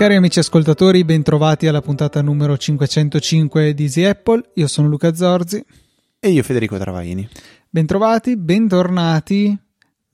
Cari 0.00 0.14
amici 0.14 0.38
ascoltatori, 0.38 1.04
bentrovati 1.04 1.66
alla 1.66 1.82
puntata 1.82 2.22
numero 2.22 2.56
505 2.56 3.74
di 3.74 3.82
Easy 3.82 4.04
Apple. 4.04 4.52
Io 4.54 4.66
sono 4.66 4.88
Luca 4.88 5.12
Zorzi. 5.14 5.62
E 6.18 6.30
io 6.30 6.42
Federico 6.42 6.78
Travaini. 6.78 7.28
Bentrovati, 7.68 8.34
bentornati. 8.38 9.44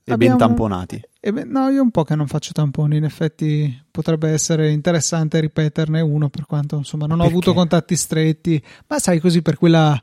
E 0.03 0.11
Abbiamo... 0.11 0.35
ben 0.35 0.45
tamponati. 0.45 1.01
E 1.19 1.33
ben... 1.33 1.49
No, 1.49 1.69
io 1.69 1.81
un 1.81 1.91
po' 1.91 2.03
che 2.03 2.15
non 2.15 2.27
faccio 2.27 2.51
tamponi, 2.51 2.97
in 2.97 3.03
effetti 3.03 3.85
potrebbe 3.89 4.29
essere 4.29 4.71
interessante 4.71 5.39
ripeterne 5.39 6.01
uno 6.01 6.29
per 6.29 6.45
quanto 6.45 6.77
insomma 6.77 7.07
non 7.07 7.17
Perché? 7.17 7.31
ho 7.31 7.35
avuto 7.35 7.53
contatti 7.53 7.95
stretti, 7.95 8.63
ma 8.87 8.99
sai 8.99 9.19
così 9.19 9.41
per 9.41 9.57
quella 9.57 9.99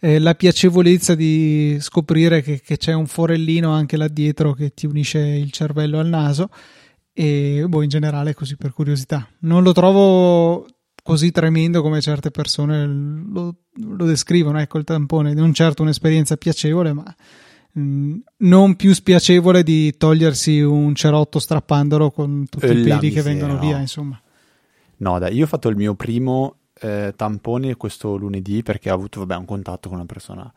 eh, 0.00 0.18
la 0.18 0.34
piacevolezza 0.34 1.14
di 1.14 1.78
scoprire 1.80 2.42
che, 2.42 2.60
che 2.60 2.76
c'è 2.76 2.92
un 2.92 3.06
forellino 3.06 3.70
anche 3.70 3.96
là 3.96 4.08
dietro 4.08 4.52
che 4.52 4.74
ti 4.74 4.86
unisce 4.86 5.18
il 5.18 5.50
cervello 5.50 5.98
al 5.98 6.08
naso 6.08 6.50
e 7.12 7.64
boh, 7.66 7.82
in 7.82 7.88
generale 7.88 8.34
così 8.34 8.56
per 8.56 8.72
curiosità. 8.72 9.28
Non 9.40 9.62
lo 9.62 9.72
trovo 9.72 10.66
così 11.02 11.30
tremendo 11.30 11.80
come 11.80 12.02
certe 12.02 12.30
persone 12.30 12.86
lo, 12.86 13.54
lo 13.72 14.04
descrivono, 14.04 14.60
ecco 14.60 14.76
il 14.76 14.84
tampone, 14.84 15.32
non 15.32 15.54
certo 15.54 15.82
un'esperienza 15.82 16.36
piacevole, 16.36 16.92
ma 16.92 17.16
non 18.36 18.76
più 18.76 18.92
spiacevole 18.92 19.62
di 19.62 19.96
togliersi 19.96 20.60
un 20.60 20.94
cerotto 20.94 21.38
strappandolo 21.38 22.10
con 22.10 22.46
tutti 22.48 22.66
i 22.66 22.82
peli 22.82 23.10
che 23.10 23.22
vengono 23.22 23.54
no. 23.54 23.58
via, 23.58 23.78
insomma. 23.78 24.20
No, 24.98 25.18
dai, 25.18 25.34
io 25.34 25.44
ho 25.44 25.48
fatto 25.48 25.68
il 25.68 25.76
mio 25.76 25.94
primo 25.94 26.56
eh, 26.80 27.12
tampone 27.16 27.76
questo 27.76 28.16
lunedì 28.16 28.62
perché 28.62 28.90
ho 28.90 28.94
avuto 28.94 29.20
vabbè, 29.20 29.36
un 29.36 29.44
contatto 29.44 29.88
con 29.88 29.98
una 29.98 30.06
persona 30.06 30.52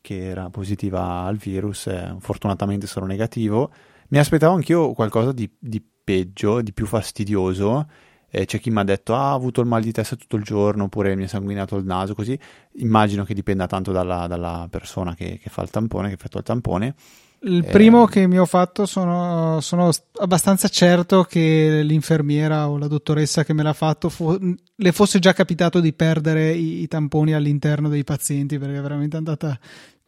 che 0.00 0.22
era 0.22 0.50
positiva 0.50 1.22
al 1.22 1.36
virus, 1.36 1.86
eh, 1.86 2.14
fortunatamente 2.18 2.86
sono 2.86 3.06
negativo. 3.06 3.70
Mi 4.08 4.18
aspettavo 4.18 4.54
anch'io 4.54 4.92
qualcosa 4.92 5.32
di, 5.32 5.50
di 5.58 5.82
peggio, 6.04 6.60
di 6.60 6.72
più 6.72 6.86
fastidioso. 6.86 7.88
Eh, 8.36 8.46
c'è 8.46 8.58
chi 8.58 8.70
mi 8.70 8.80
ha 8.80 8.82
detto 8.82 9.14
ah, 9.14 9.30
ha 9.30 9.32
avuto 9.32 9.60
il 9.60 9.68
mal 9.68 9.80
di 9.80 9.92
testa 9.92 10.16
tutto 10.16 10.34
il 10.34 10.42
giorno 10.42 10.84
oppure 10.84 11.14
mi 11.14 11.22
è 11.22 11.28
sanguinato 11.28 11.76
il 11.76 11.84
naso, 11.84 12.16
così. 12.16 12.36
Immagino 12.78 13.22
che 13.22 13.32
dipenda 13.32 13.68
tanto 13.68 13.92
dalla, 13.92 14.26
dalla 14.26 14.66
persona 14.68 15.14
che, 15.14 15.38
che, 15.40 15.50
fa 15.50 15.62
il 15.62 15.70
tampone, 15.70 16.08
che 16.08 16.14
effettua 16.14 16.40
il 16.40 16.46
tampone. 16.46 16.94
Il 17.42 17.64
eh, 17.64 17.70
primo 17.70 18.06
che 18.06 18.26
mi 18.26 18.36
ho 18.40 18.44
fatto 18.44 18.86
sono, 18.86 19.60
sono, 19.60 19.88
abbastanza 20.18 20.66
certo 20.66 21.22
che 21.22 21.82
l'infermiera 21.84 22.68
o 22.68 22.76
la 22.76 22.88
dottoressa 22.88 23.44
che 23.44 23.52
me 23.52 23.62
l'ha 23.62 23.72
fatto 23.72 24.08
fo- 24.08 24.36
le 24.74 24.92
fosse 24.92 25.20
già 25.20 25.32
capitato 25.32 25.78
di 25.78 25.92
perdere 25.92 26.50
i, 26.50 26.82
i 26.82 26.88
tamponi 26.88 27.34
all'interno 27.34 27.88
dei 27.88 28.02
pazienti 28.02 28.58
perché 28.58 28.78
è 28.78 28.82
veramente 28.82 29.16
andata 29.16 29.56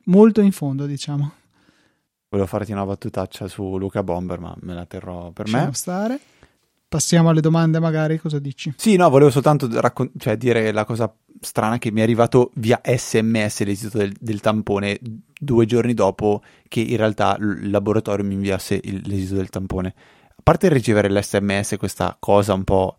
molto 0.06 0.40
in 0.40 0.50
fondo, 0.50 0.84
diciamo. 0.86 1.32
Volevo 2.28 2.48
farti 2.48 2.72
una 2.72 2.84
battutaccia 2.84 3.46
su 3.46 3.78
Luca 3.78 4.02
Bomber, 4.02 4.40
ma 4.40 4.52
me 4.62 4.74
la 4.74 4.84
terrò 4.84 5.30
per 5.30 5.44
Lasciamo 5.44 5.66
me. 5.66 5.74
stare. 5.74 6.20
Passiamo 6.96 7.28
alle 7.28 7.42
domande, 7.42 7.78
magari. 7.78 8.18
Cosa 8.18 8.38
dici? 8.38 8.72
Sì, 8.74 8.96
no, 8.96 9.10
volevo 9.10 9.28
soltanto 9.28 9.68
raccon- 9.70 10.12
cioè, 10.16 10.38
dire 10.38 10.72
la 10.72 10.86
cosa 10.86 11.14
strana 11.42 11.76
che 11.76 11.92
mi 11.92 12.00
è 12.00 12.02
arrivato 12.02 12.52
via 12.54 12.80
sms 12.82 13.64
l'esito 13.64 13.98
del, 13.98 14.14
del, 14.18 14.40
tampone 14.40 14.98
due 15.38 15.66
giorni 15.66 15.92
dopo 15.92 16.40
che 16.68 16.80
in 16.80 16.96
realtà 16.96 17.36
il 17.38 17.68
laboratorio 17.68 18.24
mi 18.24 18.32
inviasse 18.32 18.80
il, 18.82 19.02
l'esito 19.04 19.34
del 19.34 19.50
tampone. 19.50 19.94
A 20.30 20.40
parte 20.42 20.70
ricevere 20.70 21.10
l'sms, 21.10 21.76
questa 21.76 22.16
cosa 22.18 22.54
un 22.54 22.64
po' 22.64 22.96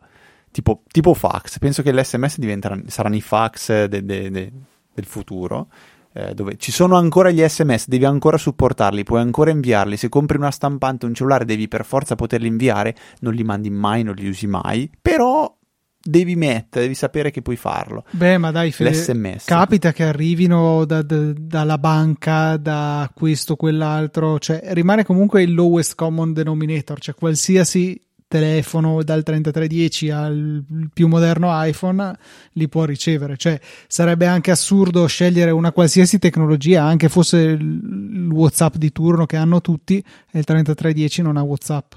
tipo, 0.52 0.84
tipo 0.92 1.16
fax, 1.16 1.58
penso 1.58 1.82
che 1.82 1.92
l'sms 1.92 2.86
saranno 2.86 3.16
i 3.16 3.22
fax 3.22 3.86
de, 3.86 4.06
de, 4.06 4.30
de, 4.30 4.52
del 4.94 5.06
futuro 5.06 5.70
eh, 6.18 6.34
dove 6.34 6.56
ci 6.58 6.72
sono 6.72 6.96
ancora 6.96 7.30
gli 7.30 7.48
sms, 7.48 7.88
devi 7.88 8.06
ancora 8.06 8.38
supportarli, 8.38 9.04
puoi 9.04 9.22
ancora 9.22 9.52
inviarli, 9.52 9.98
se 9.98 10.10
compri 10.10 10.38
una 10.38 10.50
stampante 10.50 11.06
un 11.06 11.14
cellulare 11.14 11.46
devi 11.46 11.68
per 11.68 11.86
forza 11.86 12.16
poterli 12.16 12.48
inviare, 12.48 12.96
non 13.20 13.34
li 13.34 13.44
mandi 13.44 13.70
mai, 13.70 14.02
non 14.02 14.16
li 14.16 14.28
usi 14.28 14.48
mai, 14.48 14.90
però 15.00 15.56
devi 16.02 16.36
mettere, 16.36 16.84
devi 16.84 16.96
sapere 16.96 17.30
che 17.30 17.44
puoi 17.44 17.56
farlo. 17.56 18.04
Beh, 18.10 18.40
ma 18.40 18.50
dai, 18.50 18.72
Fede, 18.72 18.92
l'SMS. 18.92 19.46
capita 19.46 19.92
che 19.92 20.06
arrivino 20.06 20.86
da, 20.86 21.04
da, 21.04 21.34
dalla 21.36 21.78
banca, 21.78 22.58
da 22.58 23.12
questo, 23.14 23.56
quell'altro, 23.56 24.40
cioè 24.40 24.62
rimane 24.70 25.06
comunque 25.06 25.44
il 25.44 25.54
lowest 25.54 25.94
common 25.94 26.34
denominator, 26.34 27.00
cioè 27.00 27.14
qualsiasi 27.14 28.02
telefono 28.28 29.04
dal 29.04 29.24
3310 29.24 30.10
al 30.10 30.64
più 30.94 31.08
moderno 31.08 31.50
iPhone 31.66 32.18
li 32.54 32.68
può 32.68 32.84
ricevere. 32.84 33.38
Cioè, 33.38 33.60
sarebbe 33.88 34.26
anche 34.26 34.52
assurdo 34.52 35.06
scegliere 35.08 35.52
una 35.52 35.72
qualsiasi 35.72 36.20
tecnologia, 36.20 36.84
anche 36.84 37.10
fosse 37.10 37.38
il 37.38 38.30
WhatsApp 38.32 38.76
di 38.76 38.92
turno 38.92 39.26
che 39.26 39.38
hanno 39.38 39.62
tutti, 39.62 39.98
e 39.98 40.40
il 40.40 40.44
3310 40.44 41.22
non 41.22 41.38
ha 41.38 41.42
WhatsApp. 41.42 41.94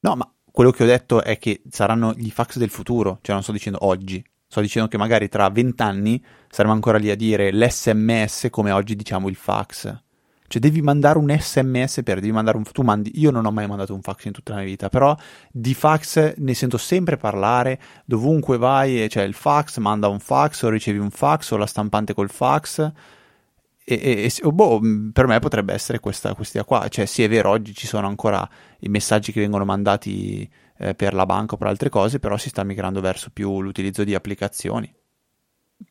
No, 0.00 0.16
ma 0.16 0.30
quello 0.50 0.70
che 0.70 0.82
ho 0.82 0.86
detto 0.86 1.22
è 1.22 1.38
che 1.38 1.62
saranno 1.70 2.12
gli 2.14 2.30
fax 2.30 2.58
del 2.58 2.70
futuro, 2.70 3.18
cioè 3.22 3.34
non 3.34 3.42
sto 3.42 3.52
dicendo 3.52 3.84
oggi. 3.86 4.24
Sto 4.50 4.60
dicendo 4.60 4.88
che 4.88 4.96
magari 4.96 5.28
tra 5.28 5.50
vent'anni 5.50 6.24
saremo 6.48 6.72
ancora 6.72 6.96
lì 6.96 7.10
a 7.10 7.14
dire 7.14 7.52
l'SMS 7.52 8.48
come 8.50 8.70
oggi 8.70 8.96
diciamo 8.96 9.28
il 9.28 9.36
fax. 9.36 10.06
Cioè 10.48 10.60
devi 10.60 10.80
mandare 10.80 11.18
un 11.18 11.28
sms 11.38 12.00
per, 12.02 12.20
devi 12.20 12.32
mandare 12.32 12.56
un, 12.56 12.64
tu 12.64 12.82
mandi, 12.82 13.12
io 13.20 13.30
non 13.30 13.44
ho 13.44 13.52
mai 13.52 13.66
mandato 13.66 13.94
un 13.94 14.00
fax 14.00 14.24
in 14.24 14.32
tutta 14.32 14.52
la 14.52 14.58
mia 14.60 14.66
vita, 14.66 14.88
però 14.88 15.14
di 15.52 15.74
fax 15.74 16.36
ne 16.38 16.54
sento 16.54 16.78
sempre 16.78 17.18
parlare, 17.18 17.78
dovunque 18.06 18.56
vai, 18.56 19.08
cioè 19.10 19.24
il 19.24 19.34
fax, 19.34 19.76
manda 19.78 20.08
un 20.08 20.18
fax 20.18 20.62
o 20.62 20.70
ricevi 20.70 20.98
un 20.98 21.10
fax 21.10 21.50
o 21.50 21.56
la 21.56 21.66
stampante 21.66 22.14
col 22.14 22.30
fax. 22.30 22.92
E, 23.84 23.94
e, 23.94 24.24
e 24.24 24.50
boh, 24.50 24.80
per 25.12 25.26
me 25.26 25.38
potrebbe 25.38 25.72
essere 25.72 26.00
questa, 26.00 26.34
questa 26.34 26.64
qua, 26.64 26.88
cioè 26.88 27.06
sì 27.06 27.22
è 27.22 27.28
vero, 27.28 27.50
oggi 27.50 27.74
ci 27.74 27.86
sono 27.86 28.06
ancora 28.06 28.46
i 28.80 28.88
messaggi 28.88 29.32
che 29.32 29.40
vengono 29.40 29.64
mandati 29.64 30.48
eh, 30.78 30.94
per 30.94 31.14
la 31.14 31.26
banca 31.26 31.54
o 31.54 31.58
per 31.58 31.68
altre 31.68 31.88
cose, 31.88 32.18
però 32.18 32.36
si 32.36 32.48
sta 32.48 32.64
migrando 32.64 33.00
verso 33.00 33.30
più 33.32 33.60
l'utilizzo 33.60 34.04
di 34.04 34.14
applicazioni. 34.14 34.94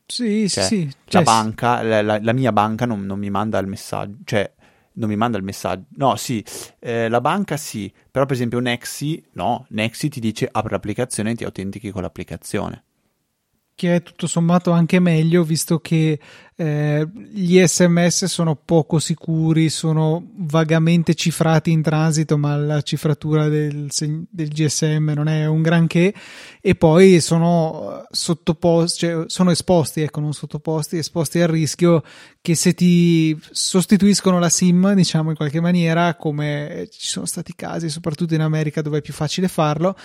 Sì, 0.05 0.49
cioè, 0.49 0.63
sì. 0.63 0.89
Cioè, 1.05 1.23
la 1.23 1.31
banca, 1.31 1.81
la, 1.81 2.01
la, 2.01 2.19
la, 2.21 2.33
mia 2.33 2.51
banca 2.51 2.85
non, 2.85 3.05
non, 3.05 3.19
mi 3.19 3.29
manda 3.29 3.59
il 3.59 3.67
messaggio, 3.67 4.17
cioè 4.23 4.51
non 4.93 5.09
mi 5.09 5.15
manda 5.15 5.37
il 5.37 5.43
messaggio. 5.43 5.85
No, 5.95 6.15
sì, 6.15 6.43
eh, 6.79 7.09
la 7.09 7.21
banca 7.21 7.57
sì, 7.57 7.91
però 8.09 8.25
per 8.25 8.35
esempio 8.35 8.59
Nexi, 8.59 9.23
no, 9.33 9.65
Nexi 9.69 10.09
ti 10.09 10.19
dice 10.19 10.47
apri 10.51 10.71
l'applicazione 10.71 11.31
e 11.31 11.35
ti 11.35 11.43
autentichi 11.43 11.91
con 11.91 12.01
l'applicazione 12.01 12.83
che 13.77 13.97
è 13.97 14.01
tutto 14.01 14.25
sommato 14.25 14.71
anche 14.71 14.99
meglio 14.99 15.43
visto 15.43 15.77
che 15.77 16.19
eh, 16.55 17.07
gli 17.29 17.63
sms 17.63 18.25
sono 18.25 18.55
poco 18.55 18.97
sicuri, 18.97 19.69
sono 19.69 20.31
vagamente 20.37 21.13
cifrati 21.13 21.69
in 21.69 21.83
transito, 21.83 22.39
ma 22.39 22.57
la 22.57 22.81
cifratura 22.81 23.47
del, 23.47 23.87
del 23.91 24.47
GSM 24.47 25.11
non 25.13 25.27
è 25.27 25.45
un 25.45 25.61
granché. 25.61 26.11
E 26.59 26.73
poi 26.73 27.19
sono 27.19 28.03
sottoposti, 28.09 28.97
cioè 28.97 29.25
sono 29.27 29.51
esposti, 29.51 30.01
ecco, 30.01 30.21
non 30.21 30.33
sottoposti, 30.33 30.97
esposti 30.97 31.39
al 31.39 31.49
rischio 31.49 32.01
che 32.41 32.55
se 32.55 32.73
ti 32.73 33.39
sostituiscono 33.51 34.39
la 34.39 34.49
SIM, 34.49 34.95
diciamo 34.95 35.29
in 35.29 35.35
qualche 35.35 35.61
maniera, 35.61 36.15
come 36.15 36.87
ci 36.91 37.09
sono 37.09 37.27
stati 37.27 37.53
casi, 37.55 37.89
soprattutto 37.89 38.33
in 38.33 38.41
America 38.41 38.81
dove 38.81 38.97
è 38.97 39.01
più 39.01 39.13
facile 39.13 39.47
farlo, 39.47 39.95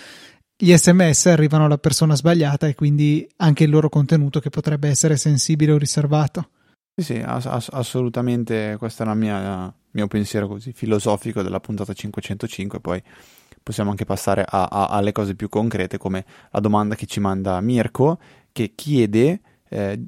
gli 0.55 0.75
sms 0.75 1.27
arrivano 1.27 1.65
alla 1.65 1.77
persona 1.77 2.15
sbagliata 2.15 2.67
e 2.67 2.75
quindi 2.75 3.27
anche 3.37 3.63
il 3.63 3.69
loro 3.69 3.89
contenuto 3.89 4.39
che 4.39 4.49
potrebbe 4.49 4.87
essere 4.87 5.17
sensibile 5.17 5.71
o 5.71 5.77
riservato. 5.77 6.49
Sì, 6.95 7.03
sì, 7.03 7.23
ass- 7.25 7.69
assolutamente 7.71 8.75
questo 8.77 9.03
è 9.03 9.09
il 9.09 9.73
mio 9.91 10.07
pensiero 10.07 10.47
così 10.47 10.73
filosofico 10.73 11.41
della 11.41 11.59
puntata 11.59 11.91
505, 11.91 12.79
poi 12.79 13.01
possiamo 13.63 13.89
anche 13.89 14.05
passare 14.05 14.45
a, 14.47 14.65
a, 14.65 14.87
alle 14.87 15.11
cose 15.11 15.35
più 15.35 15.49
concrete 15.49 15.97
come 15.97 16.25
la 16.51 16.59
domanda 16.59 16.95
che 16.95 17.07
ci 17.07 17.19
manda 17.19 17.59
Mirko 17.61 18.19
che 18.51 18.73
chiede 18.75 19.41
eh, 19.69 19.99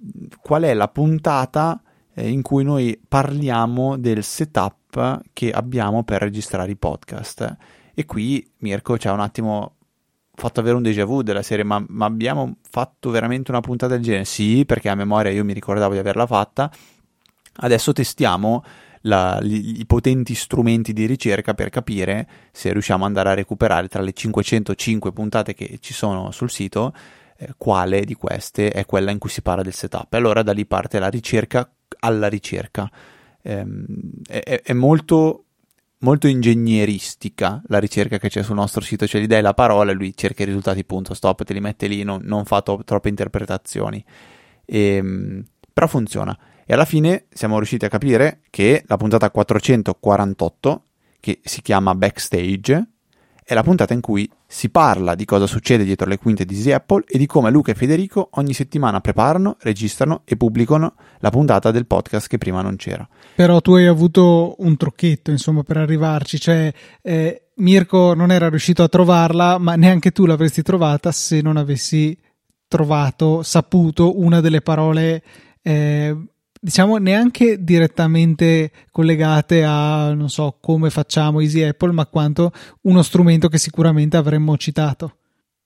qual 0.42 0.64
è 0.64 0.74
la 0.74 0.88
puntata 0.90 1.82
eh, 2.14 2.30
in 2.30 2.42
cui 2.42 2.64
noi 2.64 3.02
parliamo 3.08 3.98
del 3.98 4.24
setup 4.24 5.22
che 5.34 5.52
abbiamo 5.52 6.04
per 6.04 6.22
registrare 6.22 6.72
i 6.72 6.76
podcast. 6.76 7.58
E 7.94 8.06
qui 8.06 8.48
Mirko 8.60 8.98
ci 8.98 9.08
ha 9.08 9.14
un 9.14 9.22
attimo 9.22 9.78
fatto 10.36 10.60
avere 10.60 10.76
un 10.76 10.84
déjà 10.84 11.06
vu 11.06 11.22
della 11.22 11.42
serie, 11.42 11.64
ma, 11.64 11.84
ma, 11.88 12.06
abbiamo 12.06 12.58
fatto 12.70 13.10
veramente 13.10 13.52
una 13.52 13.62
puntata 13.62 13.94
del 13.94 14.04
genere? 14.04 14.26
Sì, 14.26 14.64
perché 14.66 14.90
a 14.90 14.96
memoria 14.96 15.32
io 15.32 15.44
mi 15.44 15.54
ricordavo 15.54 15.94
di 15.94 16.00
averla 16.00 16.26
fatta. 16.26 16.72
Adesso 17.58 17.94
testiamo 17.94 18.64
la, 19.02 19.40
gli, 19.42 19.80
i 19.80 19.86
potenti 19.86 20.36
strumenti 20.36 20.94
di 20.94 21.06
ricerca 21.06 21.54
per 21.54 21.70
capire 21.70 22.28
se 22.52 22.72
riusciamo 22.72 23.04
ad 23.04 23.10
andare 23.10 23.30
a 23.30 23.34
recuperare 23.34 23.88
tra 23.88 24.02
le 24.02 24.14
505 24.14 25.12
puntate 25.14 25.54
che 25.54 25.78
ci 25.80 25.94
sono 25.94 26.32
sul 26.32 26.50
sito, 26.50 26.94
eh, 27.38 27.54
quale 27.58 28.04
di 28.04 28.14
queste 28.14 28.72
è 28.72 28.86
quella 28.86 29.12
in 29.12 29.20
cui 29.20 29.30
si 29.30 29.42
parla 29.42 29.64
del 29.64 29.74
setup. 29.74 30.14
E 30.14 30.18
allora 30.18 30.44
da 30.44 30.52
lì 30.52 30.66
parte 30.66 31.00
la 31.00 31.10
ricerca 31.10 31.70
alla 32.00 32.28
ricerca. 32.28 32.90
Eh, 33.42 33.66
è, 34.28 34.62
è 34.64 34.74
molto 34.74 35.45
molto 36.06 36.28
ingegneristica 36.28 37.64
la 37.66 37.80
ricerca 37.80 38.20
che 38.20 38.30
c'è 38.30 38.44
sul 38.44 38.54
nostro 38.54 38.82
sito, 38.82 39.08
cioè 39.08 39.20
gli 39.20 39.26
dai 39.26 39.42
la 39.42 39.56
parola 39.56 39.92
e 39.92 39.96
lui 39.96 40.16
cerca 40.16 40.44
i 40.44 40.46
risultati, 40.46 40.86
punto, 40.86 41.16
stop, 41.16 41.44
te 41.44 41.54
li 41.54 41.60
mette 41.60 41.88
lì, 41.88 42.04
non, 42.04 42.22
non 42.24 42.46
fa 42.46 42.62
to- 42.62 42.84
troppe 42.86 43.10
interpretazioni. 43.10 44.06
E, 44.64 44.80
ehm, 44.80 45.44
però 45.74 45.88
funziona. 45.88 46.38
E 46.64 46.74
alla 46.74 46.86
fine 46.86 47.26
siamo 47.34 47.58
riusciti 47.58 47.86
a 47.86 47.90
capire 47.90 48.42
che 48.52 48.84
la 48.86 48.98
puntata 48.98 49.32
448, 49.32 50.84
che 51.20 51.40
si 51.44 51.62
chiama 51.64 51.96
Backstage, 51.96 52.88
è 53.48 53.54
la 53.54 53.62
puntata 53.62 53.94
in 53.94 54.02
cui 54.02 54.28
si 54.48 54.70
parla 54.70 55.14
di 55.14 55.24
cosa 55.24 55.46
succede 55.46 55.84
dietro 55.84 56.08
le 56.08 56.18
quinte 56.18 56.46
di 56.46 56.56
Easy 56.56 56.72
Apple 56.72 57.04
e 57.08 57.20
di 57.20 57.28
come 57.28 57.52
Luca 57.52 57.72
e 57.72 57.76
Federico 57.76 58.30
ogni 58.34 58.54
settimana 58.54 59.02
preparano, 59.02 59.58
registrano 59.60 60.24
e 60.26 60.36
pubblicano 60.36 60.96
la 61.20 61.30
puntata 61.30 61.70
del 61.70 61.86
podcast 61.86 62.28
che 62.28 62.40
prima 62.40 62.64
non 62.64 62.76
c'era. 62.76 63.08
Però 63.36 63.62
tu 63.62 63.76
hai 63.76 63.86
avuto 63.86 64.56
un 64.58 64.76
trucchetto, 64.76 65.30
insomma, 65.30 65.62
per 65.62 65.78
arrivarci, 65.78 66.40
cioè 66.40 66.74
eh, 67.04 67.50
Mirko 67.58 68.16
non 68.16 68.32
era 68.32 68.50
riuscito 68.50 68.82
a 68.82 68.88
trovarla, 68.88 69.60
ma 69.60 69.76
neanche 69.76 70.10
tu 70.10 70.26
l'avresti 70.26 70.64
trovata 70.64 71.12
se 71.12 71.42
non 71.42 71.58
avessi 71.58 72.18
trovato, 72.68 73.44
saputo 73.44 74.20
una 74.20 74.42
delle 74.42 74.62
parole 74.62 75.22
eh, 75.62 76.18
diciamo 76.66 76.98
neanche 76.98 77.64
direttamente 77.64 78.72
collegate 78.90 79.64
a 79.64 80.16
non 80.16 80.30
so 80.30 80.58
come 80.60 80.90
facciamo 80.90 81.40
Easy 81.40 81.62
Apple, 81.62 81.92
ma 81.92 82.08
quanto 82.08 82.52
uno 82.82 83.04
strumento 83.04 83.50
che 83.50 83.60
sicuramente 83.60 84.18
avremmo 84.18 84.58
citato. 84.58 85.18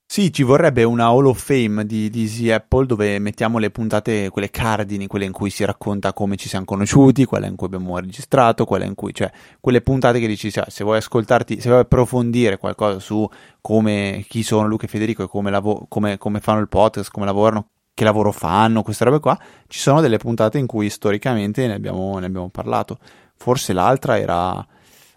Sì, 0.04 0.30
ci 0.30 0.42
vorrebbe 0.42 0.82
una 0.82 1.06
Hall 1.06 1.24
of 1.24 1.42
Fame 1.42 1.86
di, 1.86 2.10
di 2.10 2.22
Easy 2.22 2.50
Apple 2.50 2.84
dove 2.84 3.18
mettiamo 3.18 3.56
le 3.56 3.70
puntate, 3.70 4.28
quelle 4.28 4.50
cardini, 4.50 5.06
quelle 5.06 5.24
in 5.24 5.32
cui 5.32 5.48
si 5.48 5.64
racconta 5.64 6.12
come 6.12 6.36
ci 6.36 6.48
siamo 6.48 6.66
conosciuti, 6.66 7.24
quelle 7.24 7.46
in 7.46 7.56
cui 7.56 7.68
abbiamo 7.68 7.98
registrato, 7.98 8.66
quelle 8.66 8.84
in 8.84 8.94
cui, 8.94 9.14
cioè, 9.14 9.30
quelle 9.58 9.80
puntate 9.80 10.20
che 10.20 10.26
dici, 10.26 10.50
se 10.50 10.84
vuoi 10.84 10.98
ascoltarti, 10.98 11.60
se 11.60 11.68
vuoi 11.68 11.80
approfondire 11.80 12.58
qualcosa 12.58 12.98
su 12.98 13.26
come, 13.62 14.26
chi 14.28 14.42
sono 14.42 14.66
Luca 14.66 14.84
e 14.84 14.88
Federico 14.88 15.22
e 15.22 15.28
come, 15.28 15.50
lavo- 15.50 15.86
come, 15.88 16.18
come 16.18 16.40
fanno 16.40 16.60
il 16.60 16.68
podcast, 16.68 17.10
come 17.10 17.24
lavorano, 17.24 17.68
che 17.94 18.04
lavoro 18.04 18.32
fanno, 18.32 18.82
queste 18.82 19.04
robe 19.04 19.20
qua, 19.20 19.38
ci 19.66 19.78
sono 19.78 20.00
delle 20.00 20.18
puntate 20.18 20.58
in 20.58 20.66
cui 20.66 20.88
storicamente 20.88 21.66
ne 21.66 21.74
abbiamo, 21.74 22.18
ne 22.18 22.26
abbiamo 22.26 22.48
parlato. 22.48 22.98
Forse 23.36 23.72
l'altra 23.72 24.18
era 24.18 24.66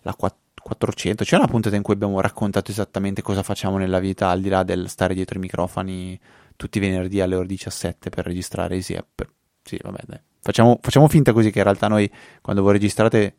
la 0.01 0.15
400, 0.15 1.23
c'è 1.23 1.35
una 1.35 1.47
puntata 1.47 1.75
in 1.75 1.81
cui 1.81 1.93
abbiamo 1.93 2.19
raccontato 2.19 2.71
esattamente 2.71 3.21
cosa 3.21 3.43
facciamo 3.43 3.77
nella 3.77 3.99
vita, 3.99 4.29
al 4.29 4.41
di 4.41 4.49
là 4.49 4.63
del 4.63 4.89
stare 4.89 5.13
dietro 5.13 5.37
i 5.37 5.41
microfoni 5.41 6.19
tutti 6.55 6.77
i 6.77 6.81
venerdì 6.81 7.19
alle 7.19 7.35
ore 7.35 7.47
17 7.47 8.09
per 8.09 8.25
registrare 8.25 8.75
Easy 8.75 8.95
App. 8.95 9.21
Sì, 9.63 9.79
vabbè, 9.81 9.99
dai. 10.05 10.19
Facciamo, 10.39 10.77
facciamo, 10.81 11.07
finta 11.07 11.31
così 11.31 11.51
che 11.51 11.59
in 11.59 11.63
realtà 11.63 11.87
noi 11.87 12.09
quando 12.41 12.61
voi 12.61 12.73
registrate 12.73 13.37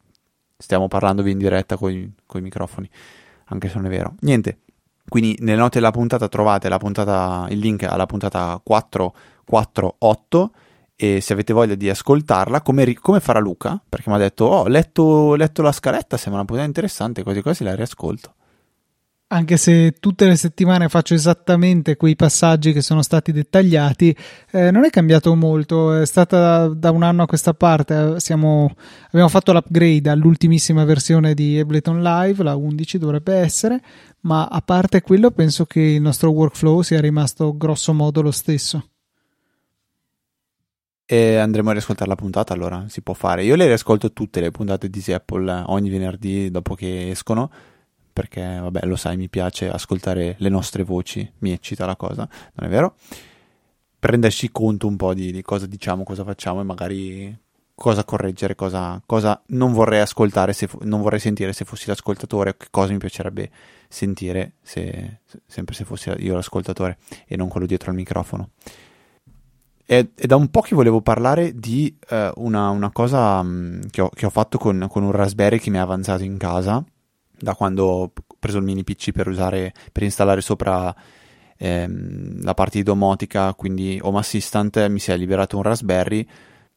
stiamo 0.57 0.89
parlamendovi 0.89 1.31
in 1.31 1.39
diretta 1.39 1.77
con 1.77 1.91
i 1.93 2.41
microfoni, 2.41 2.89
anche 3.47 3.69
se 3.69 3.77
non 3.77 3.87
è 3.87 3.89
vero. 3.91 4.15
Niente, 4.21 4.61
quindi 5.09 5.37
nelle 5.41 5.59
note 5.59 5.79
della 5.79 5.91
puntata 5.91 6.29
trovate 6.29 6.69
puntata, 6.79 7.47
il 7.51 7.59
link 7.59 7.83
alla 7.85 8.07
puntata 8.07 8.61
448 8.63 10.51
e 10.97 11.21
se 11.21 11.33
avete 11.33 11.53
voglia 11.53 11.75
di 11.75 11.89
ascoltarla, 11.91 12.63
come, 12.63 12.95
come 12.95 13.21
farà 13.21 13.41
Luca, 13.41 13.81
perché 13.89 14.09
mi 14.11 14.17
ha 14.17 14.19
detto, 14.19 14.45
oh, 14.45 14.61
ho 14.61 14.69
letto, 14.69 15.35
letto, 15.35 15.63
la 15.63 15.73
scaletta, 15.73 16.17
sembra 16.17 16.41
una 16.41 16.45
puntata 16.45 16.67
interessante, 16.69 17.23
così 17.23 17.43
quasi 17.43 17.65
la 17.65 17.75
riascolto. 17.75 18.35
Anche 19.35 19.57
se 19.57 19.97
tutte 19.99 20.27
le 20.27 20.37
settimane 20.37 20.89
faccio 20.89 21.13
esattamente 21.13 21.97
quei 21.97 22.15
passaggi 22.15 22.73
che 22.73 22.81
sono 22.81 23.03
stati 23.03 23.33
dettagliati, 23.33 24.17
eh, 24.53 24.71
non 24.71 24.85
è 24.85 24.91
cambiato 24.91 25.35
molto. 25.35 25.93
È 25.93 26.07
stata 26.07 26.69
da 26.69 26.93
un 26.93 27.03
anno 27.03 27.25
a 27.25 27.27
questa 27.27 27.53
parte. 27.53 28.21
Siamo, 28.21 28.73
abbiamo 29.07 29.29
fatto 29.29 29.53
l'upgrade 29.53 30.09
all'ultimissima 30.09 30.85
versione 30.85 31.35
di 31.35 31.59
Ableton 31.59 32.01
Live, 32.01 32.45
la 32.45 32.55
11 32.55 32.97
dovrebbe 32.99 33.35
essere, 33.35 33.83
ma 34.21 34.47
a 34.47 34.61
parte 34.61 35.03
quello 35.03 35.33
penso 35.33 35.65
che 35.65 35.81
il 35.81 36.01
nostro 36.01 36.31
workflow 36.31 36.83
sia 36.83 37.01
rimasto 37.01 37.57
grosso 37.57 37.93
modo 37.93 38.23
lo 38.23 38.31
stesso. 38.31 38.91
E 41.05 41.37
andremo 41.39 41.71
a 41.71 41.73
riascoltare 41.73 42.09
la 42.09 42.15
puntata 42.15 42.55
allora, 42.55 42.85
si 42.87 43.03
può 43.03 43.15
fare. 43.15 43.43
Io 43.43 43.57
le 43.57 43.67
riascolto 43.67 44.13
tutte 44.13 44.41
le 44.41 44.53
puntate 44.53 44.89
di 44.89 45.03
Apple 45.13 45.65
ogni 45.67 45.91
venerdì 45.91 46.53
dopo 46.53 46.77
che 46.77 47.11
escono, 47.11 47.51
perché 48.15 48.59
vabbè 48.61 48.87
lo 48.87 48.95
sai, 48.95 49.17
mi 49.17 49.29
piace 49.29 49.69
ascoltare 49.69 50.37
le 50.39 50.49
nostre 50.49 50.85
voci, 50.85 51.29
mi 51.39 51.51
eccita 51.51 51.85
la 51.85 51.97
cosa, 51.97 52.27
non 52.55 52.67
è 52.67 52.71
vero? 52.71 52.95
Per 53.99 54.11
renderci 54.11 54.53
conto 54.53 54.87
un 54.87 54.95
po' 54.97 55.13
di, 55.15 55.33
di 55.33 55.43
cosa 55.43 55.67
diciamo, 55.67 56.05
cosa 56.05 56.23
facciamo 56.23 56.61
e 56.61 56.65
magari 56.65 57.37
cosa 57.75 58.05
correggere, 58.05 58.55
cosa, 58.55 59.03
cosa 59.05 59.43
non 59.49 59.73
vorrei 59.73 60.01
ascoltare, 60.01 60.53
se, 60.53 60.69
non 60.83 61.03
vorrei 61.03 61.19
sentire 61.19 61.53
se 61.53 61.65
fossi 61.65 61.89
l'ascoltatore, 61.89 62.57
che 62.57 62.69
cosa 62.71 62.93
mi 62.93 62.99
piacerebbe 62.99 63.51
sentire 63.89 64.53
se, 64.63 65.23
sempre 65.45 65.75
se 65.75 65.85
fossi 65.85 66.11
io 66.19 66.35
l'ascoltatore 66.35 66.99
e 67.27 67.37
non 67.37 67.49
quello 67.49 67.67
dietro 67.67 67.91
al 67.91 67.97
microfono. 67.97 68.51
E 69.87 70.09
da 70.15 70.37
un 70.37 70.49
po' 70.49 70.61
che 70.61 70.77
volevo 70.77 71.01
parlare 71.03 71.53
di 71.59 71.95
uh, 72.11 72.31
una, 72.37 72.71
una, 72.71 72.91
cosa 72.91 73.41
um, 73.41 73.81
che, 73.91 74.01
ho, 74.01 74.09
che, 74.09 74.25
ho, 74.25 74.31
fatto 74.31 74.57
con, 74.57 74.87
con, 74.89 75.03
un 75.03 75.11
Raspberry 75.11 75.59
che 75.59 75.69
mi 75.69 75.77
è 75.77 75.81
avanzato 75.81 76.23
in 76.23 76.39
casa 76.39 76.83
da 77.39 77.55
quando 77.55 77.85
ho 77.85 78.13
preso 78.39 78.59
il 78.59 78.65
mini 78.65 78.85
PC 78.85 79.13
per 79.13 79.29
usare 79.29 79.73
per 79.93 80.03
installare 80.03 80.41
sopra 80.41 80.95
ehm, 81.57 82.43
la 82.43 82.55
parte 82.55 82.79
di 82.79 82.85
domotica, 82.85 83.55
quindi 83.55 83.99
Home 84.03 84.19
Assistant 84.19 84.87
mi 84.89 84.99
si 84.99 85.11
è 85.11 85.17
liberato 85.17 85.57
un 85.57 85.63
Raspberry 85.63 86.27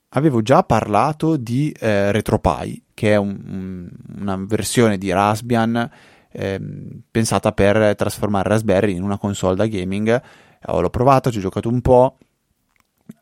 avevo 0.10 0.42
già 0.42 0.64
parlato 0.64 1.36
di 1.36 1.72
eh, 1.72 2.12
RetroPie, 2.12 2.82
che 2.94 3.14
è 3.14 3.16
un, 3.18 3.38
un, 3.48 3.90
una 4.20 4.38
versione 4.48 4.98
di 4.98 5.12
Raspbian 5.12 5.90
eh, 6.32 6.62
pensata 7.10 7.52
per 7.52 7.96
trasformare 7.96 8.50
Raspberry 8.50 8.96
in 8.96 9.04
una 9.04 9.18
console 9.18 9.56
da 9.56 9.68
gaming. 9.68 10.10
Eh, 10.10 10.22
l'ho 10.82 10.90
provato, 10.90 11.32
ci 11.32 11.40
ho 11.40 11.42
giocato 11.42 11.70
un 11.70 11.82
po'. 11.82 12.18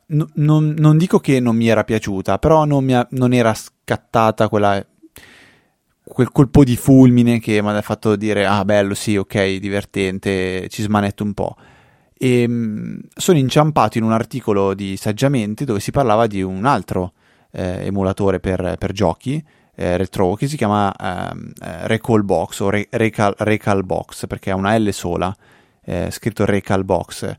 No, 0.07 0.27
non, 0.35 0.75
non, 0.77 0.97
dico 0.97 1.19
che 1.19 1.39
non 1.39 1.55
mi 1.55 1.67
era 1.67 1.83
piaciuta, 1.83 2.37
però 2.37 2.65
non, 2.65 2.87
ha, 2.91 3.07
non 3.11 3.33
era 3.33 3.53
scattata 3.55 4.47
quella, 4.49 4.85
quel 6.05 6.31
colpo 6.31 6.63
di 6.63 6.75
fulmine 6.75 7.39
che 7.39 7.61
mi 7.61 7.69
ha 7.69 7.81
fatto 7.81 8.15
dire: 8.15 8.45
Ah, 8.45 8.63
bello, 8.63 8.93
sì, 8.93 9.17
ok, 9.17 9.55
divertente, 9.55 10.67
ci 10.69 10.81
smanetto 10.81 11.23
un 11.23 11.33
po' 11.33 11.55
e 12.17 12.41
ehm, 12.41 12.99
sono 13.13 13.37
inciampato 13.37 13.97
in 13.97 14.03
un 14.03 14.13
articolo 14.13 14.73
di 14.73 14.97
Saggiamente 14.97 15.65
dove 15.65 15.79
si 15.79 15.91
parlava 15.91 16.27
di 16.27 16.41
un 16.41 16.65
altro 16.65 17.13
eh, 17.51 17.85
emulatore 17.85 18.39
per, 18.39 18.75
per 18.77 18.91
giochi 18.93 19.43
eh, 19.75 19.97
retro 19.97 20.35
che 20.35 20.47
si 20.47 20.55
chiama 20.55 20.93
ehm, 20.95 21.51
eh, 21.61 21.87
Recall 21.87 22.23
Box 22.23 22.59
o 22.61 22.69
Re- 22.69 22.87
Recal, 22.89 23.35
Recal 23.37 23.83
Box 23.83 24.27
perché 24.27 24.51
ha 24.51 24.55
una 24.55 24.77
L 24.77 24.91
sola 24.93 25.35
eh, 25.83 26.09
scritto 26.09 26.45
Recal 26.45 26.85
Box. 26.85 27.35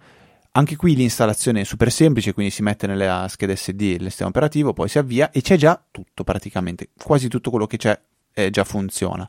Anche 0.52 0.76
qui 0.76 0.94
l'installazione 0.94 1.62
è 1.62 1.64
super 1.64 1.92
semplice, 1.92 2.32
quindi 2.32 2.50
si 2.50 2.62
mette 2.62 2.86
nella 2.86 3.26
scheda 3.28 3.54
SD 3.54 3.80
il 3.80 4.02
sistema 4.04 4.30
operativo, 4.30 4.72
poi 4.72 4.88
si 4.88 4.98
avvia 4.98 5.30
e 5.30 5.42
c'è 5.42 5.56
già 5.56 5.78
tutto 5.90 6.24
praticamente, 6.24 6.90
quasi 7.02 7.28
tutto 7.28 7.50
quello 7.50 7.66
che 7.66 7.76
c'è 7.76 7.98
eh, 8.36 8.50
già 8.50 8.64
funziona. 8.64 9.28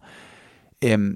Ehm, 0.78 1.16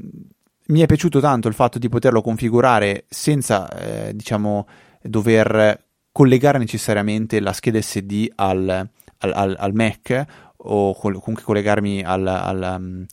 mi 0.67 0.79
è 0.79 0.85
piaciuto 0.85 1.19
tanto 1.19 1.49
il 1.49 1.53
fatto 1.53 1.77
di 1.77 1.89
poterlo 1.89 2.21
configurare 2.21 3.03
senza, 3.09 3.69
eh, 3.69 4.15
diciamo, 4.15 4.65
dover 5.01 5.83
collegare 6.13 6.57
necessariamente 6.57 7.41
la 7.41 7.51
scheda 7.51 7.81
SD 7.81 8.31
al, 8.35 8.69
al, 9.17 9.31
al, 9.33 9.55
al 9.59 9.73
Mac 9.73 10.25
o 10.55 10.95
comunque 10.95 11.43
collegarmi 11.43 12.03
al, 12.03 13.05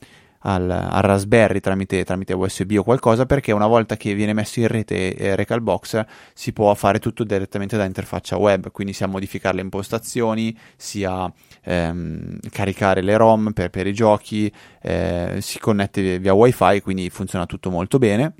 al, 0.49 0.71
al 0.71 1.03
Raspberry 1.03 1.61
tramite, 1.61 2.05
tramite, 2.05 2.33
USB 2.33 2.77
o 2.79 2.83
qualcosa 2.83 3.27
perché 3.27 3.53
una 3.53 3.67
volta 3.67 3.97
che 3.97 4.15
viene 4.15 4.33
messo 4.33 4.61
in 4.61 4.69
rete 4.69 5.15
eh, 5.15 5.37
Recalbox 5.37 6.05
si 6.33 6.53
può 6.53 6.73
fare 6.75 6.99
tutto 6.99 7.25
direttamente 7.25 7.77
da 7.77 7.85
interfaccia 7.85 8.39
web 8.39 8.71
quindi 8.71 8.95
sia 8.95 9.07
modificare 9.07 9.57
le 9.57 9.63
impostazioni 9.63 10.57
sia 10.77 11.31
ehm, 11.63 12.39
caricare 12.51 13.03
le 13.03 13.17
ROM 13.17 13.53
per, 13.53 13.69
per 13.69 13.87
i 13.87 13.93
giochi 13.93 14.51
eh, 14.81 15.39
si 15.41 15.59
connette 15.59 16.19
via 16.19 16.33
wifi 16.33 16.81
quindi 16.81 17.11
funziona 17.11 17.45
tutto 17.47 17.71
molto 17.71 17.99
bene. 17.99 18.35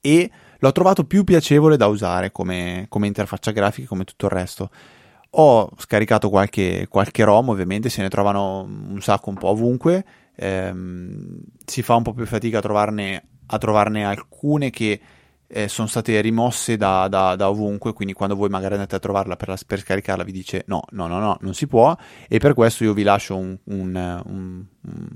E 0.00 0.30
l'ho 0.58 0.72
trovato 0.72 1.04
più 1.04 1.22
piacevole 1.22 1.76
da 1.76 1.86
usare 1.86 2.32
come, 2.32 2.86
come 2.88 3.06
interfaccia 3.06 3.52
grafica 3.52 3.86
come 3.86 4.04
tutto 4.04 4.26
il 4.26 4.32
resto. 4.32 4.70
Ho 5.34 5.70
scaricato 5.76 6.28
qualche, 6.28 6.86
qualche 6.88 7.24
ROM 7.24 7.50
ovviamente 7.50 7.88
se 7.88 8.02
ne 8.02 8.08
trovano 8.08 8.62
un 8.62 9.00
sacco 9.00 9.30
un 9.30 9.36
po' 9.36 9.48
ovunque 9.48 10.04
ehm, 10.34 11.40
si 11.64 11.82
fa 11.82 11.94
un 11.94 12.02
po' 12.02 12.12
più 12.12 12.26
fatica 12.26 12.58
a 12.58 12.62
trovarne, 12.62 13.24
a 13.46 13.58
trovarne 13.58 14.04
alcune 14.04 14.70
che 14.70 15.00
eh, 15.46 15.68
sono 15.68 15.86
state 15.86 16.18
rimosse 16.22 16.78
da, 16.78 17.08
da, 17.08 17.36
da, 17.36 17.50
ovunque, 17.50 17.92
quindi 17.92 18.14
quando 18.14 18.34
voi 18.34 18.48
magari 18.48 18.74
andate 18.74 18.96
a 18.96 18.98
trovarla 18.98 19.36
per, 19.36 19.48
la, 19.48 19.58
per, 19.66 19.80
scaricarla 19.80 20.24
vi 20.24 20.32
dice 20.32 20.64
no, 20.66 20.82
no, 20.92 21.06
no, 21.06 21.18
no, 21.18 21.36
non 21.40 21.52
si 21.52 21.66
può 21.66 21.94
e 22.26 22.38
per 22.38 22.54
questo 22.54 22.84
io 22.84 22.94
vi 22.94 23.02
lascio 23.02 23.36
un, 23.36 23.58
un, 23.64 24.22
un, 24.24 24.64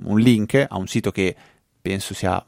un 0.05 0.19
link 0.19 0.67
a 0.69 0.77
un 0.77 0.87
sito 0.87 1.11
che 1.11 1.35
penso 1.81 2.13
sia 2.13 2.45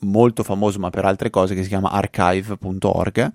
molto 0.00 0.42
famoso 0.42 0.78
ma 0.78 0.90
per 0.90 1.06
altre 1.06 1.30
cose 1.30 1.54
che 1.54 1.62
si 1.62 1.68
chiama 1.68 1.90
archive.org 1.90 3.32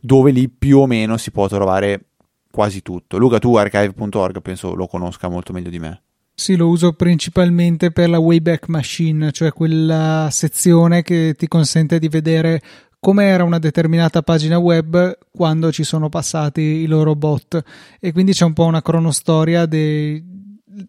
dove 0.00 0.30
lì 0.30 0.48
più 0.48 0.78
o 0.78 0.86
meno 0.86 1.18
si 1.18 1.30
può 1.30 1.46
trovare 1.46 2.06
quasi 2.50 2.80
tutto. 2.80 3.18
Luca 3.18 3.38
tu 3.38 3.54
archive.org 3.54 4.40
penso 4.40 4.74
lo 4.74 4.86
conosca 4.86 5.28
molto 5.28 5.52
meglio 5.52 5.68
di 5.68 5.78
me. 5.78 6.02
Sì, 6.34 6.56
lo 6.56 6.68
uso 6.68 6.94
principalmente 6.94 7.90
per 7.90 8.08
la 8.08 8.18
Wayback 8.18 8.68
Machine, 8.68 9.30
cioè 9.30 9.52
quella 9.52 10.28
sezione 10.30 11.02
che 11.02 11.34
ti 11.36 11.46
consente 11.46 11.98
di 11.98 12.08
vedere 12.08 12.62
come 12.98 13.24
era 13.24 13.44
una 13.44 13.58
determinata 13.58 14.22
pagina 14.22 14.58
web 14.58 15.18
quando 15.30 15.72
ci 15.72 15.84
sono 15.84 16.08
passati 16.08 16.60
i 16.60 16.86
loro 16.86 17.14
bot. 17.14 17.62
E 17.98 18.12
quindi 18.12 18.32
c'è 18.32 18.44
un 18.44 18.52
po' 18.52 18.64
una 18.64 18.82
cronostoria 18.82 19.66
dei 19.66 20.22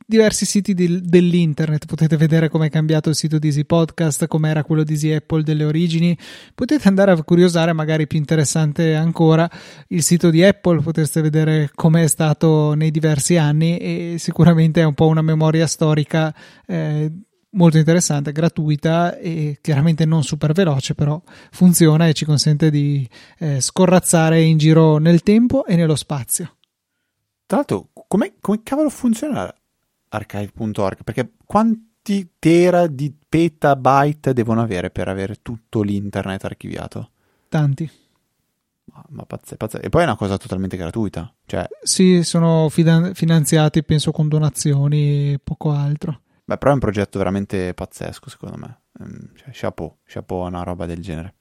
diversi 0.06 0.46
siti 0.46 0.74
di, 0.74 1.02
dell'internet. 1.02 1.86
Potete 1.86 2.18
vedere 2.18 2.50
come 2.50 2.68
è 2.68 2.70
cambiato 2.70 3.10
il 3.10 3.16
sito 3.16 3.40
di 3.40 3.48
Easy 3.48 3.66
Podcast 3.66 4.28
come 4.28 4.50
era 4.50 4.64
quello 4.64 4.84
di 4.84 4.94
Easy 4.94 5.12
Apple 5.12 5.44
delle 5.44 5.64
origini. 5.64 6.18
Potete 6.56 6.88
andare 6.88 7.12
a 7.12 7.24
curiosare 7.24 7.74
magari 7.74 8.08
più 8.08 8.18
interessante 8.20 8.96
ancora 8.96 9.50
il 9.88 10.04
sito 10.04 10.30
di 10.30 10.44
Apple. 10.44 10.82
Potreste 10.82 11.22
vedere 11.22 11.72
come 11.74 12.04
è 12.04 12.08
stato 12.08 12.74
nei 12.74 12.92
diversi 12.92 13.38
anni 13.38 13.78
e 13.78 14.16
sicuramente 14.18 14.82
è 14.82 14.86
un 14.86 14.94
po' 14.94 15.08
una 15.08 15.22
memoria 15.22 15.68
storica 15.68 16.34
eh, 16.66 17.12
molto 17.52 17.78
interessante, 17.78 18.32
gratuita 18.32 19.18
e 19.18 19.58
chiaramente 19.62 20.06
non 20.06 20.24
super 20.24 20.54
veloce, 20.54 20.96
però 20.96 21.22
funziona 21.52 22.08
e 22.08 22.14
ci 22.14 22.26
consente 22.26 22.70
di 22.70 23.08
eh, 23.40 23.60
scorrazzare 23.60 24.42
in 24.42 24.58
giro 24.58 24.98
nel 24.98 25.24
tempo 25.24 25.66
e 25.66 25.76
nello 25.76 25.96
spazio. 25.96 26.58
Tra 27.46 27.58
l'altro, 27.58 27.90
come 28.08 28.36
cavolo 28.64 28.90
funziona 28.90 29.54
archive.org? 30.12 31.04
Perché 31.04 31.34
quanti 31.46 32.34
tera 32.40 32.88
di 32.88 33.14
petabyte 33.28 34.34
devono 34.34 34.62
avere 34.62 34.90
per 34.90 35.08
avere 35.08 35.38
tutto 35.42 35.82
l'internet 35.82 36.44
archiviato? 36.46 37.12
Tanti. 37.50 37.90
Ma, 38.86 39.04
ma 39.10 39.26
pazze, 39.26 39.58
pazze. 39.58 39.80
E 39.80 39.90
poi 39.90 40.02
è 40.02 40.06
una 40.06 40.16
cosa 40.16 40.38
totalmente 40.38 40.78
gratuita. 40.78 41.34
Cioè... 41.46 41.68
Sì, 41.82 42.24
sono 42.24 42.70
fidan- 42.70 43.14
finanziati, 43.14 43.84
penso, 43.84 44.12
con 44.12 44.28
donazioni 44.28 45.34
e 45.34 45.40
poco 45.42 45.72
altro. 45.72 46.22
Beh, 46.44 46.58
però 46.58 46.72
è 46.72 46.74
un 46.74 46.80
progetto 46.80 47.18
veramente 47.18 47.74
pazzesco, 47.74 48.30
secondo 48.30 48.58
me. 48.58 48.82
Ehm, 49.00 49.32
cioè, 49.36 49.50
chapeau, 49.52 50.00
chapeau 50.06 50.42
a 50.42 50.48
una 50.48 50.64
roba 50.64 50.86
del 50.86 51.02
genere. 51.02 51.36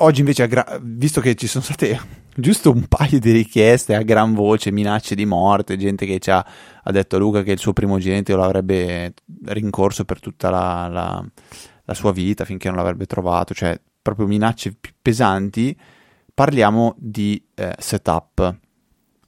Oggi 0.00 0.20
invece, 0.20 0.46
gra- 0.46 0.78
visto 0.80 1.20
che 1.20 1.34
ci 1.34 1.46
sono 1.46 1.64
state 1.64 1.98
giusto 2.34 2.70
un 2.70 2.86
paio 2.86 3.18
di 3.18 3.32
richieste 3.32 3.94
a 3.94 4.02
gran 4.02 4.32
voce, 4.32 4.70
minacce 4.70 5.14
di 5.14 5.26
morte, 5.26 5.76
gente 5.76 6.06
che 6.06 6.18
ci 6.18 6.30
ha, 6.30 6.44
ha 6.82 6.90
detto 6.92 7.16
a 7.16 7.18
Luca 7.18 7.42
che 7.42 7.52
il 7.52 7.58
suo 7.58 7.72
primogenito 7.72 8.36
l'avrebbe 8.36 9.14
rincorso 9.46 10.04
per 10.04 10.20
tutta 10.20 10.50
la, 10.50 10.88
la, 10.88 11.24
la 11.84 11.94
sua 11.94 12.12
vita 12.12 12.44
finché 12.44 12.68
non 12.68 12.76
l'avrebbe 12.76 13.06
trovato, 13.06 13.54
cioè 13.54 13.78
proprio 14.00 14.26
minacce 14.26 14.76
pesanti, 15.02 15.76
parliamo 16.32 16.94
di 16.96 17.42
eh, 17.54 17.74
setup 17.78 18.56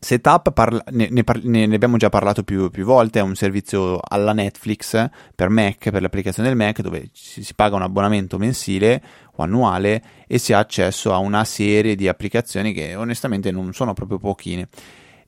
Setup 0.02 0.52
parla- 0.52 0.82
ne, 0.92 1.10
ne, 1.10 1.22
ne, 1.66 1.74
abbiamo 1.74 1.98
già 1.98 2.08
parlato 2.08 2.42
più, 2.42 2.70
più, 2.70 2.86
volte, 2.86 3.18
è 3.18 3.22
un 3.22 3.34
servizio 3.34 4.00
alla 4.02 4.32
Netflix 4.32 5.10
per 5.34 5.50
Mac, 5.50 5.90
per 5.90 6.00
l'applicazione 6.00 6.48
del 6.48 6.56
Mac, 6.56 6.80
dove 6.80 7.10
si, 7.12 7.44
si, 7.44 7.54
paga 7.54 7.76
un 7.76 7.82
abbonamento 7.82 8.38
mensile 8.38 9.02
o 9.32 9.42
annuale 9.42 10.02
e 10.26 10.38
si 10.38 10.54
ha 10.54 10.58
accesso 10.58 11.12
a 11.12 11.18
una 11.18 11.44
serie 11.44 11.96
di 11.96 12.08
applicazioni 12.08 12.72
che 12.72 12.94
onestamente 12.94 13.50
non 13.50 13.74
sono 13.74 13.92
proprio 13.92 14.16
pochine. 14.16 14.68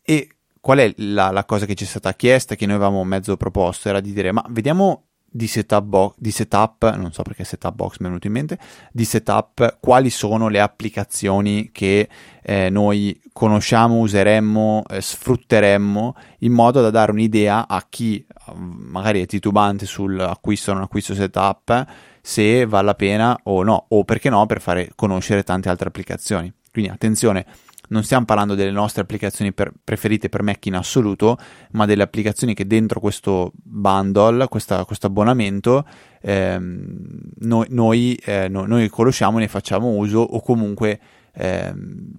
E 0.00 0.28
qual 0.58 0.78
è 0.78 0.94
la, 0.96 1.30
la 1.30 1.44
cosa 1.44 1.66
che 1.66 1.74
ci 1.74 1.84
è 1.84 1.86
stata 1.86 2.14
chiesta, 2.14 2.54
che 2.54 2.64
noi 2.64 2.76
avevamo 2.76 3.04
mezzo 3.04 3.36
proposto, 3.36 3.90
era 3.90 4.00
di 4.00 4.14
dire 4.14 4.32
ma 4.32 4.42
vediamo 4.48 5.08
di 5.32 5.46
setup, 5.46 5.84
bo- 5.84 6.14
di 6.18 6.30
setup, 6.30 6.94
non 6.94 7.12
so 7.12 7.22
perché 7.22 7.42
setup 7.42 7.74
box 7.74 7.92
mi 7.98 8.04
è 8.04 8.08
venuto 8.08 8.26
in 8.26 8.32
mente, 8.34 8.58
di 8.92 9.04
setup, 9.04 9.78
quali 9.80 10.10
sono 10.10 10.48
le 10.48 10.60
applicazioni 10.60 11.70
che 11.72 12.08
eh, 12.42 12.68
noi 12.68 13.18
conosciamo, 13.32 13.98
useremmo, 13.98 14.82
eh, 14.88 15.00
sfrutteremmo 15.00 16.14
in 16.40 16.52
modo 16.52 16.82
da 16.82 16.90
dare 16.90 17.12
un'idea 17.12 17.66
a 17.66 17.84
chi 17.88 18.24
magari 18.54 19.22
è 19.22 19.26
titubante 19.26 19.86
sull'acquisto 19.86 20.70
o 20.70 20.74
non 20.74 20.82
acquisto 20.82 21.14
setup 21.14 21.86
se 22.20 22.66
vale 22.66 22.86
la 22.86 22.94
pena 22.94 23.38
o 23.44 23.62
no, 23.62 23.86
o 23.88 24.04
perché 24.04 24.30
no 24.30 24.46
per 24.46 24.60
fare 24.60 24.90
conoscere 24.94 25.42
tante 25.42 25.68
altre 25.68 25.88
applicazioni. 25.88 26.52
Quindi 26.70 26.90
attenzione, 26.90 27.46
non 27.92 28.02
stiamo 28.02 28.24
parlando 28.24 28.54
delle 28.54 28.70
nostre 28.70 29.02
applicazioni 29.02 29.52
per, 29.52 29.70
preferite 29.84 30.28
per 30.28 30.42
Mac 30.42 30.64
in 30.66 30.74
assoluto, 30.74 31.36
ma 31.72 31.84
delle 31.84 32.02
applicazioni 32.02 32.54
che 32.54 32.66
dentro 32.66 32.98
questo 32.98 33.52
bundle, 33.54 34.48
questa, 34.48 34.84
questo 34.86 35.06
abbonamento, 35.06 35.86
ehm, 36.22 37.20
noi, 37.40 37.66
noi, 37.68 38.14
eh, 38.24 38.48
no, 38.48 38.64
noi, 38.64 38.88
conosciamo 38.88 39.38
ne 39.38 39.46
facciamo 39.46 39.88
uso 39.90 40.20
o 40.20 40.40
comunque 40.40 40.98
ehm, 41.34 42.10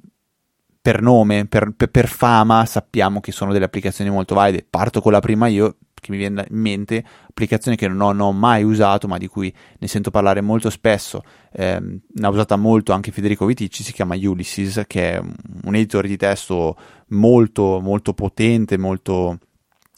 per 0.80 1.02
nome, 1.02 1.48
per, 1.48 1.74
per, 1.76 1.90
per 1.90 2.08
fama 2.08 2.66
sappiamo 2.66 3.20
che 3.20 3.32
sono 3.32 3.52
delle 3.52 3.66
applicazioni 3.66 4.12
molto 4.12 4.36
valide. 4.36 4.66
Parto 4.70 5.02
con 5.02 5.12
la 5.12 5.22
prima 5.22 5.48
io, 5.48 5.78
che 6.04 6.12
mi 6.12 6.18
viene 6.18 6.46
in 6.50 6.60
mente, 6.60 7.04
applicazione 7.30 7.78
che 7.78 7.88
non 7.88 8.02
ho, 8.02 8.12
non 8.12 8.28
ho, 8.28 8.32
mai 8.34 8.64
usato, 8.64 9.08
ma 9.08 9.18
di 9.18 9.28
cui 9.28 9.52
ne 9.80 9.88
sento 9.88 10.12
parlare 10.12 10.42
molto 10.42 10.70
spesso, 10.70 11.24
eh, 11.54 11.82
ha 12.22 12.30
usata 12.30 12.58
molto 12.58 12.92
anche 12.92 13.12
Federico 13.12 13.46
Viticci, 13.46 13.84
si 13.84 13.94
chiama 13.94 14.16
Ulysses, 14.16 14.84
che 14.86 15.14
è 15.14 15.20
un 15.20 15.76
editor 15.76 16.06
di 16.06 16.18
testo 16.18 16.78
molto, 17.08 17.80
molto 17.82 18.14
potente, 18.14 18.78
molto, 18.78 19.40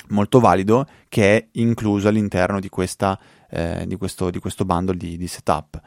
molto 0.09 0.39
valido, 0.39 0.87
che 1.09 1.37
è 1.37 1.47
incluso 1.53 2.07
all'interno 2.07 2.59
di, 2.59 2.69
questa, 2.69 3.19
eh, 3.49 3.85
di, 3.87 3.95
questo, 3.95 4.29
di 4.29 4.39
questo 4.39 4.63
bundle 4.63 4.95
di, 4.95 5.17
di 5.17 5.27
setup. 5.27 5.81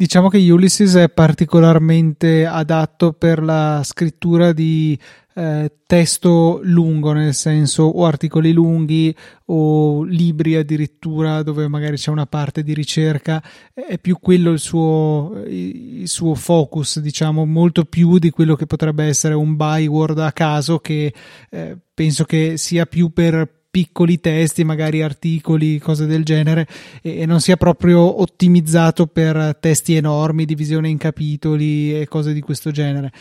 Diciamo 0.00 0.30
che 0.30 0.38
Ulysses 0.50 0.94
è 0.94 1.10
particolarmente 1.10 2.46
adatto 2.46 3.12
per 3.12 3.42
la 3.42 3.82
scrittura 3.84 4.52
di 4.52 4.98
eh, 5.40 5.72
testo 5.86 6.60
lungo, 6.64 7.12
nel 7.12 7.32
senso 7.32 7.84
o 7.84 8.04
articoli 8.04 8.52
lunghi 8.52 9.14
o 9.46 10.02
libri 10.02 10.54
addirittura 10.54 11.42
dove 11.42 11.66
magari 11.66 11.96
c'è 11.96 12.10
una 12.10 12.26
parte 12.26 12.62
di 12.62 12.74
ricerca, 12.74 13.42
è 13.72 13.98
più 13.98 14.18
quello 14.20 14.50
il 14.50 14.58
suo, 14.58 15.42
il 15.46 16.08
suo 16.08 16.34
focus, 16.34 17.00
diciamo, 17.00 17.46
molto 17.46 17.86
più 17.86 18.18
di 18.18 18.28
quello 18.28 18.54
che 18.54 18.66
potrebbe 18.66 19.04
essere 19.04 19.32
un 19.32 19.56
byword 19.56 20.18
a 20.18 20.32
caso 20.32 20.78
che 20.78 21.14
eh, 21.48 21.76
penso 21.94 22.24
che 22.24 22.58
sia 22.58 22.84
più 22.84 23.10
per 23.10 23.60
piccoli 23.70 24.20
testi, 24.20 24.62
magari 24.64 25.00
articoli, 25.00 25.78
cose 25.78 26.04
del 26.04 26.24
genere, 26.24 26.66
e, 27.00 27.24
non 27.24 27.40
sia 27.40 27.56
proprio 27.56 28.20
ottimizzato 28.20 29.06
per 29.06 29.56
testi 29.58 29.94
enormi, 29.94 30.44
divisione 30.44 30.88
in 30.88 30.98
capitoli 30.98 31.98
e 31.98 32.08
cose 32.08 32.34
di 32.34 32.40
questo 32.40 32.70
genere. 32.72 33.12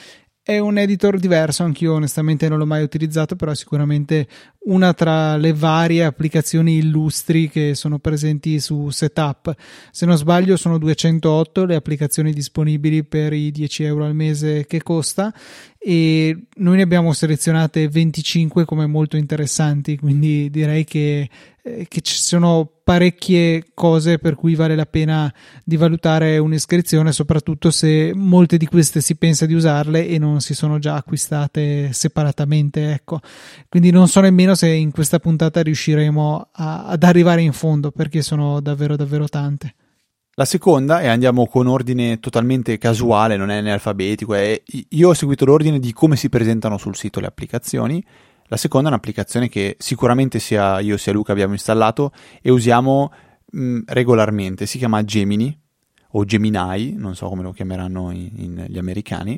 È 0.42 0.58
un 0.58 0.78
editor 0.78 1.20
diverso, 1.20 1.64
anch'io 1.64 1.94
onestamente 1.94 2.50
non 2.50 2.58
l'ho 2.58 2.66
mai 2.66 2.82
utilizzato, 2.82 3.36
però 3.36 3.52
è 3.52 3.56
sicuramente 3.56 4.28
una 4.62 4.94
tra 4.94 5.38
le 5.38 5.54
varie 5.54 6.04
applicazioni 6.04 6.78
illustri 6.78 7.50
che 7.50 7.76
sono 7.76 8.00
presenti 8.00 8.60
su 8.60 8.90
Setup. 8.90 9.54
Se 9.92 10.06
non 10.06 10.18
sbaglio 10.18 10.58
sono 10.58 10.80
208 10.80 11.66
le 11.66 11.76
applicazioni 11.76 12.34
disponibili 12.34 13.04
per 13.04 13.34
i 13.34 13.52
10 13.52 13.84
euro 13.84 14.06
al 14.06 14.16
mese 14.16 14.66
che 14.66 14.82
costa 14.82 15.32
e 15.82 16.48
noi 16.58 16.76
ne 16.76 16.82
abbiamo 16.82 17.14
selezionate 17.14 17.88
25 17.88 18.66
come 18.66 18.86
molto 18.86 19.16
interessanti, 19.16 19.98
quindi 19.98 20.50
direi 20.50 20.84
che, 20.84 21.30
eh, 21.64 21.86
che 21.88 22.02
ci 22.02 22.16
sono 22.16 22.70
parecchie 22.84 23.68
cose 23.74 24.20
per 24.20 24.36
cui 24.36 24.56
vale 24.56 24.76
la 24.76 24.86
pena 24.86 25.34
di 25.64 25.78
valutare 25.78 26.38
un'iscrizione, 26.38 27.14
soprattutto 27.14 27.72
se 27.72 28.12
molte 28.14 28.58
di 28.58 28.66
queste 28.66 29.00
si 29.00 29.16
pensa 29.16 29.46
di 29.46 29.54
usarle 29.54 30.06
e 30.06 30.18
non 30.18 30.42
si 30.42 30.54
sono 30.54 30.80
già 30.80 30.96
acquistate 30.96 31.94
separatamente, 31.94 32.92
ecco. 32.92 33.22
Quindi 33.70 33.90
non 33.90 34.10
so 34.10 34.20
nemmeno 34.20 34.56
se 34.56 34.68
in 34.68 34.92
questa 34.92 35.20
puntata 35.20 35.62
riusciremo 35.62 36.50
a, 36.52 36.88
ad 36.88 37.04
arrivare 37.04 37.42
in 37.42 37.54
fondo 37.54 37.92
perché 37.92 38.22
sono 38.22 38.60
davvero 38.60 38.98
davvero 38.98 39.30
tante. 39.30 39.76
La 40.40 40.46
seconda, 40.46 41.02
e 41.02 41.08
andiamo 41.08 41.48
con 41.48 41.68
ordine 41.68 42.22
totalmente 42.22 42.78
casuale, 42.78 43.36
non 43.36 43.50
è 43.50 43.60
né 43.60 43.74
alfabetico, 43.74 44.36
è, 44.36 44.64
io 44.88 45.10
ho 45.10 45.14
seguito 45.14 45.44
l'ordine 45.44 45.80
di 45.80 45.92
come 45.92 46.16
si 46.16 46.30
presentano 46.30 46.78
sul 46.78 46.96
sito 46.96 47.20
le 47.20 47.28
applicazioni. 47.28 48.02
La 48.46 48.56
seconda 48.56 48.88
è 48.88 48.92
un'applicazione 48.92 49.50
che 49.50 49.76
sicuramente 49.78 50.40
sia 50.40 50.80
io 50.80 50.96
sia 50.96 51.12
Luca 51.12 51.34
abbiamo 51.34 51.52
installato 51.52 52.14
e 52.42 52.52
usiamo 52.52 53.12
mh, 53.52 53.80
regolarmente. 53.88 54.66
Si 54.66 54.78
chiama 54.78 55.04
Gemini 55.04 55.54
o 56.12 56.24
Gemini, 56.24 56.94
non 56.94 57.18
so 57.18 57.28
come 57.28 57.44
lo 57.44 57.52
chiameranno 57.52 58.10
in, 58.12 58.32
in, 58.36 58.66
gli 58.70 58.78
americani. 58.78 59.38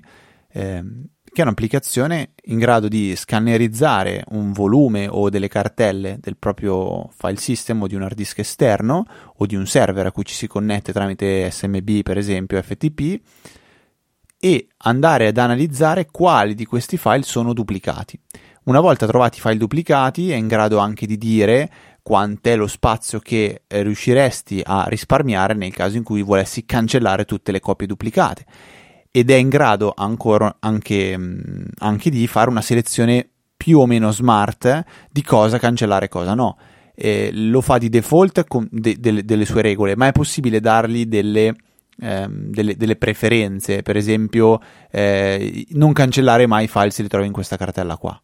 Eh, 0.51 0.83
che 1.33 1.39
è 1.39 1.45
un'applicazione 1.45 2.33
in 2.45 2.59
grado 2.59 2.89
di 2.89 3.15
scannerizzare 3.15 4.25
un 4.29 4.51
volume 4.51 5.07
o 5.07 5.29
delle 5.29 5.47
cartelle 5.47 6.17
del 6.19 6.35
proprio 6.35 7.09
file 7.17 7.37
system 7.37 7.81
o 7.81 7.87
di 7.87 7.95
un 7.95 8.01
hard 8.01 8.15
disk 8.15 8.39
esterno 8.39 9.05
o 9.37 9.45
di 9.45 9.55
un 9.55 9.65
server 9.65 10.05
a 10.05 10.11
cui 10.11 10.25
ci 10.25 10.33
si 10.33 10.47
connette 10.47 10.91
tramite 10.91 11.49
SMB 11.49 12.01
per 12.01 12.17
esempio 12.17 12.61
FTP 12.61 13.21
e 14.37 14.67
andare 14.77 15.27
ad 15.27 15.37
analizzare 15.37 16.07
quali 16.11 16.53
di 16.53 16.65
questi 16.65 16.97
file 16.97 17.23
sono 17.23 17.53
duplicati. 17.53 18.19
Una 18.63 18.81
volta 18.81 19.07
trovati 19.07 19.37
i 19.37 19.41
file 19.41 19.57
duplicati 19.57 20.31
è 20.31 20.35
in 20.35 20.47
grado 20.47 20.79
anche 20.79 21.05
di 21.05 21.17
dire 21.17 21.71
quant'è 22.01 22.57
lo 22.57 22.67
spazio 22.67 23.19
che 23.19 23.63
riusciresti 23.67 24.61
a 24.65 24.83
risparmiare 24.87 25.53
nel 25.53 25.73
caso 25.73 25.95
in 25.95 26.03
cui 26.03 26.23
volessi 26.23 26.65
cancellare 26.65 27.23
tutte 27.23 27.53
le 27.53 27.61
copie 27.61 27.87
duplicate 27.87 28.45
ed 29.11 29.29
è 29.29 29.35
in 29.35 29.49
grado 29.49 29.93
ancora 29.95 30.57
anche, 30.59 31.17
mm, 31.17 31.63
anche 31.79 32.09
di 32.09 32.25
fare 32.27 32.49
una 32.49 32.61
selezione 32.61 33.29
più 33.57 33.79
o 33.79 33.85
meno 33.85 34.11
smart 34.11 34.83
di 35.11 35.21
cosa 35.21 35.59
cancellare 35.59 36.05
e 36.05 36.09
cosa 36.09 36.33
no. 36.33 36.57
eh, 36.95 37.29
lo 37.33 37.61
fa 37.61 37.77
di 37.77 37.89
default 37.89 38.45
con 38.47 38.67
de- 38.71 38.97
de- 38.99 39.23
delle 39.23 39.45
sue 39.45 39.61
regole, 39.61 39.95
ma 39.95 40.07
è 40.07 40.11
possibile 40.11 40.59
dargli 40.59 41.05
delle, 41.05 41.55
ehm, 41.99 42.51
delle, 42.51 42.75
delle 42.75 42.95
preferenze, 42.95 43.81
per 43.81 43.97
esempio 43.97 44.59
eh, 44.91 45.65
non 45.71 45.93
cancellare 45.93 46.47
mai 46.47 46.65
i 46.65 46.67
file 46.67 46.91
se 46.91 47.01
li 47.01 47.07
trovi 47.07 47.27
in 47.27 47.33
questa 47.33 47.57
cartella 47.57 47.97
qua 47.97 48.21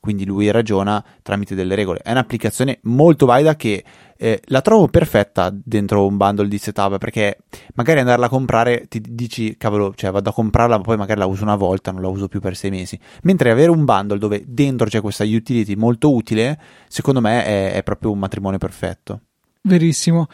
quindi 0.00 0.24
lui 0.24 0.50
ragiona 0.50 1.04
tramite 1.22 1.54
delle 1.54 1.74
regole. 1.74 2.00
È 2.00 2.10
un'applicazione 2.10 2.78
molto 2.82 3.26
valida 3.26 3.56
che 3.56 3.84
eh, 4.16 4.40
la 4.46 4.60
trovo 4.62 4.88
perfetta 4.88 5.52
dentro 5.52 6.06
un 6.06 6.16
bundle 6.16 6.48
di 6.48 6.58
setup 6.58 6.98
perché 6.98 7.38
magari 7.74 8.00
andarla 8.00 8.26
a 8.26 8.28
comprare 8.28 8.86
ti 8.88 9.00
dici 9.00 9.56
cavolo, 9.56 9.92
cioè 9.94 10.10
vado 10.10 10.30
a 10.30 10.32
comprarla 10.32 10.76
ma 10.76 10.82
poi 10.82 10.96
magari 10.96 11.18
la 11.18 11.26
uso 11.26 11.42
una 11.42 11.56
volta, 11.56 11.90
non 11.90 12.02
la 12.02 12.08
uso 12.08 12.28
più 12.28 12.40
per 12.40 12.56
sei 12.56 12.70
mesi. 12.70 12.98
Mentre 13.22 13.50
avere 13.50 13.70
un 13.70 13.84
bundle 13.84 14.18
dove 14.18 14.44
dentro 14.46 14.86
c'è 14.86 15.00
questa 15.00 15.24
utility 15.24 15.74
molto 15.74 16.14
utile, 16.14 16.58
secondo 16.88 17.20
me 17.20 17.44
è, 17.44 17.72
è 17.72 17.82
proprio 17.82 18.10
un 18.10 18.18
matrimonio 18.18 18.58
perfetto. 18.58 19.20
Verissimo. 19.62 20.28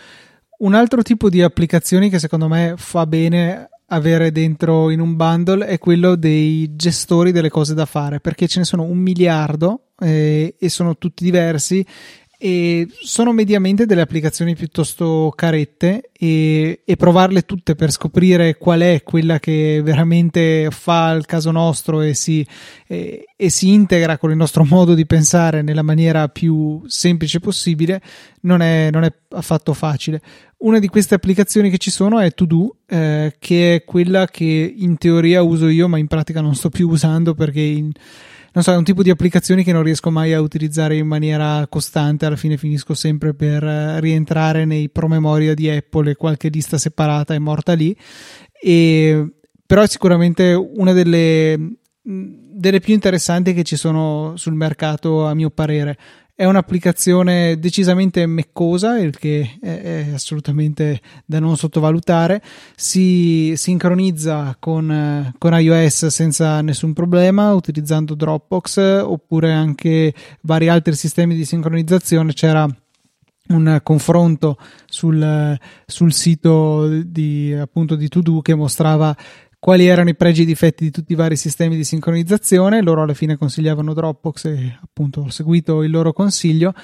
Un 0.59 0.75
altro 0.75 1.03
tipo 1.03 1.29
di 1.29 1.43
applicazioni 1.43 2.09
che 2.09 2.21
secondo 2.21 2.47
me 2.47 2.75
fa 2.77 3.05
bene 3.07 3.69
avere 3.93 4.33
dentro 4.33 4.91
in 4.91 5.01
un 5.01 5.17
bundle 5.17 5.67
è 5.67 5.79
quello 5.79 6.17
dei 6.17 6.75
gestori 6.75 7.31
delle 7.31 7.51
cose 7.51 7.75
da 7.75 7.85
fare, 7.85 8.21
perché 8.21 8.49
ce 8.49 8.59
ne 8.59 8.65
sono 8.65 8.83
un 8.83 8.99
miliardo 8.99 9.89
eh, 9.99 10.57
e 10.59 10.69
sono 10.69 10.97
tutti 10.97 11.25
diversi 11.25 11.85
e 12.45 12.89
sono 13.03 13.33
mediamente 13.33 13.87
delle 13.87 14.01
applicazioni 14.01 14.57
piuttosto 14.57 15.33
carette 15.33 16.11
e, 16.13 16.81
e, 16.85 16.97
provarle 16.97 17.43
tutte 17.43 17.77
per 17.77 17.93
scoprire 17.93 18.57
qual 18.57 18.81
è 18.81 19.05
quella 19.05 19.39
che 19.39 19.81
veramente 19.85 20.67
fa 20.73 21.13
il 21.13 21.25
caso 21.25 21.53
nostro 21.53 22.01
e 22.01 22.15
si, 22.15 22.45
e, 22.89 23.27
e 23.37 23.49
si 23.49 23.69
integra 23.73 24.19
con 24.19 24.33
il 24.33 24.37
nostro 24.37 24.65
modo 24.65 24.95
di 24.95 25.07
pensare 25.07 25.63
nella 25.63 25.83
maniera 25.83 26.27
più 26.27 26.83
semplice 26.87 27.39
possibile 27.39 28.03
non 28.41 28.61
è, 28.61 28.91
non 28.91 29.05
è 29.05 29.13
affatto 29.31 29.73
facile. 29.73 30.21
Una 30.59 30.81
di 30.81 30.89
queste 30.89 31.15
applicazioni 31.15 31.71
che 31.71 31.79
ci 31.79 31.93
sono 31.93 32.19
è 32.19 32.33
To 32.33 32.45
Do, 32.45 32.77
eh, 32.89 33.37
che 33.39 33.77
è 33.77 33.85
quella 33.85 34.27
che 34.27 34.75
in 34.77 34.99
teoria 34.99 35.43
uso 35.43 35.69
io, 35.69 35.87
ma 35.87 35.97
in 35.97 36.09
pratica 36.09 36.41
non 36.41 36.57
sto 36.57 36.71
più 36.71 36.89
usando 36.89 37.35
perché 37.35 37.61
in, 37.61 37.93
non 38.53 38.63
so, 38.63 38.73
è 38.73 38.77
un 38.77 38.85
tipo 38.85 39.03
di 39.03 39.11
applicazioni 39.11 39.65
che 39.65 39.73
non 39.73 39.83
riesco 39.83 40.11
mai 40.11 40.35
a 40.35 40.41
utilizzare 40.41 40.97
in 40.97 41.07
maniera 41.07 41.67
costante, 41.69 42.27
alla 42.27 42.37
fine 42.37 42.59
finisco 42.59 42.93
sempre 42.93 43.33
per 43.33 43.65
eh, 43.65 44.01
rientrare 44.01 44.67
nei 44.67 44.91
promemoria 44.91 45.55
di 45.55 45.71
Apple 45.71 46.11
e 46.11 46.17
qualche 46.17 46.49
lista 46.49 46.77
separata 46.77 47.33
è 47.33 47.39
morta 47.39 47.73
lì. 47.73 47.97
E, 48.61 49.27
però 49.65 49.83
è 49.83 49.89
sicuramente 49.89 50.53
una 50.53 50.93
delle, 50.93 51.77
delle 52.03 52.81
più 52.81 52.93
interessanti 52.93 53.55
che 53.55 53.63
ci 53.63 53.77
sono 53.77 54.35
sul 54.37 54.55
mercato, 54.55 55.27
a 55.27 55.35
mio 55.35 55.49
parere. 55.49 55.97
È 56.43 56.45
un'applicazione 56.45 57.57
decisamente 57.61 58.27
meccosa, 58.27 58.99
il 58.99 59.17
che 59.17 59.59
è, 59.61 60.09
è 60.09 60.13
assolutamente 60.13 61.01
da 61.25 61.39
non 61.39 61.57
sottovalutare. 61.57 62.43
Si 62.75 63.53
sincronizza 63.55 64.57
con, 64.59 65.33
con, 65.39 65.61
iOS 65.61 66.07
senza 66.07 66.61
nessun 66.61 66.95
problema 66.95 67.55
utilizzando 67.55 68.17
Dropbox 68.17 69.03
oppure 69.05 69.53
anche 69.53 70.13
vari 70.41 70.69
altri 70.69 70.97
sistemi 70.97 71.37
di 71.37 71.45
sincronizzazione. 71.45 72.33
C'era 72.33 72.67
un 73.51 73.79
confronto 73.85 74.59
sul, 74.87 75.57
sul 75.87 76.13
sito 76.13 77.03
di 77.05 77.55
appunto 77.55 77.95
di 77.95 78.09
To 78.09 78.41
che 78.43 78.57
mostrava 78.57 79.17
quali 79.63 79.87
erano 79.87 80.09
i 80.09 80.17
pregi 80.17 80.41
e 80.41 80.43
i 80.43 80.47
difetti 80.47 80.83
di 80.83 80.91
tutti 80.91 81.13
i 81.13 81.15
vari 81.15 81.37
sistemi 81.37 81.77
di 81.77 81.85
sincronizzazione. 81.85 82.83
Loro 82.83 83.03
alla 83.03 83.15
fine 83.15 83.37
consigliavano 83.37 83.95
Dropbox 83.95 84.47
e 84.47 84.77
appunto 84.83 85.21
ho 85.21 85.31
seguito 85.31 85.85
il 85.85 85.93
loro 85.93 86.13
consiglio. 86.13 86.75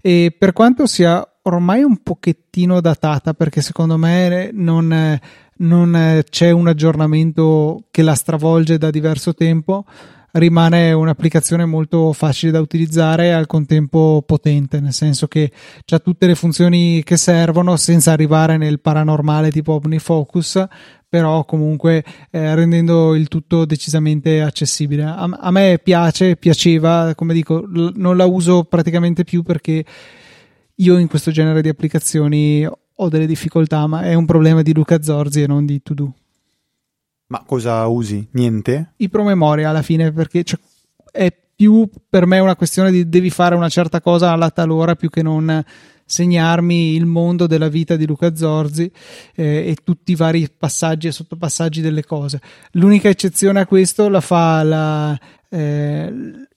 E 0.00 0.32
per 0.38 0.52
quanto 0.52 0.86
sia 0.86 1.20
ormai 1.42 1.82
un 1.82 2.00
pochettino 2.00 2.80
datata, 2.80 3.34
perché 3.34 3.60
secondo 3.60 3.96
me 3.96 4.50
non, 4.52 5.18
non 5.56 6.22
c'è 6.30 6.50
un 6.52 6.68
aggiornamento 6.68 7.86
che 7.90 8.02
la 8.02 8.14
stravolge 8.14 8.78
da 8.78 8.90
diverso 8.90 9.34
tempo 9.34 9.84
rimane 10.32 10.92
un'applicazione 10.92 11.64
molto 11.64 12.12
facile 12.12 12.52
da 12.52 12.60
utilizzare 12.60 13.26
e 13.26 13.30
al 13.30 13.46
contempo 13.46 14.22
potente, 14.26 14.80
nel 14.80 14.92
senso 14.92 15.26
che 15.26 15.50
ha 15.88 15.98
tutte 15.98 16.26
le 16.26 16.34
funzioni 16.34 17.02
che 17.02 17.16
servono 17.16 17.76
senza 17.76 18.12
arrivare 18.12 18.56
nel 18.56 18.80
paranormale 18.80 19.50
tipo 19.50 19.74
OmniFocus, 19.74 20.66
però 21.08 21.44
comunque 21.44 22.04
eh, 22.30 22.54
rendendo 22.54 23.14
il 23.14 23.28
tutto 23.28 23.64
decisamente 23.64 24.42
accessibile. 24.42 25.04
A, 25.04 25.28
a, 25.40 25.50
me 25.50 25.80
piace, 25.82 26.36
piaceva, 26.36 27.14
come 27.14 27.32
dico, 27.32 27.60
l- 27.60 27.92
non 27.96 28.16
la 28.16 28.26
uso 28.26 28.64
praticamente 28.64 29.24
più 29.24 29.42
perché 29.42 29.84
io 30.74 30.98
in 30.98 31.08
questo 31.08 31.30
genere 31.30 31.62
di 31.62 31.68
applicazioni 31.68 32.68
ho 33.00 33.08
delle 33.08 33.26
difficoltà, 33.26 33.86
ma 33.86 34.02
è 34.02 34.14
un 34.14 34.26
problema 34.26 34.62
di 34.62 34.74
Luca 34.74 35.02
Zorzi 35.02 35.42
e 35.42 35.46
non 35.46 35.64
di 35.64 35.80
To 35.82 35.94
Do. 35.94 36.14
Ma 37.28 37.42
cosa 37.46 37.86
usi? 37.86 38.26
Niente? 38.32 38.92
I 38.96 39.08
promemoria 39.08 39.68
alla 39.68 39.82
fine 39.82 40.12
perché 40.12 40.44
cioè, 40.44 40.58
è 41.12 41.32
più 41.54 41.88
per 42.08 42.24
me 42.24 42.38
una 42.38 42.56
questione 42.56 42.90
di 42.90 43.08
devi 43.08 43.30
fare 43.30 43.54
una 43.54 43.68
certa 43.68 44.00
cosa 44.00 44.32
alla 44.32 44.50
talora 44.50 44.94
più 44.94 45.10
che 45.10 45.22
non 45.22 45.62
segnarmi 46.04 46.94
il 46.94 47.04
mondo 47.04 47.46
della 47.46 47.68
vita 47.68 47.96
di 47.96 48.06
Luca 48.06 48.34
Zorzi 48.34 48.90
eh, 49.34 49.68
e 49.68 49.76
tutti 49.84 50.12
i 50.12 50.14
vari 50.14 50.48
passaggi 50.56 51.06
e 51.06 51.12
sottopassaggi 51.12 51.82
delle 51.82 52.02
cose. 52.04 52.40
L'unica 52.72 53.10
eccezione 53.10 53.60
a 53.60 53.66
questo 53.66 54.08
la 54.08 54.22
fa 54.22 54.62
la, 54.62 55.20
eh, 55.50 56.12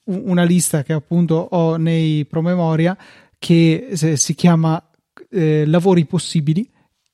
una 0.05 0.43
lista 0.43 0.83
che 0.83 0.93
appunto 0.93 1.35
ho 1.35 1.75
nei 1.75 2.25
promemoria 2.25 2.97
che 3.37 3.89
si 4.15 4.35
chiama 4.35 4.81
eh, 5.29 5.65
lavori 5.65 6.05
possibili 6.05 6.69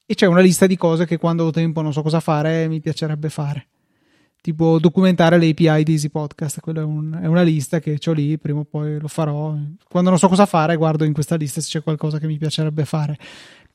e 0.07 0.15
c'è 0.15 0.25
una 0.25 0.41
lista 0.41 0.65
di 0.65 0.77
cose 0.77 1.05
che 1.05 1.17
quando 1.17 1.45
ho 1.45 1.51
tempo 1.51 1.81
non 1.81 1.93
so 1.93 2.01
cosa 2.01 2.19
fare 2.19 2.67
mi 2.67 2.79
piacerebbe 2.79 3.29
fare 3.29 3.67
tipo 4.47 4.79
documentare 4.79 5.37
le 5.37 5.49
API 5.49 5.83
di 5.83 5.91
Easy 5.91 6.07
Podcast. 6.07 6.61
Quella 6.61 6.79
è, 6.79 6.83
un, 6.83 7.19
è, 7.21 7.25
una 7.25 7.41
lista 7.41 7.79
che 7.79 7.99
ho 8.05 8.11
lì, 8.13 8.37
prima 8.37 8.59
o 8.59 8.63
poi 8.63 8.97
lo 8.97 9.09
farò. 9.09 9.53
Quando 9.89 10.09
non 10.09 10.17
so 10.17 10.29
cosa 10.29 10.45
fare, 10.45 10.77
guardo 10.77 11.03
in 11.03 11.11
questa 11.11 11.35
lista 11.35 11.59
se 11.59 11.67
c'è 11.67 11.83
qualcosa 11.83 12.17
che 12.17 12.27
mi 12.27 12.37
piacerebbe 12.37 12.85
fare. 12.85 13.17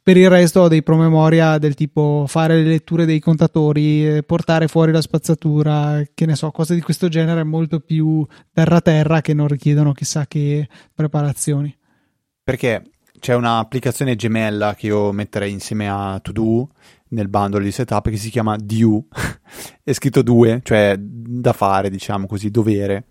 Per 0.02 0.16
il 0.16 0.30
resto 0.30 0.62
ho 0.62 0.68
dei 0.68 0.82
promemoria 0.82 1.58
del 1.58 1.74
tipo 1.74 2.24
fare 2.26 2.56
le 2.56 2.68
letture 2.68 3.04
dei 3.04 3.20
contatori, 3.20 4.16
eh, 4.16 4.22
portare 4.22 4.66
fuori 4.66 4.92
la 4.92 5.02
spazzatura, 5.02 6.02
che 6.14 6.24
ne 6.24 6.36
so, 6.36 6.50
cose 6.50 6.74
di 6.74 6.80
questo 6.80 7.08
genere 7.08 7.44
molto 7.44 7.78
più 7.78 8.26
terra-terra 8.50 9.20
che 9.20 9.34
non 9.34 9.48
richiedono 9.48 9.92
chissà 9.92 10.26
che 10.26 10.66
preparazioni. 10.94 11.76
Perché 12.42 12.82
c'è 13.22 13.36
un'applicazione 13.36 14.16
gemella 14.16 14.74
che 14.74 14.88
io 14.88 15.12
metterei 15.12 15.52
insieme 15.52 15.88
a 15.88 16.18
To 16.20 16.32
Do 16.32 16.68
nel 17.10 17.28
bundle 17.28 17.62
di 17.62 17.70
setup 17.70 18.08
che 18.10 18.16
si 18.16 18.30
chiama 18.30 18.56
Due, 18.56 19.04
è 19.84 19.92
scritto 19.92 20.22
due, 20.22 20.60
cioè 20.64 20.96
da 20.98 21.52
fare, 21.52 21.88
diciamo 21.88 22.26
così, 22.26 22.50
dovere. 22.50 23.04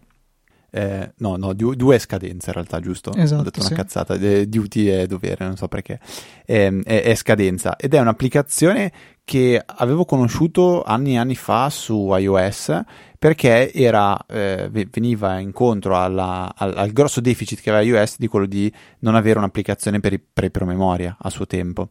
Eh, 0.69 1.13
no, 1.17 1.37
no, 1.37 1.53
due 1.53 1.95
è 1.95 1.97
scadenza 1.97 2.47
in 2.49 2.53
realtà, 2.55 2.81
giusto? 2.81 3.13
Esatto, 3.13 3.39
Ho 3.39 3.43
detto 3.45 3.61
sì. 3.61 3.67
una 3.71 3.81
cazzata, 3.81 4.15
eh, 4.15 4.47
duty 4.47 4.87
è 4.87 5.05
dovere, 5.05 5.45
non 5.45 5.55
so 5.55 5.69
perché. 5.69 6.01
Eh, 6.45 6.81
è, 6.83 7.03
è, 7.03 7.15
scadenza 7.15 7.77
ed 7.77 7.93
è 7.93 7.99
un'applicazione 7.99 8.91
che 9.23 9.63
avevo 9.65 10.03
conosciuto 10.03 10.83
anni 10.83 11.13
e 11.13 11.19
anni 11.19 11.35
fa 11.35 11.69
su 11.69 12.13
iOS 12.13 12.83
perché 13.21 13.71
era, 13.71 14.17
eh, 14.25 14.67
veniva 14.89 15.37
incontro 15.37 15.95
alla, 15.95 16.51
al, 16.55 16.73
al, 16.75 16.91
grosso 16.91 17.21
deficit 17.21 17.61
che 17.61 17.69
aveva 17.69 17.99
iOS 17.99 18.15
di 18.17 18.25
quello 18.25 18.47
di 18.47 18.73
non 19.01 19.13
avere 19.13 19.37
un'applicazione 19.37 19.99
per 19.99 20.13
i, 20.13 20.19
per 20.19 20.45
i 20.45 20.49
promemoria 20.49 21.17
a 21.19 21.29
suo 21.29 21.45
tempo. 21.45 21.89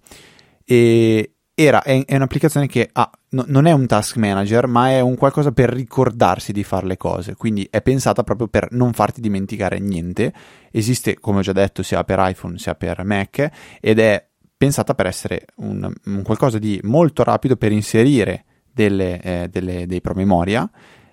E, 0.65 1.35
era, 1.55 1.83
è, 1.83 2.05
è 2.05 2.17
un'applicazione 2.17 2.67
che 2.67 2.91
ha, 2.93 3.09
no, 3.29 3.45
non 3.47 3.67
è 3.67 3.71
un 3.71 3.87
task 3.87 4.17
manager, 4.17 4.67
ma 4.67 4.91
è 4.91 4.99
un 4.99 5.15
qualcosa 5.15 5.53
per 5.53 5.71
ricordarsi 5.71 6.51
di 6.51 6.65
fare 6.65 6.87
le 6.87 6.97
cose. 6.97 7.37
Quindi 7.37 7.65
è 7.71 7.81
pensata 7.81 8.25
proprio 8.25 8.49
per 8.49 8.67
non 8.73 8.93
farti 8.93 9.21
dimenticare 9.21 9.79
niente. 9.79 10.33
Esiste, 10.73 11.21
come 11.21 11.39
ho 11.39 11.43
già 11.43 11.53
detto, 11.53 11.85
sia 11.85 12.03
per 12.03 12.19
iPhone 12.23 12.59
sia 12.59 12.75
per 12.75 13.05
Mac 13.05 13.49
ed 13.81 14.01
è 14.01 14.27
pensata 14.57 14.97
per 14.97 15.07
essere 15.07 15.45
un, 15.59 15.89
un 16.07 16.23
qualcosa 16.25 16.59
di 16.59 16.81
molto 16.83 17.23
rapido 17.23 17.55
per 17.55 17.71
inserire 17.71 18.47
delle, 18.73 19.21
eh, 19.21 19.49
delle, 19.49 19.87
dei 19.87 20.01
promemoria 20.01 20.69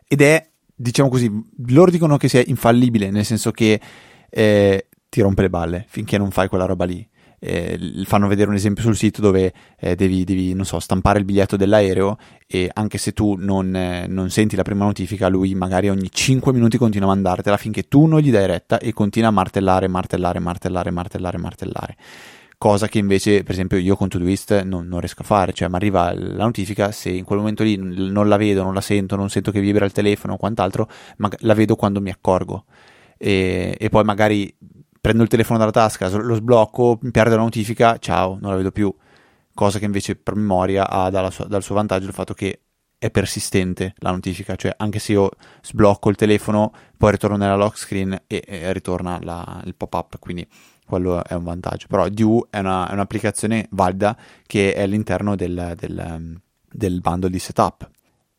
ed 0.08 0.22
è, 0.22 0.50
diciamo 0.74 1.10
così, 1.10 1.32
loro 1.68 1.92
dicono 1.92 2.18
che 2.18 2.30
sia 2.30 2.44
infallibile, 2.46 3.10
nel 3.12 3.26
senso 3.26 3.52
che 3.52 3.80
eh, 4.30 4.88
ti 5.10 5.22
rompe 5.22 5.44
le 5.44 5.50
balle 5.50 5.86
finché 5.88 6.18
non 6.18 6.32
fai 6.32 6.48
quella 6.48 6.66
roba 6.66 6.86
lì 6.86 7.08
eh, 7.40 8.04
fanno 8.06 8.28
vedere 8.28 8.50
un 8.50 8.56
esempio 8.56 8.84
sul 8.84 8.96
sito 8.96 9.22
dove 9.22 9.54
eh, 9.80 9.96
devi, 9.96 10.24
devi, 10.24 10.54
non 10.54 10.66
so, 10.66 10.80
stampare 10.80 11.20
il 11.20 11.26
biglietto 11.26 11.56
dell'aereo 11.56 12.18
e 12.48 12.70
anche 12.74 12.98
se 12.98 13.14
tu 13.14 13.36
non, 13.38 13.76
eh, 13.76 14.08
non, 14.08 14.30
senti 14.30 14.56
la 14.56 14.64
prima 14.64 14.86
notifica, 14.86 15.28
lui 15.28 15.54
magari 15.54 15.90
ogni 15.90 16.10
5 16.12 16.52
minuti 16.52 16.78
continua 16.78 17.08
a 17.08 17.14
mandartela 17.14 17.58
finché 17.58 17.88
tu 17.88 18.06
non 18.06 18.20
gli 18.20 18.32
dai 18.32 18.48
retta 18.48 18.80
e 18.80 18.94
continua 18.94 19.30
a 19.30 19.32
martellare, 19.32 19.88
martellare, 19.88 20.40
martellare, 20.40 20.92
martellare, 20.92 21.38
martellare. 21.38 21.96
Cosa 22.60 22.88
che 22.88 22.98
invece, 22.98 23.44
per 23.44 23.52
esempio, 23.52 23.78
io 23.78 23.96
con 23.96 24.08
Todoist 24.08 24.64
non, 24.64 24.88
non 24.88 25.00
riesco 25.00 25.22
a 25.22 25.26
fare, 25.26 25.54
cioè 25.54 25.70
mi 25.70 25.76
arriva 25.76 26.12
la 26.14 26.44
notifica, 26.44 26.92
se 26.92 27.12
in 27.12 27.24
quel 27.24 27.38
momento 27.38 27.62
lì 27.62 27.78
non 27.78 28.28
la 28.28 28.38
vedo, 28.38 28.64
non 28.64 28.74
la 28.74 28.82
sento, 28.82 29.16
non 29.16 29.30
sento 29.30 29.52
che 29.52 29.60
vibra 29.60 29.86
il 29.86 29.92
telefono 29.92 30.34
o 30.34 30.38
quant'altro, 30.38 30.90
ma 31.18 31.30
la 31.42 31.54
vedo 31.54 31.76
quando 31.76 32.02
mi 32.02 32.10
accorgo. 32.10 32.66
E, 33.16 33.78
e 33.80 33.90
poi 33.90 34.04
magari 34.04 34.56
prendo 35.00 35.22
il 35.22 35.30
telefono 35.30 35.60
dalla 35.60 35.72
tasca, 35.72 36.10
lo 36.10 36.34
sblocco, 36.34 37.00
perdo 37.12 37.36
la 37.36 37.44
notifica, 37.44 37.98
ciao, 38.00 38.40
non 38.42 38.50
la 38.50 38.58
vedo 38.58 38.72
più. 38.72 38.94
Cosa 39.54 39.78
che 39.78 39.86
invece 39.86 40.16
per 40.16 40.36
memoria 40.36 40.90
ha 40.90 41.30
suo, 41.30 41.46
dal 41.46 41.62
suo 41.62 41.76
vantaggio 41.76 42.08
il 42.08 42.14
fatto 42.14 42.34
che 42.34 42.62
è 42.98 43.12
persistente 43.12 43.94
la 44.00 44.10
notifica, 44.10 44.56
cioè 44.56 44.74
anche 44.76 44.98
se 44.98 45.12
io 45.12 45.30
sblocco 45.62 46.10
il 46.10 46.16
telefono, 46.16 46.74
poi 46.98 47.12
ritorno 47.12 47.38
nella 47.38 47.56
lock 47.56 47.78
screen 47.78 48.20
e, 48.26 48.44
e 48.46 48.74
ritorna 48.74 49.20
la, 49.22 49.62
il 49.66 49.76
pop-up, 49.76 50.18
quindi 50.18 50.48
quello 50.88 51.24
è 51.24 51.34
un 51.34 51.44
vantaggio. 51.44 51.88
Però 51.88 52.08
Due 52.10 52.48
è, 52.50 52.60
una, 52.60 52.90
è 52.90 52.94
un'applicazione 52.94 53.68
valida 53.72 54.18
che 54.46 54.74
è 54.74 54.82
all'interno 54.82 55.36
del, 55.36 55.74
del, 55.78 56.40
del 56.72 57.02
bundle 57.02 57.30
di 57.30 57.40
setup. 57.40 57.90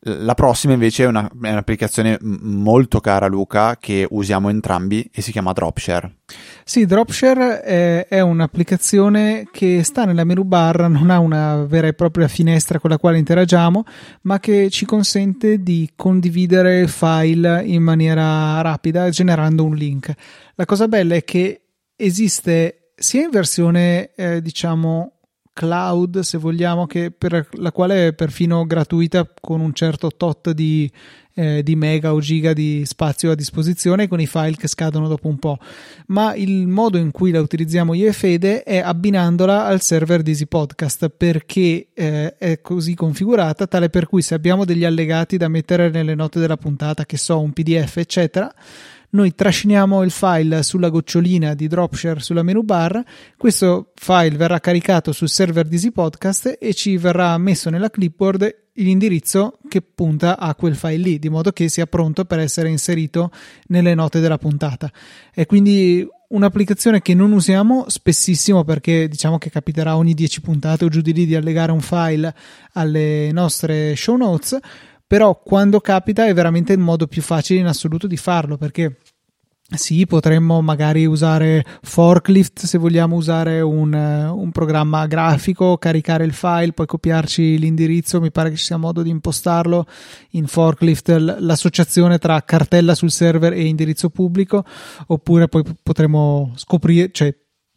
La 0.03 0.33
prossima 0.33 0.71
invece 0.71 1.03
è, 1.03 1.07
una, 1.07 1.27
è, 1.27 1.51
un'applicazione 1.51 2.17
molto 2.21 3.01
cara 3.01 3.27
Luca 3.27 3.75
che 3.77 4.07
usiamo 4.09 4.47
entrambi 4.47 5.09
e 5.11 5.21
si 5.21 5.33
chiama 5.33 5.51
Dropshare. 5.51 6.19
Sì, 6.63 6.85
Dropshare 6.85 7.61
è, 7.61 8.07
è, 8.07 8.21
un'applicazione 8.21 9.49
che 9.51 9.83
sta 9.83 10.05
nella 10.05 10.23
menu 10.23 10.43
bar, 10.43 10.89
non 10.89 11.09
ha 11.09 11.19
una 11.19 11.65
vera 11.65 11.87
e 11.87 11.93
propria 11.93 12.29
finestra 12.29 12.79
con 12.79 12.91
la 12.91 12.97
quale 12.97 13.17
interagiamo, 13.17 13.83
ma 14.21 14.39
che 14.39 14.69
ci 14.69 14.85
consente 14.85 15.61
di 15.61 15.91
condividere 15.97 16.87
file 16.87 17.61
in 17.65 17.83
maniera 17.83 18.61
rapida 18.61 19.09
generando 19.09 19.65
un 19.65 19.75
link. 19.75 20.13
La 20.55 20.63
cosa 20.63 20.87
bella 20.87 21.15
è 21.15 21.25
che 21.25 21.63
esiste 21.99 22.91
sia 22.95 23.23
in 23.23 23.29
versione 23.29 24.11
eh, 24.15 24.41
diciamo 24.41 25.19
cloud, 25.59 26.19
se 26.21 26.37
vogliamo, 26.37 26.87
che 26.87 27.11
per 27.11 27.49
la 27.53 27.73
quale 27.73 28.07
è 28.07 28.13
perfino 28.13 28.65
gratuita 28.65 29.29
con 29.41 29.59
un 29.59 29.73
certo 29.73 30.09
tot 30.15 30.51
di, 30.51 30.89
eh, 31.33 31.61
di, 31.63 31.75
mega 31.75 32.13
o 32.13 32.21
giga 32.21 32.53
di 32.53 32.83
spazio 32.85 33.31
a 33.31 33.35
disposizione 33.35 34.07
con 34.07 34.21
i 34.21 34.25
file 34.25 34.55
che 34.55 34.69
scadono 34.69 35.09
dopo 35.09 35.27
un 35.27 35.37
po'. 35.37 35.57
Ma 36.07 36.33
il 36.33 36.65
modo 36.67 36.97
in 36.97 37.11
cui 37.11 37.31
la 37.31 37.41
utilizziamo 37.41 37.93
io 37.93 38.07
e 38.07 38.13
Fede 38.13 38.63
è 38.63 38.77
abbinandola 38.77 39.65
al 39.65 39.81
server 39.81 40.21
di 40.21 40.31
Easy 40.31 40.45
Podcast 40.45 41.09
perché 41.09 41.89
eh, 41.93 42.37
è 42.37 42.61
così 42.61 42.95
configurata 42.95 43.67
tale 43.67 43.89
per 43.89 44.07
cui 44.07 44.21
se 44.21 44.35
abbiamo 44.35 44.63
degli 44.63 44.85
allegati 44.85 45.35
da 45.35 45.49
mettere 45.49 45.89
nelle 45.89 46.15
note 46.15 46.39
della 46.39 46.55
puntata, 46.55 47.05
che 47.05 47.17
so, 47.17 47.37
un 47.37 47.51
PDF, 47.51 47.97
eccetera 47.97 48.53
noi 49.11 49.33
trasciniamo 49.33 50.03
il 50.03 50.11
file 50.11 50.61
sulla 50.63 50.89
gocciolina 50.89 51.53
di 51.53 51.67
Dropshare 51.67 52.19
sulla 52.19 52.43
menu 52.43 52.61
bar, 52.61 53.03
questo 53.37 53.91
file 53.95 54.35
verrà 54.37 54.59
caricato 54.59 55.11
sul 55.11 55.29
server 55.29 55.67
di 55.67 55.75
Easy 55.75 55.91
e 56.59 56.73
ci 56.73 56.97
verrà 56.97 57.37
messo 57.37 57.69
nella 57.69 57.89
clipboard 57.89 58.67
l'indirizzo 58.73 59.57
che 59.67 59.81
punta 59.81 60.37
a 60.37 60.55
quel 60.55 60.75
file 60.75 60.97
lì, 60.97 61.19
di 61.19 61.29
modo 61.29 61.51
che 61.51 61.69
sia 61.69 61.85
pronto 61.85 62.25
per 62.25 62.39
essere 62.39 62.69
inserito 62.69 63.31
nelle 63.67 63.93
note 63.93 64.19
della 64.19 64.37
puntata. 64.37 64.91
È 65.33 65.45
quindi 65.45 66.07
un'applicazione 66.29 67.01
che 67.01 67.13
non 67.13 67.31
usiamo 67.31 67.85
spessissimo 67.87 68.63
perché 68.63 69.07
diciamo 69.07 69.37
che 69.37 69.49
capiterà 69.49 69.97
ogni 69.97 70.13
10 70.13 70.41
puntate 70.41 70.85
o 70.85 70.89
giù 70.89 71.01
di 71.01 71.13
lì 71.13 71.25
di 71.25 71.35
allegare 71.35 71.71
un 71.71 71.81
file 71.81 72.33
alle 72.73 73.31
nostre 73.31 73.95
show 73.95 74.15
notes 74.15 74.57
però 75.09 75.41
quando 75.43 75.79
capita 75.79 76.27
è 76.27 76.33
veramente 76.35 76.71
il 76.71 76.77
modo 76.77 77.07
più 77.07 77.23
facile 77.23 77.59
in 77.59 77.65
assoluto 77.65 78.05
di 78.05 78.15
farlo 78.15 78.57
perché 78.57 78.97
sì, 79.75 80.05
potremmo 80.05 80.61
magari 80.61 81.05
usare 81.05 81.65
Forklift 81.81 82.65
se 82.65 82.77
vogliamo 82.77 83.15
usare 83.15 83.61
un, 83.61 83.91
un, 83.93 84.51
programma 84.51 85.07
grafico, 85.07 85.77
caricare 85.77 86.25
il 86.25 86.33
file, 86.33 86.73
poi 86.73 86.85
copiarci 86.85 87.57
l'indirizzo. 87.57 88.19
Mi 88.19 88.31
pare 88.31 88.49
che 88.49 88.55
ci 88.55 88.65
sia 88.65 88.77
modo 88.77 89.03
di 89.03 89.09
impostarlo 89.11 89.85
in 90.31 90.47
Forklift 90.47 91.09
l'associazione 91.09 92.17
tra 92.17 92.43
cartella 92.43 92.95
sul 92.95 93.11
server 93.11 93.53
e 93.53 93.65
indirizzo 93.65 94.09
pubblico, 94.09 94.63
oppure 95.07 95.47
poi 95.47 95.63
potremmo 95.83 96.51
scoprire, 96.55 97.09
cioè 97.11 97.31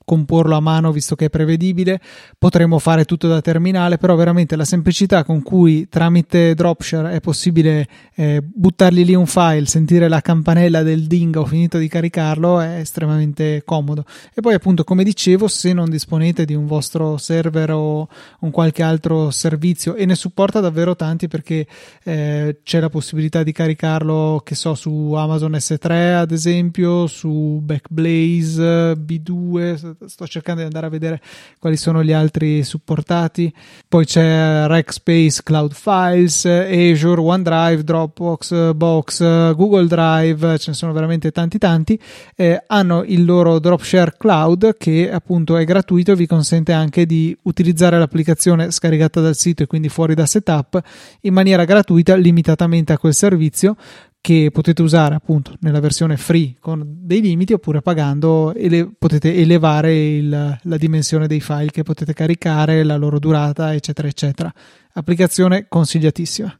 comporlo 0.04 0.56
a 0.56 0.60
mano 0.60 0.92
visto 0.92 1.14
che 1.14 1.26
è 1.26 1.30
prevedibile, 1.30 2.00
potremmo 2.38 2.78
fare 2.78 3.04
tutto 3.04 3.28
da 3.28 3.40
terminale, 3.40 3.98
però 3.98 4.14
veramente 4.14 4.56
la 4.56 4.64
semplicità 4.64 5.24
con 5.24 5.42
cui 5.42 5.88
tramite 5.88 6.54
Dropshare 6.54 7.12
è 7.12 7.20
possibile 7.20 7.86
eh, 8.14 8.42
buttargli 8.42 9.04
lì 9.04 9.14
un 9.14 9.26
file, 9.26 9.66
sentire 9.66 10.08
la 10.08 10.20
campanella 10.20 10.82
del 10.82 11.06
ding 11.06 11.36
ho 11.36 11.44
finito 11.44 11.78
di 11.78 11.88
caricarlo 11.88 12.60
è 12.60 12.78
estremamente 12.78 13.62
comodo. 13.64 14.04
E 14.34 14.40
poi 14.40 14.54
appunto 14.54 14.84
come 14.84 15.04
dicevo, 15.04 15.48
se 15.48 15.72
non 15.72 15.90
disponete 15.90 16.44
di 16.44 16.54
un 16.54 16.66
vostro 16.66 17.16
server 17.16 17.70
o 17.72 18.08
un 18.40 18.50
qualche 18.50 18.82
altro 18.82 19.30
servizio 19.30 19.94
e 19.94 20.04
ne 20.04 20.14
supporta 20.14 20.60
davvero 20.60 20.96
tanti 20.96 21.28
perché 21.28 21.66
eh, 22.04 22.60
c'è 22.62 22.80
la 22.80 22.88
possibilità 22.88 23.42
di 23.42 23.52
caricarlo, 23.52 24.42
che 24.44 24.54
so, 24.54 24.74
su 24.74 25.12
Amazon 25.14 25.52
S3 25.52 26.14
ad 26.14 26.32
esempio, 26.32 27.06
su 27.06 27.60
Backblaze, 27.62 28.94
B2, 28.94 29.91
sto 30.06 30.26
cercando 30.26 30.60
di 30.60 30.66
andare 30.66 30.86
a 30.86 30.90
vedere 30.90 31.20
quali 31.58 31.76
sono 31.76 32.02
gli 32.02 32.12
altri 32.12 32.62
supportati. 32.62 33.52
Poi 33.88 34.04
c'è 34.04 34.66
Rackspace 34.66 35.42
Cloud 35.42 35.72
Files, 35.72 36.44
Azure, 36.44 37.20
OneDrive, 37.20 37.84
Dropbox, 37.84 38.72
Box, 38.74 39.20
Google 39.54 39.86
Drive, 39.86 40.58
ce 40.58 40.70
ne 40.70 40.76
sono 40.76 40.92
veramente 40.92 41.30
tanti 41.30 41.58
tanti. 41.58 41.98
Eh, 42.36 42.62
hanno 42.66 43.02
il 43.04 43.24
loro 43.24 43.58
Dropshare 43.58 44.14
Cloud 44.16 44.76
che 44.76 45.10
appunto 45.10 45.56
è 45.56 45.64
gratuito 45.64 46.12
e 46.12 46.16
vi 46.16 46.26
consente 46.26 46.72
anche 46.72 47.06
di 47.06 47.36
utilizzare 47.42 47.98
l'applicazione 47.98 48.70
scaricata 48.70 49.20
dal 49.20 49.36
sito 49.36 49.62
e 49.62 49.66
quindi 49.66 49.88
fuori 49.88 50.14
da 50.14 50.26
setup 50.26 50.80
in 51.22 51.32
maniera 51.32 51.64
gratuita 51.64 52.14
limitatamente 52.16 52.92
a 52.92 52.98
quel 52.98 53.14
servizio 53.14 53.76
che 54.22 54.50
potete 54.52 54.82
usare 54.82 55.16
appunto 55.16 55.56
nella 55.60 55.80
versione 55.80 56.16
free 56.16 56.54
con 56.60 56.82
dei 56.86 57.20
limiti 57.20 57.52
oppure 57.52 57.82
pagando 57.82 58.54
ele- 58.54 58.94
potete 58.96 59.34
elevare 59.34 59.94
il, 59.94 60.58
la 60.62 60.76
dimensione 60.76 61.26
dei 61.26 61.40
file 61.40 61.72
che 61.72 61.82
potete 61.82 62.14
caricare, 62.14 62.84
la 62.84 62.96
loro 62.96 63.18
durata, 63.18 63.74
eccetera, 63.74 64.06
eccetera. 64.06 64.52
Applicazione 64.92 65.66
consigliatissima. 65.68 66.56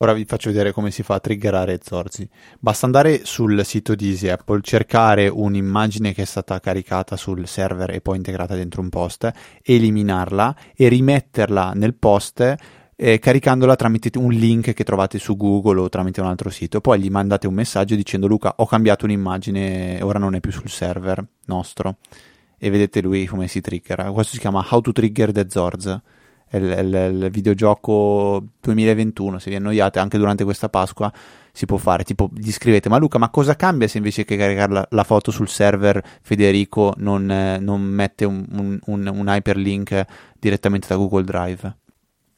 Ora 0.00 0.12
vi 0.12 0.24
faccio 0.24 0.50
vedere 0.50 0.72
come 0.72 0.90
si 0.90 1.02
fa 1.02 1.14
a 1.14 1.20
triggerare 1.20 1.78
Zorzi. 1.82 2.28
Basta 2.58 2.86
andare 2.86 3.24
sul 3.24 3.64
sito 3.64 3.94
di 3.94 4.10
Easy 4.10 4.28
Apple, 4.28 4.60
cercare 4.62 5.28
un'immagine 5.28 6.12
che 6.12 6.22
è 6.22 6.24
stata 6.24 6.58
caricata 6.60 7.16
sul 7.16 7.46
server 7.46 7.90
e 7.90 8.00
poi 8.00 8.16
integrata 8.16 8.54
dentro 8.54 8.80
un 8.80 8.88
post, 8.90 9.28
eliminarla 9.62 10.56
e 10.76 10.88
rimetterla 10.88 11.72
nel 11.74 11.94
post 11.94 12.56
eh, 13.00 13.20
caricandola 13.20 13.76
tramite 13.76 14.10
un 14.18 14.32
link 14.32 14.72
che 14.72 14.82
trovate 14.82 15.20
su 15.20 15.36
Google 15.36 15.82
o 15.82 15.88
tramite 15.88 16.20
un 16.20 16.26
altro 16.26 16.50
sito. 16.50 16.80
Poi 16.80 16.98
gli 16.98 17.10
mandate 17.10 17.46
un 17.46 17.54
messaggio 17.54 17.94
dicendo 17.94 18.26
Luca 18.26 18.54
ho 18.56 18.66
cambiato 18.66 19.04
un'immagine, 19.04 20.00
ora 20.02 20.18
non 20.18 20.34
è 20.34 20.40
più 20.40 20.50
sul 20.50 20.68
server 20.68 21.24
nostro. 21.44 21.98
E 22.58 22.70
vedete 22.70 23.00
lui 23.00 23.24
come 23.26 23.46
si 23.46 23.60
triggera. 23.60 24.10
Questo 24.10 24.32
si 24.32 24.40
chiama 24.40 24.66
How 24.68 24.80
to 24.80 24.90
Trigger 24.90 25.30
the 25.30 25.46
Zorz. 25.48 26.00
È 26.48 26.56
il, 26.56 26.64
il, 26.64 27.22
il 27.22 27.30
videogioco 27.30 28.42
2021. 28.60 29.38
Se 29.38 29.48
vi 29.48 29.54
annoiate 29.54 30.00
anche 30.00 30.18
durante 30.18 30.42
questa 30.42 30.68
Pasqua 30.68 31.12
si 31.52 31.66
può 31.66 31.76
fare. 31.76 32.02
Tipo, 32.02 32.28
gli 32.34 32.50
scrivete: 32.50 32.88
Ma 32.88 32.98
Luca, 32.98 33.18
ma 33.18 33.30
cosa 33.30 33.54
cambia 33.54 33.86
se 33.86 33.98
invece 33.98 34.24
che 34.24 34.36
caricare 34.36 34.72
la, 34.72 34.88
la 34.90 35.04
foto 35.04 35.30
sul 35.30 35.48
server 35.48 36.02
Federico 36.20 36.94
non, 36.96 37.30
eh, 37.30 37.58
non 37.60 37.80
mette 37.80 38.24
un, 38.24 38.44
un, 38.50 38.76
un, 38.86 39.06
un 39.06 39.26
hyperlink 39.28 40.04
direttamente 40.40 40.88
da 40.88 40.96
Google 40.96 41.22
Drive? 41.22 41.76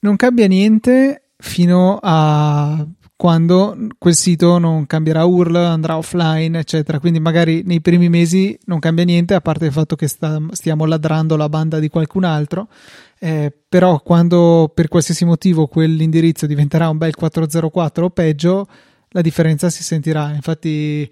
Non 0.01 0.17
cambia 0.17 0.47
niente 0.47 1.23
fino 1.37 1.99
a 2.01 2.87
quando 3.21 3.77
quel 3.99 4.15
sito 4.15 4.57
non 4.57 4.87
cambierà 4.87 5.25
URL, 5.25 5.57
andrà 5.57 5.99
offline, 5.99 6.59
eccetera. 6.59 6.99
Quindi 6.99 7.21
magari 7.21 7.63
nei 7.67 7.83
primi 7.83 8.09
mesi 8.09 8.59
non 8.65 8.79
cambia 8.79 9.05
niente, 9.05 9.35
a 9.35 9.43
parte 9.43 9.67
il 9.67 9.73
fatto 9.73 9.95
che 9.95 10.09
sta, 10.09 10.41
stiamo 10.53 10.87
ladrando 10.87 11.37
la 11.37 11.51
banda 11.51 11.79
di 11.79 11.91
qualcun 11.91 12.25
altro. 12.25 12.69
Eh, 13.19 13.53
però 13.69 14.01
quando 14.01 14.73
per 14.75 14.89
qualsiasi 14.89 15.27
motivo 15.27 15.67
quell'indirizzo 15.67 16.47
diventerà 16.47 16.89
un 16.89 16.97
bel 16.97 17.15
404 17.15 18.07
o 18.07 18.09
peggio, 18.09 18.67
la 19.11 19.21
differenza 19.21 19.69
si 19.69 19.83
sentirà. 19.83 20.33
Infatti 20.33 21.07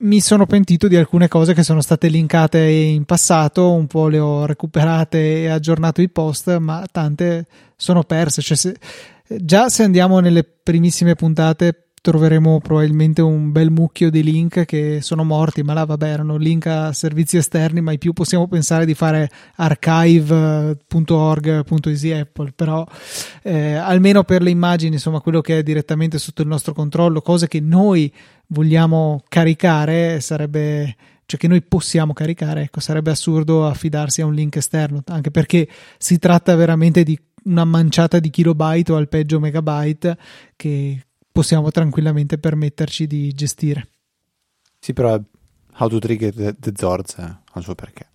mi 0.00 0.20
sono 0.20 0.46
pentito 0.46 0.88
di 0.88 0.96
alcune 0.96 1.28
cose 1.28 1.52
che 1.52 1.62
sono 1.62 1.80
state 1.80 2.08
linkate 2.08 2.58
in 2.58 3.04
passato, 3.04 3.72
un 3.72 3.86
po' 3.86 4.08
le 4.08 4.18
ho 4.18 4.46
recuperate 4.46 5.42
e 5.42 5.48
aggiornato 5.48 6.00
i 6.00 6.08
post, 6.08 6.56
ma 6.56 6.86
tante 6.90 7.46
sono 7.76 8.02
perse. 8.04 8.40
Cioè, 8.40 8.56
se, 8.56 8.76
già 9.26 9.68
se 9.68 9.82
andiamo 9.82 10.20
nelle 10.20 10.44
primissime 10.44 11.14
puntate 11.14 11.84
troveremo 12.02 12.60
probabilmente 12.60 13.20
un 13.20 13.52
bel 13.52 13.70
mucchio 13.70 14.08
di 14.08 14.22
link 14.22 14.64
che 14.64 15.00
sono 15.02 15.22
morti, 15.22 15.62
ma 15.62 15.74
là 15.74 15.84
vabbè 15.84 16.08
erano 16.08 16.38
link 16.38 16.66
a 16.66 16.94
servizi 16.94 17.36
esterni, 17.36 17.82
mai 17.82 17.98
più 17.98 18.14
possiamo 18.14 18.48
pensare 18.48 18.86
di 18.86 18.94
fare 18.94 19.28
archive.org.easyapple, 19.56 22.52
però 22.56 22.86
eh, 23.42 23.74
almeno 23.74 24.24
per 24.24 24.40
le 24.40 24.48
immagini, 24.48 24.94
insomma 24.94 25.20
quello 25.20 25.42
che 25.42 25.58
è 25.58 25.62
direttamente 25.62 26.18
sotto 26.18 26.40
il 26.40 26.48
nostro 26.48 26.72
controllo, 26.72 27.20
cose 27.20 27.48
che 27.48 27.60
noi 27.60 28.10
vogliamo 28.50 29.22
caricare 29.28 30.20
sarebbe 30.20 30.96
cioè 31.30 31.38
che 31.38 31.46
noi 31.46 31.62
possiamo 31.62 32.12
caricare, 32.12 32.62
ecco, 32.62 32.80
sarebbe 32.80 33.12
assurdo 33.12 33.64
affidarsi 33.64 34.20
a 34.20 34.26
un 34.26 34.34
link 34.34 34.56
esterno, 34.56 35.00
anche 35.06 35.30
perché 35.30 35.68
si 35.96 36.18
tratta 36.18 36.56
veramente 36.56 37.04
di 37.04 37.16
una 37.44 37.64
manciata 37.64 38.18
di 38.18 38.30
kilobyte 38.30 38.90
o 38.90 38.96
al 38.96 39.08
peggio 39.08 39.38
megabyte 39.38 40.18
che 40.56 41.06
possiamo 41.30 41.70
tranquillamente 41.70 42.36
permetterci 42.36 43.06
di 43.06 43.32
gestire. 43.32 43.86
Sì, 44.80 44.92
però 44.92 45.20
How 45.76 45.88
to 45.88 45.98
Trigger 46.00 46.34
the, 46.34 46.56
the 46.58 46.72
Zords 46.74 47.14
ha 47.18 47.40
il 47.54 47.62
suo 47.62 47.76
perché. 47.76 48.08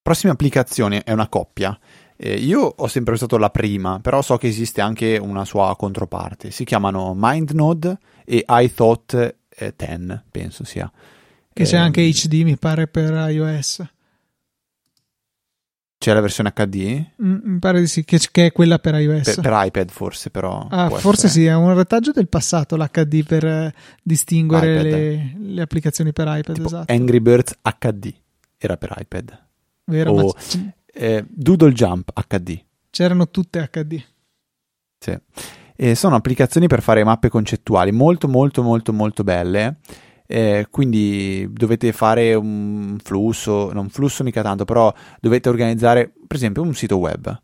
Prossima 0.00 0.32
applicazione 0.32 1.02
è 1.02 1.12
una 1.12 1.28
coppia. 1.28 1.78
Eh, 2.16 2.34
io 2.36 2.60
ho 2.60 2.86
sempre 2.86 3.12
usato 3.12 3.36
la 3.36 3.50
prima, 3.50 4.00
però 4.00 4.22
so 4.22 4.38
che 4.38 4.46
esiste 4.46 4.80
anche 4.80 5.18
una 5.18 5.44
sua 5.44 5.76
controparte. 5.76 6.50
Si 6.50 6.64
chiamano 6.64 7.12
MindNode 7.14 7.98
e 8.24 8.42
iThought 8.48 9.36
eh, 9.56 9.74
10, 9.76 10.22
penso 10.30 10.64
sia. 10.64 10.90
Che 11.52 11.64
c'è 11.64 11.76
anche 11.76 12.08
HD, 12.10 12.42
mi 12.42 12.56
pare, 12.56 12.88
per 12.88 13.30
iOS. 13.30 13.82
C'è 15.96 16.12
la 16.12 16.20
versione 16.20 16.52
HD? 16.52 17.02
Mm, 17.22 17.38
mi 17.42 17.58
pare 17.60 17.80
di 17.80 17.86
sì, 17.86 18.04
che, 18.04 18.18
che, 18.30 18.46
è 18.46 18.52
quella 18.52 18.78
per 18.78 18.94
iOS. 18.96 19.36
Per, 19.36 19.40
per 19.40 19.52
iPad 19.66 19.90
forse, 19.90 20.30
però. 20.30 20.66
Ah, 20.68 20.90
forse 20.90 21.26
essere... 21.26 21.44
sì, 21.44 21.48
è 21.48 21.54
un 21.54 21.74
retaggio 21.74 22.10
del 22.10 22.28
passato 22.28 22.76
l'HD 22.76 23.24
per 23.24 23.46
eh, 23.46 23.74
distinguere 24.02 24.82
le, 24.82 25.34
le, 25.38 25.62
applicazioni 25.62 26.12
per 26.12 26.26
iPad. 26.26 26.54
Tipo 26.54 26.66
esatto. 26.66 26.92
Angry 26.92 27.20
Birds 27.20 27.56
HD 27.62 28.12
era 28.58 28.76
per 28.76 28.94
iPad. 28.98 29.42
Vero, 29.84 30.10
o, 30.12 30.32
c- 30.32 30.58
eh, 30.92 31.24
Doodle 31.26 31.72
Jump 31.72 32.10
HD. 32.26 32.62
C'erano 32.90 33.30
tutte 33.30 33.70
HD. 33.72 34.02
Sì. 34.98 35.18
E 35.76 35.94
sono 35.94 36.14
applicazioni 36.14 36.66
per 36.66 36.82
fare 36.82 37.04
mappe 37.04 37.28
concettuali 37.28 37.92
molto, 37.92 38.28
molto, 38.28 38.62
molto, 38.62 38.92
molto 38.92 39.24
belle 39.24 39.78
eh, 40.26 40.66
quindi 40.70 41.46
dovete 41.50 41.92
fare 41.92 42.34
un 42.34 42.96
flusso, 43.02 43.72
non 43.72 43.88
flusso 43.88 44.24
mica 44.24 44.42
tanto, 44.42 44.64
però 44.64 44.92
dovete 45.20 45.48
organizzare 45.48 46.12
per 46.26 46.36
esempio 46.36 46.62
un 46.62 46.74
sito 46.74 46.96
web 46.96 47.40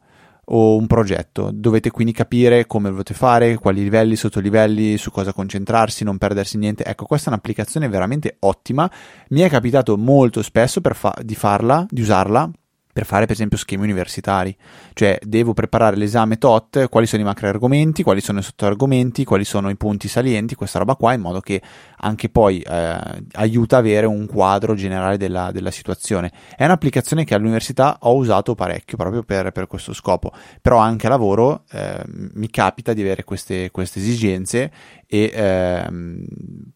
o 0.52 0.76
un 0.76 0.86
progetto, 0.86 1.50
dovete 1.52 1.90
quindi 1.90 2.12
capire 2.12 2.66
come 2.66 2.90
volete 2.90 3.14
fare, 3.14 3.56
quali 3.56 3.82
livelli, 3.84 4.16
sottolivelli, 4.16 4.96
su 4.96 5.12
cosa 5.12 5.32
concentrarsi, 5.32 6.02
non 6.02 6.18
perdersi 6.18 6.58
niente. 6.58 6.84
Ecco, 6.84 7.04
questa 7.04 7.28
è 7.28 7.32
un'applicazione 7.32 7.88
veramente 7.88 8.36
ottima. 8.40 8.90
Mi 9.28 9.42
è 9.42 9.48
capitato 9.48 9.96
molto 9.96 10.42
spesso 10.42 10.80
fa- 10.92 11.14
di 11.22 11.36
farla, 11.36 11.86
di 11.88 12.00
usarla 12.00 12.50
per 12.92 13.06
fare 13.06 13.24
per 13.24 13.34
esempio 13.34 13.56
schemi 13.56 13.84
universitari, 13.84 14.56
cioè 14.94 15.18
devo 15.22 15.54
preparare 15.54 15.96
l'esame 15.96 16.38
tot, 16.38 16.88
quali 16.88 17.06
sono 17.06 17.22
i 17.22 17.24
macro 17.24 17.48
argomenti, 17.48 18.02
quali 18.02 18.20
sono 18.20 18.40
i 18.40 18.42
sottoargomenti, 18.42 19.24
quali 19.24 19.44
sono 19.44 19.70
i 19.70 19.76
punti 19.76 20.08
salienti, 20.08 20.54
questa 20.54 20.78
roba 20.80 20.96
qua, 20.96 21.12
in 21.12 21.20
modo 21.20 21.40
che 21.40 21.62
anche 21.98 22.28
poi 22.28 22.60
eh, 22.60 22.98
aiuta 23.32 23.76
a 23.76 23.78
avere 23.78 24.06
un 24.06 24.26
quadro 24.26 24.74
generale 24.74 25.16
della, 25.16 25.50
della, 25.52 25.70
situazione. 25.70 26.32
È 26.56 26.64
un'applicazione 26.64 27.24
che 27.24 27.34
all'università 27.34 27.98
ho 28.00 28.14
usato 28.16 28.54
parecchio 28.54 28.96
proprio 28.96 29.22
per, 29.22 29.52
per 29.52 29.66
questo 29.66 29.92
scopo, 29.92 30.32
però 30.60 30.78
anche 30.78 31.06
a 31.06 31.10
lavoro 31.10 31.64
eh, 31.70 32.02
mi 32.06 32.50
capita 32.50 32.92
di 32.92 33.02
avere 33.02 33.22
queste, 33.22 33.70
queste 33.70 34.00
esigenze 34.00 34.70
e 35.12 35.28
ehm, 35.34 36.24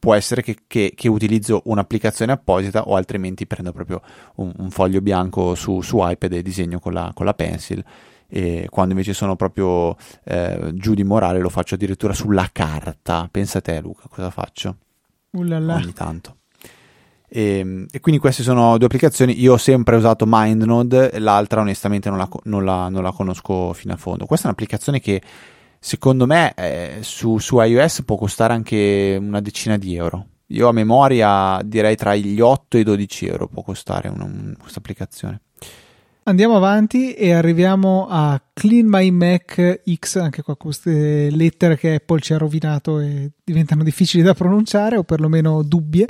può 0.01 0.13
essere 0.13 0.43
che, 0.43 0.59
che, 0.67 0.93
che, 0.97 1.09
utilizzo 1.09 1.63
un'applicazione 1.67 2.33
apposita 2.33 2.89
o 2.89 2.97
altrimenti 2.97 3.47
prendo 3.47 3.71
proprio 3.71 4.03
un, 4.37 4.53
un 4.57 4.71
foglio 4.73 5.01
bianco 5.01 5.55
su, 5.55 5.81
su, 5.83 5.99
iPad 6.01 6.33
e 6.33 6.43
disegno 6.43 6.81
con 6.81 6.93
la, 6.93 7.13
con 7.15 7.27
la 7.27 7.35
pencil. 7.35 7.85
E 8.27 8.67
quando 8.69 8.91
invece 8.91 9.15
sono 9.15 9.37
proprio 9.37 9.95
eh, 10.25 10.73
giù 10.75 10.95
di 10.95 11.05
morale 11.05 11.39
lo 11.39 11.49
faccio 11.49 11.77
addirittura 11.77 12.13
sulla 12.13 12.49
carta. 12.51 13.29
Pensa 13.31 13.59
a 13.59 13.61
te 13.61 13.81
Luca 13.81 14.09
cosa 14.09 14.31
faccio? 14.31 14.79
Ullala. 15.31 15.77
ogni 15.77 15.93
tanto. 15.93 16.39
E, 17.29 17.59
ehm, 17.59 17.87
e, 17.89 18.01
quindi 18.01 18.21
queste 18.21 18.43
sono 18.43 18.77
due 18.79 18.87
applicazioni. 18.87 19.41
Io 19.41 19.53
ho 19.53 19.59
sempre 19.59 19.95
usato 19.95 20.25
MindNode 20.27 21.21
l'altra 21.21 21.61
onestamente 21.61 22.09
non 22.09 22.19
la, 22.19 22.29
non 22.45 22.65
la, 22.65 22.89
non 22.89 23.05
la 23.05 23.13
conosco 23.13 23.73
fino 23.75 23.93
a 23.93 23.97
fondo. 23.97 24.27
Questa 24.27 24.47
è 24.47 24.49
un'applicazione 24.49 24.99
che 24.99 25.23
secondo 25.85 26.25
me 26.25 26.55
eh, 26.55 26.99
su, 27.03 27.37
su, 27.37 27.61
iOS 27.61 28.05
può 28.07 28.17
costare 28.17 28.55
anche 28.55 29.19
una 29.21 29.43
decina 29.43 29.77
di 29.77 29.95
euro. 29.95 30.29
Io 30.47 30.69
a 30.69 30.73
memoria 30.73 31.61
direi 31.63 31.95
tra 31.95 32.15
gli 32.17 32.41
8 32.41 32.79
e 32.79 32.81
i 32.81 32.85
12 32.85 33.27
euro 33.27 33.49
può 33.49 33.63
costare 33.63 34.11
questa 34.59 34.79
applicazione. 34.79 35.43
Andiamo 36.23 36.57
avanti 36.57 37.13
e 37.13 37.33
arriviamo 37.33 38.07
a 38.09 38.41
Clean 38.55 38.87
My 38.87 39.11
Mac 39.11 39.83
X, 39.95 40.17
anche 40.17 40.41
qua 40.41 40.57
queste 40.57 41.29
lettere 41.31 41.77
che 41.77 41.97
Apple 41.97 42.21
ci 42.21 42.33
ha 42.33 42.39
rovinato 42.39 42.99
e 43.01 43.33
diventano 43.45 43.83
difficili 43.83 44.23
da 44.23 44.33
pronunciare 44.33 44.97
o 44.97 45.03
perlomeno 45.03 45.63
dubbie. 45.63 46.09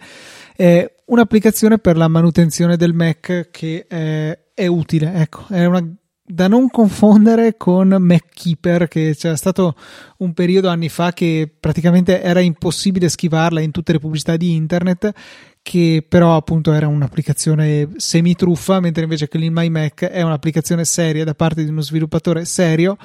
È 0.55 0.89
un'applicazione 1.07 1.79
per 1.79 1.97
la 1.97 2.07
manutenzione 2.07 2.77
del 2.77 2.95
Mac 2.95 3.49
che 3.51 3.87
è, 3.89 4.39
è 4.55 4.67
utile, 4.69 5.15
ecco, 5.15 5.47
è 5.49 5.65
una 5.65 5.85
da 6.27 6.49
non 6.49 6.71
confondere 6.71 7.57
con 7.59 7.89
MacKeeper, 7.89 8.89
che 8.89 9.15
c'era 9.15 9.37
stato 9.37 9.75
un 10.19 10.33
periodo 10.33 10.69
anni 10.69 10.89
fa 10.89 11.13
che 11.13 11.53
praticamente 11.61 12.23
era 12.23 12.41
impossibile 12.41 13.11
schivarla 13.11 13.61
in 13.61 13.71
tutte 13.71 13.93
le 13.93 13.99
pubblicità 13.99 14.37
di 14.37 14.55
internet, 14.55 15.13
che 15.61 16.05
però 16.07 16.35
appunto 16.35 16.73
era 16.73 16.89
un'applicazione 16.89 17.91
semi-truffa, 17.97 18.81
mentre 18.81 19.03
invece 19.03 19.29
Clean 19.29 19.53
My 19.53 19.69
Mac 19.69 20.05
è 20.05 20.23
un'applicazione 20.23 20.85
seria 20.85 21.25
da 21.25 21.35
parte 21.35 21.63
di 21.63 21.71
uno 21.71 21.83
sviluppatore 21.83 22.47
serio 22.47 22.97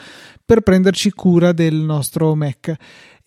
per 0.46 0.62
prenderci 0.62 1.12
cura 1.12 1.52
del 1.52 1.76
nostro 1.76 2.36
Mac 2.36 2.74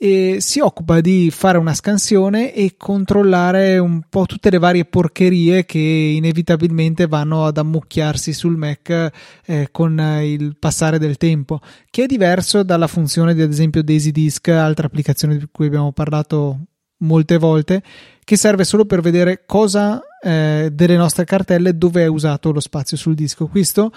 e 0.05 0.39
si 0.41 0.59
occupa 0.59 1.01
di 1.01 1.31
fare 1.31 1.59
una 1.59 1.75
scansione 1.75 2.53
e 2.53 2.75
controllare 2.77 3.79
un 3.79 4.03
po' 4.09 4.27
tutte 4.27 4.51
le 4.51 4.59
varie 4.59 4.85
porcherie 4.85 5.65
che 5.65 5.79
inevitabilmente 5.79 7.07
vanno 7.07 7.45
ad 7.47 7.57
ammucchiarsi 7.57 8.33
sul 8.33 8.57
Mac 8.57 9.13
eh, 9.47 9.69
con 9.71 9.97
il 10.25 10.57
passare 10.59 10.99
del 10.99 11.19
tempo, 11.19 11.61
che 11.89 12.03
è 12.03 12.07
diverso 12.07 12.65
dalla 12.65 12.89
funzione 12.89 13.33
di 13.33 13.43
ad 13.43 13.53
esempio 13.53 13.85
Daisy 13.85 14.11
Disk, 14.11 14.49
altra 14.49 14.89
applicazione 14.89 15.39
di 15.39 15.47
cui 15.53 15.67
abbiamo 15.67 15.93
parlato 15.93 16.59
molte 17.03 17.39
volte, 17.39 17.81
che 18.25 18.37
serve 18.37 18.65
solo 18.65 18.85
per 18.85 19.03
vedere 19.03 19.45
cosa 19.47 20.03
eh, 20.21 20.71
delle 20.73 20.97
nostre 20.97 21.25
cartelle 21.25 21.77
dove 21.77 22.03
è 22.03 22.07
usato 22.07 22.51
lo 22.51 22.61
spazio 22.61 22.97
sul 22.97 23.15
disco. 23.15 23.47
Questo 23.47 23.93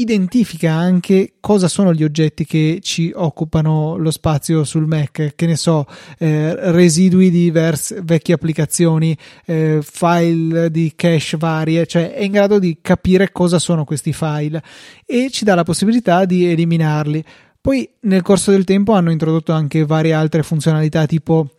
identifica 0.00 0.72
anche 0.72 1.34
cosa 1.40 1.68
sono 1.68 1.92
gli 1.92 2.04
oggetti 2.04 2.44
che 2.44 2.78
ci 2.82 3.12
occupano 3.14 3.96
lo 3.96 4.10
spazio 4.10 4.64
sul 4.64 4.86
Mac, 4.86 5.32
che 5.34 5.46
ne 5.46 5.56
so, 5.56 5.86
eh, 6.18 6.54
residui 6.72 7.30
di 7.30 7.50
vers- 7.50 8.00
vecchie 8.02 8.34
applicazioni, 8.34 9.16
eh, 9.44 9.80
file 9.82 10.70
di 10.70 10.92
cache 10.94 11.36
varie, 11.36 11.86
cioè 11.86 12.12
è 12.12 12.22
in 12.22 12.32
grado 12.32 12.58
di 12.58 12.78
capire 12.80 13.32
cosa 13.32 13.58
sono 13.58 13.84
questi 13.84 14.12
file 14.12 14.62
e 15.04 15.28
ci 15.30 15.44
dà 15.44 15.54
la 15.54 15.64
possibilità 15.64 16.24
di 16.24 16.46
eliminarli. 16.46 17.24
Poi 17.60 17.88
nel 18.00 18.22
corso 18.22 18.50
del 18.50 18.64
tempo 18.64 18.92
hanno 18.92 19.10
introdotto 19.10 19.52
anche 19.52 19.84
varie 19.84 20.12
altre 20.12 20.42
funzionalità 20.42 21.06
tipo 21.06 21.57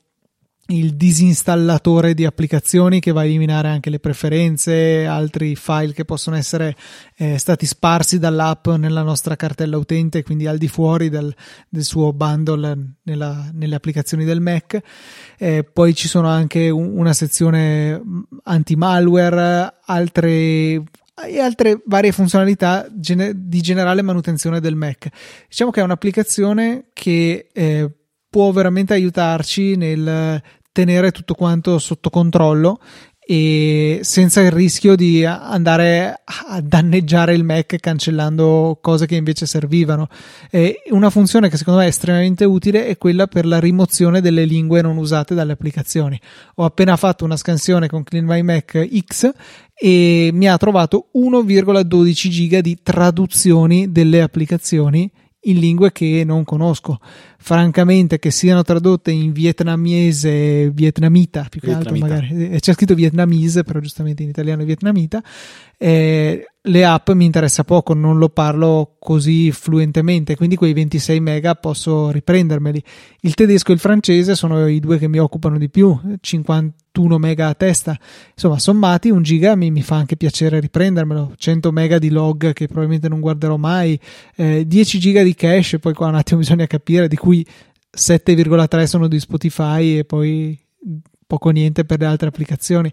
il 0.69 0.95
disinstallatore 0.95 2.13
di 2.13 2.25
applicazioni 2.25 2.99
che 2.99 3.12
va 3.12 3.21
a 3.21 3.25
eliminare 3.25 3.69
anche 3.69 3.89
le 3.89 3.99
preferenze, 3.99 5.05
altri 5.05 5.55
file 5.55 5.93
che 5.93 6.05
possono 6.05 6.36
essere 6.36 6.75
eh, 7.17 7.38
stati 7.38 7.65
sparsi 7.65 8.19
dall'app 8.19 8.67
nella 8.69 9.01
nostra 9.01 9.36
cartella 9.36 9.77
utente, 9.77 10.23
quindi 10.23 10.45
al 10.47 10.58
di 10.58 10.67
fuori 10.67 11.10
del, 11.10 11.34
del 11.67 11.84
suo 11.84 12.13
bundle 12.13 12.95
nella, 13.03 13.49
nelle 13.53 13.75
applicazioni 13.75 14.25
del 14.25 14.41
Mac. 14.41 14.79
Eh, 15.38 15.63
poi 15.63 15.95
ci 15.95 16.08
sono 16.08 16.27
anche 16.27 16.69
un, 16.69 16.97
una 16.97 17.13
sezione 17.13 18.01
anti-malware, 18.43 19.73
altre 19.86 20.84
e 21.21 21.41
altre 21.41 21.82
varie 21.86 22.13
funzionalità 22.13 22.88
di 22.89 23.62
generale 23.62 24.01
manutenzione 24.01 24.62
del 24.62 24.75
Mac. 24.75 25.10
Diciamo 25.49 25.69
che 25.69 25.82
è 25.82 25.84
un'applicazione 25.84 26.86
che 26.93 27.49
eh, 27.51 27.91
può 28.29 28.51
veramente 28.51 28.93
aiutarci 28.93 29.75
nel 29.75 30.41
tenere 30.71 31.12
tutto 31.12 31.34
quanto 31.34 31.79
sotto 31.79 32.10
controllo 32.10 32.79
e 33.32 33.99
senza 34.01 34.41
il 34.41 34.49
rischio 34.49 34.95
di 34.95 35.23
andare 35.23 36.19
a 36.23 36.62
danneggiare 36.62 37.36
il 37.36 37.43
Mac 37.43 37.75
cancellando 37.79 38.79
cose 38.82 39.05
che 39.05 39.17
invece 39.17 39.45
servivano. 39.45 40.08
E 40.49 40.82
una 40.89 41.12
funzione 41.12 41.47
che 41.47 41.55
secondo 41.55 41.79
me 41.79 41.86
è 41.86 41.89
estremamente 41.89 42.43
utile 42.43 42.88
è 42.88 42.97
quella 42.97 43.27
per 43.27 43.45
la 43.45 43.60
rimozione 43.60 44.19
delle 44.19 44.45
lingue 44.45 44.82
non 44.82 44.97
usate 44.97 45.36
dalle 45.36 45.51
applicazioni. 45.51 46.19
Ho 46.55 46.65
appena 46.65 46.97
fatto 46.97 47.23
una 47.23 47.38
scansione 47.38 47.88
con 47.88 48.01
Clean 48.01 48.25
My 48.25 48.41
Mac 48.41 48.89
X 49.05 49.32
e 49.75 50.32
mi 50.34 50.49
ha 50.49 50.58
trovato 50.58 51.10
1,12 51.15 52.13
giga 52.29 52.62
di 52.62 52.79
traduzioni 52.82 53.91
delle 53.91 54.23
applicazioni 54.23 55.08
in 55.41 55.58
lingue 55.60 55.91
che 55.91 56.23
non 56.25 56.43
conosco. 56.43 56.99
Francamente, 57.38 58.19
che 58.19 58.32
siano 58.32 58.63
tradotte 58.63 59.12
in 59.12 59.32
vietnamese, 59.32 60.69
vietnamita 60.71 61.45
più 61.49 61.62
che 61.62 61.67
vietnamita. 61.67 62.06
altro, 62.06 62.36
magari 62.36 62.56
eh, 62.56 62.60
c'è 62.60 62.73
scritto 62.73 62.95
vietnamese, 62.95 63.63
però 63.63 63.80
giustamente 63.80 64.23
in 64.23 64.30
italiano 64.30 64.62
è 64.62 64.65
vietnamita. 64.65 65.23
Eh, 65.78 66.45
le 66.69 66.86
app 66.86 67.10
mi 67.12 67.25
interessa 67.25 67.63
poco, 67.63 67.93
non 67.93 68.17
lo 68.17 68.29
parlo 68.29 68.95
così 68.99 69.51
fluentemente, 69.51 70.36
quindi 70.36 70.55
quei 70.55 70.73
26 70.73 71.19
mega 71.19 71.55
posso 71.55 72.12
riprendermeli. 72.12 72.82
Il 73.21 73.34
tedesco 73.34 73.71
e 73.71 73.73
il 73.73 73.79
francese 73.79 74.36
sono 74.36 74.67
i 74.67 74.79
due 74.79 74.97
che 74.97 75.08
mi 75.08 75.19
occupano 75.19 75.58
di 75.58 75.69
più, 75.69 75.99
51 76.19 77.17
mega 77.17 77.47
a 77.47 77.55
testa. 77.55 77.97
Insomma, 78.34 78.60
sommati 78.60 79.10
un 79.10 79.23
giga 79.23 79.55
mi, 79.55 79.71
mi 79.71 79.82
fa 79.82 79.95
anche 79.95 80.15
piacere 80.15 80.60
riprendermelo, 80.60 81.34
100 81.36 81.71
mega 81.71 81.97
di 81.97 82.10
log 82.10 82.53
che 82.53 82.67
probabilmente 82.67 83.10
non 83.10 83.19
guarderò 83.19 83.58
mai, 83.58 83.99
eh, 84.36 84.65
10 84.65 84.99
giga 84.99 85.23
di 85.23 85.34
cache, 85.34 85.79
poi 85.79 85.93
qua 85.93 86.08
un 86.08 86.15
attimo 86.15 86.39
bisogna 86.39 86.67
capire 86.67 87.08
di 87.08 87.15
cui 87.15 87.45
7,3 87.91 88.84
sono 88.84 89.08
di 89.08 89.19
Spotify 89.19 89.97
e 89.97 90.05
poi 90.05 90.58
poco 91.30 91.52
niente 91.52 91.86
per 91.86 92.00
le 92.00 92.08
altre 92.08 92.30
applicazioni. 92.30 92.92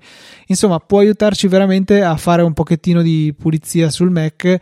Insomma, 0.48 0.78
può 0.78 0.98
aiutarci 0.98 1.48
veramente 1.48 2.02
a 2.02 2.18
fare 2.18 2.42
un 2.42 2.52
pochettino 2.52 3.00
di 3.00 3.34
pulizia 3.34 3.88
sul 3.88 4.10
Mac 4.10 4.58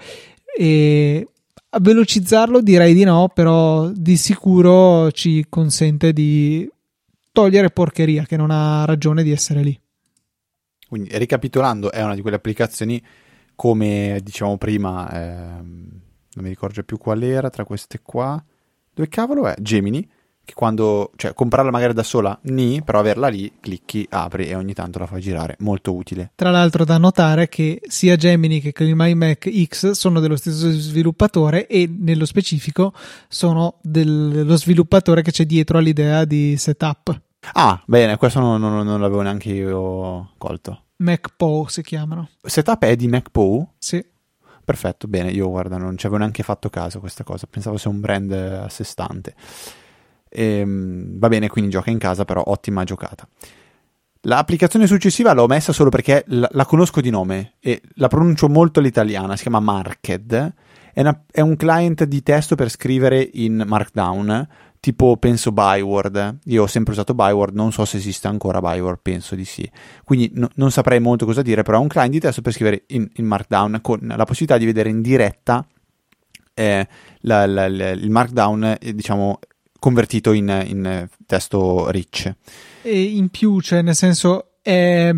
e 0.57 1.29
a 1.71 1.79
velocizzarlo 1.81 2.61
direi 2.61 2.95
di 2.95 3.03
no, 3.03 3.33
però 3.35 3.89
di 3.89 4.17
sicuro 4.17 5.11
ci 5.11 5.47
consente 5.49 6.13
di 6.13 6.71
togliere 7.33 7.71
porcheria 7.71 8.23
che 8.27 8.37
non 8.37 8.53
ha 8.53 8.85
ragione 8.85 9.25
di 9.25 9.33
essere 9.33 9.65
lì. 9.65 9.81
Quindi, 10.89 11.09
ricapitolando, 11.19 11.91
è 11.91 12.01
una 12.01 12.15
di 12.15 12.21
quelle 12.21 12.37
applicazioni 12.37 13.03
come 13.57 14.21
dicevamo 14.23 14.57
prima, 14.57 15.11
ehm, 15.11 15.89
non 16.35 16.45
mi 16.45 16.49
ricordo 16.49 16.81
più 16.85 16.97
qual 16.97 17.25
era 17.25 17.51
tra 17.51 17.65
queste 17.65 17.99
qua. 18.01 18.41
Dove 18.95 19.09
cavolo 19.09 19.49
è? 19.49 19.57
Gemini, 19.61 20.09
che 20.45 20.53
quando, 20.55 21.11
cioè 21.17 21.33
comprarla 21.33 21.71
magari 21.71 21.95
da 21.95 22.03
sola, 22.03 22.39
ni, 22.43 22.83
però 22.83 22.99
averla 22.99 23.29
lì, 23.29 23.51
clicchi, 23.61 24.07
apri 24.11 24.47
e 24.47 24.55
ogni 24.55 24.75
tanto 24.75 24.99
la 24.99 25.07
fai 25.07 25.21
girare, 25.21 25.57
molto 25.61 25.95
utile. 25.95 26.33
Tra 26.35 26.51
l'altro 26.51 26.85
da 26.85 26.99
notare 26.99 27.49
che 27.49 27.81
sia 27.87 28.17
Gemini 28.17 28.61
che 28.61 28.73
CleanMyMac 28.73 29.65
X 29.65 29.91
sono 29.93 30.21
dello 30.21 30.37
stesso 30.37 30.71
sviluppatore 30.71 31.67
e 31.67 31.89
nello 31.91 32.27
specifico 32.27 32.93
sono 33.29 33.79
dello 33.83 34.57
sviluppatore 34.57 35.23
che 35.23 35.31
c'è 35.31 35.45
dietro 35.45 35.79
all'idea 35.79 36.25
di 36.25 36.57
setup. 36.57 37.21
Ah, 37.53 37.83
bene, 37.87 38.17
questo 38.17 38.41
non, 38.41 38.61
non, 38.61 38.85
non 38.85 39.01
l'avevo 39.01 39.23
neanche 39.23 39.51
io 39.51 40.33
colto. 40.39 40.83
MacPo 40.97 41.67
si 41.69 41.83
chiamano. 41.83 42.29
Setup 42.43 42.83
è 42.85 42.97
di 42.97 43.09
MacPo? 43.09 43.75
Sì. 43.79 44.05
Perfetto, 44.65 45.09
bene, 45.09 45.31
io 45.31 45.51
guarda, 45.51 45.77
non 45.77 45.99
ci 45.99 46.07
avevo 46.07 46.21
neanche 46.21 46.43
fatto 46.43 46.71
caso 46.71 46.97
a 46.97 47.01
questa 47.01 47.23
cosa, 47.23 47.47
pensavo 47.47 47.77
sia 47.77 47.91
un 47.91 48.01
brand 48.01 48.33
a 48.33 48.69
sé 48.71 48.83
stante. 48.83 49.35
Ehm, 50.35 51.19
va 51.19 51.29
bene, 51.29 51.49
quindi 51.49 51.71
gioca 51.71 51.91
in 51.91 51.99
casa, 51.99 52.25
però 52.25 52.43
ottima 52.45 52.83
giocata. 52.85 53.27
L'applicazione 54.23 54.87
successiva 54.87 55.33
l'ho 55.33 55.47
messa 55.47 55.73
solo 55.73 55.91
perché 55.91 56.25
la, 56.29 56.49
la 56.53 56.65
conosco 56.65 57.01
di 57.01 57.11
nome 57.11 57.55
e 57.61 57.83
la 57.95 58.09
pronuncio 58.09 58.49
molto 58.49 58.81
all'italiana, 58.81 59.37
si 59.37 59.43
chiama 59.43 59.61
Marked. 59.61 60.55
È, 60.93 61.01
una, 61.01 61.25
è, 61.31 61.41
un 61.41 61.57
client 61.57 62.05
di 62.05 62.23
testo 62.23 62.55
per 62.55 62.71
scrivere 62.71 63.29
in 63.35 63.63
Markdown, 63.67 64.49
tipo 64.81 65.17
penso 65.19 65.53
Byword. 65.53 66.39
Io 66.45 66.63
ho 66.63 66.67
sempre 66.67 66.93
usato 66.93 67.15
Byword, 67.15 67.55
non 67.55 67.71
so 67.71 67.85
se 67.85 67.99
esiste 67.99 68.27
ancora 68.27 68.61
Byword, 68.61 69.01
penso 69.03 69.35
di 69.35 69.45
sì. 69.45 69.71
Quindi 70.05 70.31
no, 70.35 70.49
non 70.55 70.71
saprei 70.71 71.01
molto 71.01 71.27
cosa 71.27 71.43
dire, 71.43 71.63
però 71.63 71.79
è 71.79 71.83
un 71.83 71.89
client 71.89 72.13
di 72.13 72.21
testo 72.21 72.41
per 72.41 72.53
scrivere 72.53 72.85
in, 72.89 73.09
in 73.15 73.27
Markdown 73.27 73.81
con 73.83 74.01
la 74.01 74.25
possibilità 74.25 74.57
di 74.57 74.65
vedere 74.65 74.89
in 74.89 75.03
diretta 75.03 75.67
eh, 76.55 76.87
la, 77.21 77.47
la, 77.47 77.69
la, 77.69 77.91
il 77.91 78.11
Markdown, 78.11 78.77
eh, 78.81 78.95
diciamo, 78.95 79.39
convertito 79.85 80.33
in, 80.33 80.65
in, 80.67 81.07
testo 81.27 81.91
rich. 81.91 82.35
E 82.81 83.03
in 83.03 83.29
più, 83.29 83.61
cioè, 83.61 83.83
nel 83.83 83.95
senso, 83.95 84.53
è, 84.63 85.15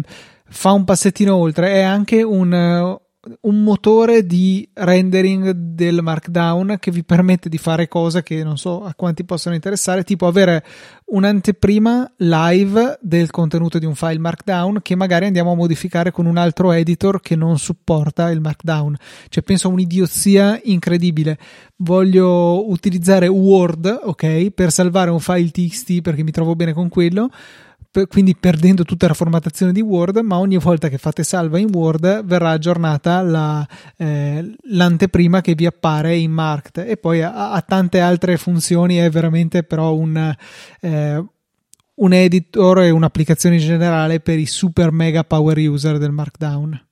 fa 0.48 0.72
un 0.72 0.82
passettino 0.82 1.36
oltre, 1.36 1.74
è 1.74 1.82
anche 1.82 2.24
un 2.24 2.98
un 3.42 3.62
motore 3.62 4.24
di 4.24 4.68
rendering 4.74 5.50
del 5.50 6.00
Markdown 6.02 6.76
che 6.78 6.90
vi 6.90 7.04
permette 7.04 7.48
di 7.48 7.58
fare 7.58 7.88
cose 7.88 8.22
che 8.22 8.42
non 8.42 8.56
so 8.56 8.84
a 8.84 8.94
quanti 8.94 9.24
possono 9.24 9.54
interessare, 9.54 10.04
tipo 10.04 10.26
avere 10.26 10.64
un'anteprima 11.06 12.14
live 12.18 12.98
del 13.00 13.30
contenuto 13.30 13.78
di 13.78 13.86
un 13.86 13.94
file 13.94 14.18
Markdown 14.18 14.80
che 14.82 14.96
magari 14.96 15.26
andiamo 15.26 15.52
a 15.52 15.56
modificare 15.56 16.10
con 16.10 16.26
un 16.26 16.36
altro 16.36 16.72
editor 16.72 17.20
che 17.20 17.36
non 17.36 17.58
supporta 17.58 18.30
il 18.30 18.40
Markdown. 18.40 18.96
Cioè, 19.28 19.42
penso 19.42 19.68
a 19.68 19.70
un'idiozia 19.70 20.60
incredibile. 20.64 21.38
Voglio 21.76 22.70
utilizzare 22.70 23.28
Word, 23.28 24.00
ok, 24.04 24.50
per 24.50 24.70
salvare 24.70 25.10
un 25.10 25.20
file 25.20 25.50
TXT 25.50 26.00
perché 26.00 26.22
mi 26.22 26.30
trovo 26.30 26.54
bene 26.54 26.72
con 26.72 26.88
quello 26.88 27.30
quindi 28.08 28.36
perdendo 28.36 28.84
tutta 28.84 29.06
la 29.06 29.14
formattazione 29.14 29.72
di 29.72 29.80
Word, 29.80 30.18
ma 30.18 30.38
ogni 30.38 30.58
volta 30.58 30.88
che 30.88 30.98
fate 30.98 31.24
salva 31.24 31.58
in 31.58 31.70
Word 31.72 32.24
verrà 32.24 32.50
aggiornata 32.50 33.22
la, 33.22 33.66
eh, 33.96 34.54
l'anteprima 34.70 35.40
che 35.40 35.54
vi 35.54 35.66
appare 35.66 36.16
in 36.16 36.30
Marked 36.30 36.86
e 36.86 36.96
poi 36.96 37.22
ha, 37.22 37.52
ha, 37.52 37.60
tante 37.62 38.00
altre 38.00 38.36
funzioni, 38.36 38.96
è 38.96 39.10
veramente 39.10 39.62
però 39.62 39.94
un, 39.94 40.34
eh, 40.80 41.24
un 41.94 42.12
editor 42.12 42.80
e 42.80 42.90
un'applicazione 42.90 43.56
in 43.56 43.62
generale 43.62 44.20
per 44.20 44.38
i 44.38 44.46
super 44.46 44.90
mega 44.92 45.24
power 45.24 45.56
user 45.58 45.98
del 45.98 46.12
Markdown. 46.12 46.86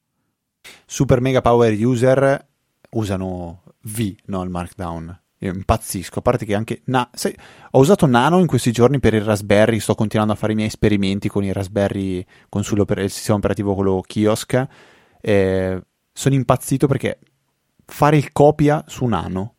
Super 0.86 1.20
mega 1.20 1.42
power 1.42 1.72
user 1.72 2.46
usano 2.90 3.62
V, 3.82 4.14
no 4.26 4.42
il 4.42 4.50
Markdown. 4.50 5.18
Io 5.46 5.52
impazzisco. 5.52 6.20
A 6.20 6.22
parte 6.22 6.44
che 6.44 6.54
anche. 6.54 6.82
Na- 6.86 7.08
sai, 7.12 7.34
ho 7.72 7.78
usato 7.78 8.06
Nano 8.06 8.38
in 8.38 8.46
questi 8.46 8.72
giorni 8.72 8.98
per 8.98 9.14
il 9.14 9.22
Raspberry. 9.22 9.78
Sto 9.78 9.94
continuando 9.94 10.32
a 10.32 10.36
fare 10.36 10.52
i 10.52 10.56
miei 10.56 10.68
esperimenti 10.68 11.28
con 11.28 11.44
i 11.44 11.52
Raspberry, 11.52 12.24
con 12.48 12.62
il 12.62 13.10
sistema 13.10 13.38
operativo 13.38 13.74
quello 13.74 14.02
kiosk. 14.06 14.66
Eh, 15.20 15.82
sono 16.12 16.34
impazzito 16.34 16.86
perché 16.86 17.18
fare 17.84 18.16
il 18.16 18.32
copia 18.32 18.84
su 18.86 19.04
Nano. 19.04 19.54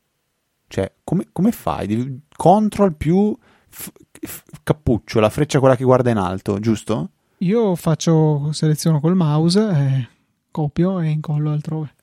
Cioè, 0.68 0.92
come, 1.04 1.28
come 1.32 1.52
fai? 1.52 1.88
Devi, 1.88 2.22
control 2.36 2.96
più 2.96 3.38
f- 3.70 3.92
f- 4.20 4.44
cappuccio, 4.64 5.20
la 5.20 5.30
freccia 5.30 5.60
quella 5.60 5.76
che 5.76 5.84
guarda 5.84 6.10
in 6.10 6.18
alto, 6.18 6.60
giusto? 6.60 7.12
Io 7.40 7.76
faccio 7.76 8.52
seleziono 8.52 9.00
col 9.00 9.16
mouse, 9.16 9.70
e 9.70 10.10
copio 10.52 11.00
e 11.00 11.10
incollo 11.10 11.52
altrove. 11.52 11.94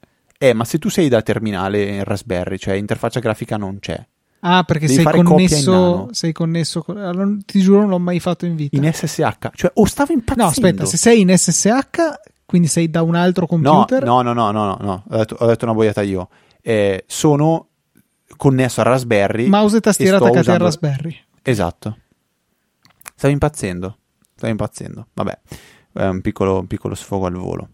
Eh, 0.43 0.55
ma 0.55 0.65
se 0.65 0.79
tu 0.79 0.89
sei 0.89 1.09
da 1.09 1.23
terminale 1.23 1.85
in 1.85 2.03
Raspberry, 2.03 2.59
cioè 2.59 2.75
interfaccia 2.75 3.21
grafica 3.21 3.57
non 3.57 3.79
c'è. 3.79 4.05
Ah, 4.41 4.65
perché 4.65 4.89
sei 4.89 5.05
connesso, 5.05 6.09
sei 6.11 6.33
connesso 6.33 6.83
con... 6.83 6.97
allora, 6.97 7.29
ti 7.47 7.61
giuro 7.61 7.83
non 7.83 7.91
l'ho 7.91 8.01
mai 8.01 8.19
fatto 8.19 8.45
in 8.45 8.57
vita. 8.57 8.77
In 8.77 8.93
SSH, 8.93 9.51
cioè 9.55 9.71
o 9.75 9.85
stavo 9.85 10.13
impazzendo. 10.13 10.43
No, 10.43 10.49
aspetta, 10.49 10.85
se 10.85 10.97
sei 10.97 11.21
in 11.21 11.33
SSH, 11.33 12.43
quindi 12.45 12.67
sei 12.67 12.91
da 12.91 13.03
un 13.03 13.15
altro 13.15 13.47
computer? 13.47 14.03
No, 14.03 14.21
no, 14.23 14.33
no, 14.33 14.51
no, 14.51 14.65
no, 14.65 14.79
no. 14.81 15.05
Ho, 15.09 15.17
detto, 15.17 15.37
ho 15.39 15.47
detto 15.47 15.65
una 15.65 15.75
boiata 15.75 16.03
io. 16.03 16.29
Eh, 16.61 17.05
sono 17.07 17.69
connesso 18.37 18.81
a 18.81 18.85
Raspberry. 18.85 19.47
Mouse 19.47 19.77
e 19.77 19.81
tastiera 19.81 20.17
attaccati 20.17 20.39
usando... 20.41 20.65
a 20.65 20.67
Raspberry. 20.67 21.17
Esatto. 21.41 21.99
Stavo 23.15 23.33
impazzendo. 23.33 23.97
Stavo 24.35 24.51
impazzendo. 24.51 25.07
Vabbè, 25.15 25.39
è 25.93 26.07
un 26.07 26.21
piccolo, 26.21 26.59
un 26.59 26.67
piccolo 26.67 26.97
sfogo 26.97 27.27
al 27.27 27.35
volo. 27.35 27.69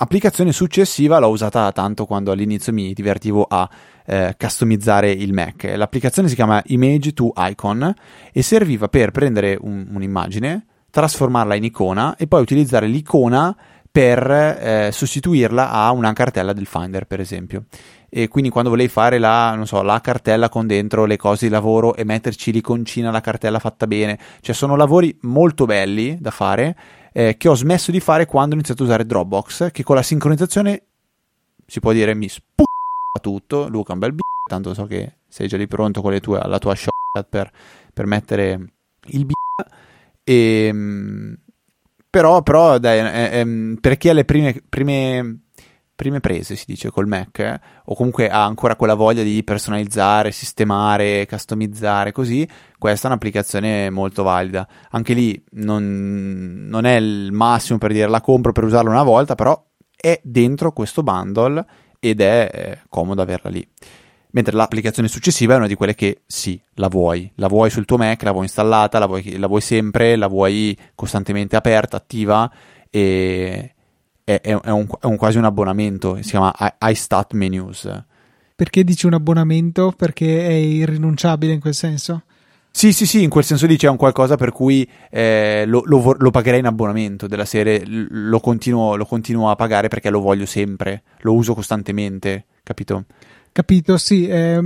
Applicazione 0.00 0.52
successiva 0.52 1.18
l'ho 1.18 1.28
usata 1.28 1.72
tanto 1.72 2.06
quando 2.06 2.30
all'inizio 2.30 2.72
mi 2.72 2.92
divertivo 2.92 3.44
a 3.48 3.68
eh, 4.06 4.36
customizzare 4.38 5.10
il 5.10 5.32
Mac. 5.32 5.72
L'applicazione 5.74 6.28
si 6.28 6.36
chiama 6.36 6.62
Image 6.66 7.12
to 7.14 7.32
Icon 7.36 7.92
e 8.32 8.42
serviva 8.42 8.86
per 8.86 9.10
prendere 9.10 9.58
un, 9.60 9.88
un'immagine, 9.90 10.66
trasformarla 10.88 11.56
in 11.56 11.64
icona 11.64 12.14
e 12.16 12.28
poi 12.28 12.42
utilizzare 12.42 12.86
l'icona 12.86 13.56
per 13.90 14.30
eh, 14.30 14.90
sostituirla 14.92 15.72
a 15.72 15.90
una 15.90 16.12
cartella 16.12 16.52
del 16.52 16.66
Finder, 16.66 17.04
per 17.06 17.18
esempio. 17.18 17.64
E 18.08 18.28
quindi 18.28 18.50
quando 18.50 18.70
volevi 18.70 18.88
fare 18.88 19.18
la, 19.18 19.60
so, 19.64 19.82
la, 19.82 20.00
cartella 20.00 20.48
con 20.48 20.68
dentro 20.68 21.06
le 21.06 21.16
cose 21.16 21.46
di 21.46 21.52
lavoro 21.52 21.96
e 21.96 22.04
metterci 22.04 22.52
l'iconcina, 22.52 23.10
la 23.10 23.20
cartella 23.20 23.58
fatta 23.58 23.88
bene, 23.88 24.16
cioè 24.42 24.54
sono 24.54 24.76
lavori 24.76 25.18
molto 25.22 25.64
belli 25.64 26.16
da 26.20 26.30
fare 26.30 26.76
eh, 27.12 27.36
che 27.36 27.48
ho 27.48 27.54
smesso 27.54 27.90
di 27.90 28.00
fare 28.00 28.26
quando 28.26 28.54
ho 28.54 28.58
iniziato 28.58 28.82
a 28.82 28.86
usare 28.86 29.06
Dropbox, 29.06 29.70
che 29.70 29.82
con 29.82 29.96
la 29.96 30.02
sincronizzazione 30.02 30.82
si 31.66 31.80
può 31.80 31.92
dire 31.92 32.14
mi 32.14 32.28
sp***a 32.28 33.20
tutto. 33.20 33.68
Luca, 33.68 33.92
un 33.92 33.98
bel 33.98 34.12
b***o, 34.12 34.48
tanto 34.48 34.74
so 34.74 34.84
che 34.86 35.18
sei 35.28 35.48
già 35.48 35.56
lì 35.56 35.66
pronto 35.66 36.00
con 36.00 36.18
tue, 36.20 36.40
la 36.46 36.58
tua 36.58 36.74
shot 36.74 37.26
per, 37.28 37.50
per 37.92 38.06
mettere 38.06 38.72
il 39.06 39.24
b***o. 39.24 39.64
E, 40.24 40.66
ehm, 40.66 41.36
però, 42.10 42.42
però 42.42 42.78
dai, 42.78 42.98
è, 42.98 43.30
è, 43.30 43.46
per 43.80 43.96
chi 43.96 44.08
ha 44.08 44.12
le 44.12 44.24
prime, 44.24 44.62
prime 44.68 45.47
prime 45.98 46.20
prese, 46.20 46.54
si 46.54 46.62
dice, 46.64 46.92
col 46.92 47.08
Mac, 47.08 47.40
eh? 47.40 47.60
o 47.86 47.96
comunque 47.96 48.30
ha 48.30 48.44
ancora 48.44 48.76
quella 48.76 48.94
voglia 48.94 49.24
di 49.24 49.42
personalizzare, 49.42 50.30
sistemare, 50.30 51.26
customizzare, 51.26 52.12
così, 52.12 52.48
questa 52.78 53.08
è 53.08 53.10
un'applicazione 53.10 53.90
molto 53.90 54.22
valida. 54.22 54.64
Anche 54.92 55.12
lì 55.12 55.44
non, 55.54 56.66
non 56.68 56.84
è 56.84 56.94
il 56.94 57.32
massimo 57.32 57.78
per 57.78 57.90
dire 57.90 58.06
la 58.06 58.20
compro 58.20 58.52
per 58.52 58.62
usarla 58.62 58.90
una 58.90 59.02
volta, 59.02 59.34
però 59.34 59.60
è 59.96 60.20
dentro 60.22 60.70
questo 60.70 61.02
bundle 61.02 61.66
ed 61.98 62.20
è 62.20 62.48
eh, 62.52 62.78
comodo 62.88 63.20
averla 63.20 63.50
lì. 63.50 63.68
Mentre 64.30 64.54
l'applicazione 64.54 65.08
successiva 65.08 65.54
è 65.54 65.56
una 65.56 65.66
di 65.66 65.74
quelle 65.74 65.96
che 65.96 66.22
sì, 66.26 66.60
la 66.74 66.86
vuoi, 66.86 67.28
la 67.34 67.48
vuoi 67.48 67.70
sul 67.70 67.86
tuo 67.86 67.96
Mac, 67.96 68.22
la 68.22 68.30
vuoi 68.30 68.44
installata, 68.44 69.00
la 69.00 69.06
vuoi, 69.06 69.36
la 69.36 69.48
vuoi 69.48 69.62
sempre, 69.62 70.14
la 70.14 70.28
vuoi 70.28 70.78
costantemente 70.94 71.56
aperta, 71.56 71.96
attiva 71.96 72.48
e, 72.88 73.72
è, 74.28 74.40
è, 74.42 74.70
un, 74.70 74.86
è 75.00 75.06
un, 75.06 75.16
quasi 75.16 75.38
un 75.38 75.44
abbonamento, 75.44 76.16
si 76.16 76.30
chiama 76.30 76.54
iStat 76.80 77.32
Menus. 77.32 77.88
Perché 78.54 78.84
dici 78.84 79.06
un 79.06 79.14
abbonamento? 79.14 79.94
Perché 79.96 80.46
è 80.46 80.52
irrinunciabile 80.52 81.54
in 81.54 81.60
quel 81.60 81.74
senso? 81.74 82.24
Sì, 82.70 82.92
sì, 82.92 83.06
sì, 83.06 83.22
in 83.22 83.30
quel 83.30 83.44
senso 83.44 83.66
lì 83.66 83.78
c'è 83.78 83.88
un 83.88 83.96
qualcosa 83.96 84.36
per 84.36 84.52
cui 84.52 84.86
eh, 85.10 85.64
lo, 85.66 85.82
lo, 85.86 86.14
lo, 86.18 86.30
pagherei 86.30 86.60
in 86.60 86.66
abbonamento 86.66 87.26
della 87.26 87.46
serie, 87.46 87.82
lo 87.86 88.38
continuo, 88.40 88.96
lo 88.96 89.06
continuo, 89.06 89.50
a 89.50 89.56
pagare 89.56 89.88
perché 89.88 90.10
lo 90.10 90.20
voglio 90.20 90.44
sempre, 90.44 91.02
lo 91.20 91.32
uso 91.32 91.54
costantemente, 91.54 92.44
capito? 92.62 93.06
Capito, 93.50 93.96
sì. 93.96 94.26
Eh, 94.26 94.60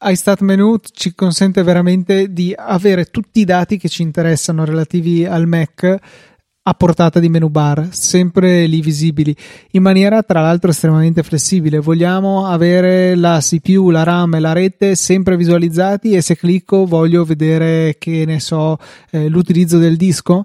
iStat 0.00 0.40
Menu 0.42 0.76
ci 0.92 1.12
consente 1.14 1.64
veramente 1.64 2.32
di 2.32 2.54
avere 2.56 3.06
tutti 3.06 3.40
i 3.40 3.44
dati 3.44 3.78
che 3.78 3.88
ci 3.88 4.02
interessano 4.02 4.64
relativi 4.64 5.26
al 5.26 5.48
Mac 5.48 5.98
a 6.68 6.74
portata 6.74 7.18
di 7.18 7.30
menu 7.30 7.48
bar, 7.48 7.88
sempre 7.92 8.66
lì 8.66 8.82
visibili, 8.82 9.34
in 9.70 9.80
maniera 9.80 10.22
tra 10.22 10.42
l'altro 10.42 10.70
estremamente 10.70 11.22
flessibile. 11.22 11.78
Vogliamo 11.78 12.46
avere 12.46 13.14
la 13.14 13.38
CPU, 13.40 13.88
la 13.88 14.02
RAM 14.02 14.34
e 14.34 14.40
la 14.40 14.52
rete 14.52 14.94
sempre 14.94 15.38
visualizzati 15.38 16.12
e 16.12 16.20
se 16.20 16.36
clicco 16.36 16.84
voglio 16.84 17.24
vedere 17.24 17.96
che 17.98 18.24
ne 18.26 18.38
so 18.38 18.76
eh, 19.10 19.28
l'utilizzo 19.28 19.78
del 19.78 19.96
disco 19.96 20.44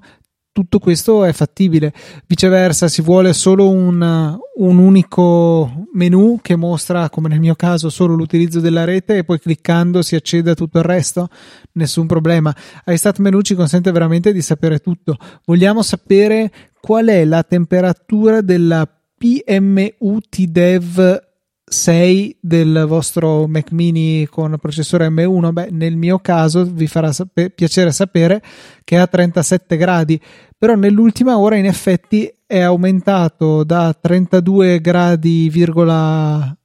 tutto 0.54 0.78
questo 0.80 1.26
è 1.26 1.34
fattibile. 1.34 1.92
Viceversa, 2.28 2.88
si 2.88 3.02
vuole 3.02 3.34
solo 3.34 3.70
un, 3.70 4.38
un, 4.56 4.78
unico 4.78 5.88
menu 5.94 6.40
che 6.42 6.56
mostra, 6.56 7.10
come 7.10 7.28
nel 7.28 7.40
mio 7.40 7.56
caso, 7.56 7.90
solo 7.90 8.14
l'utilizzo 8.14 8.60
della 8.60 8.86
rete 8.86 9.18
e 9.18 9.24
poi 9.24 9.40
cliccando 9.40 10.04
si 10.04 10.16
accede 10.16 10.52
a 10.52 10.56
tutto 10.56 10.78
il 10.78 10.86
resto. 10.86 11.28
Nessun 11.74 12.06
problema. 12.06 12.56
iStat 12.86 13.18
Menu 13.18 13.42
ci 13.42 13.56
consente 13.56 13.92
veramente 13.92 14.32
di 14.32 14.42
sapere 14.42 14.78
tutto. 14.78 15.18
Vogliamo 15.44 15.82
sapere 15.82 16.52
qual 16.80 17.08
è 17.08 17.26
la 17.26 17.44
temperatura 17.44 18.42
della 18.42 18.88
PMU 19.18 20.20
TDEV 20.30 21.33
6 21.66 22.38
del 22.42 22.86
vostro 22.88 23.48
Mac 23.48 23.72
mini 23.72 24.28
con 24.30 24.58
processore 24.60 25.08
M1, 25.08 25.52
beh, 25.52 25.70
nel 25.72 25.96
mio 25.96 26.20
caso 26.20 26.66
vi 26.66 26.88
farà 26.88 27.12
sape- 27.12 27.50
piacere 27.50 27.92
sapere 27.92 28.42
che 28.84 28.98
è 28.98 29.00
a 29.00 29.08
37 29.08 29.78
gradi, 29.78 30.22
però 30.58 30.76
nell'ultima 30.76 31.38
ora 31.38 31.56
in 31.56 31.66
effetti 31.66 32.32
è 32.46 32.60
aumentato 32.60 33.64
da 33.64 33.94
32 34.00 34.82
gradi,4 34.82 36.56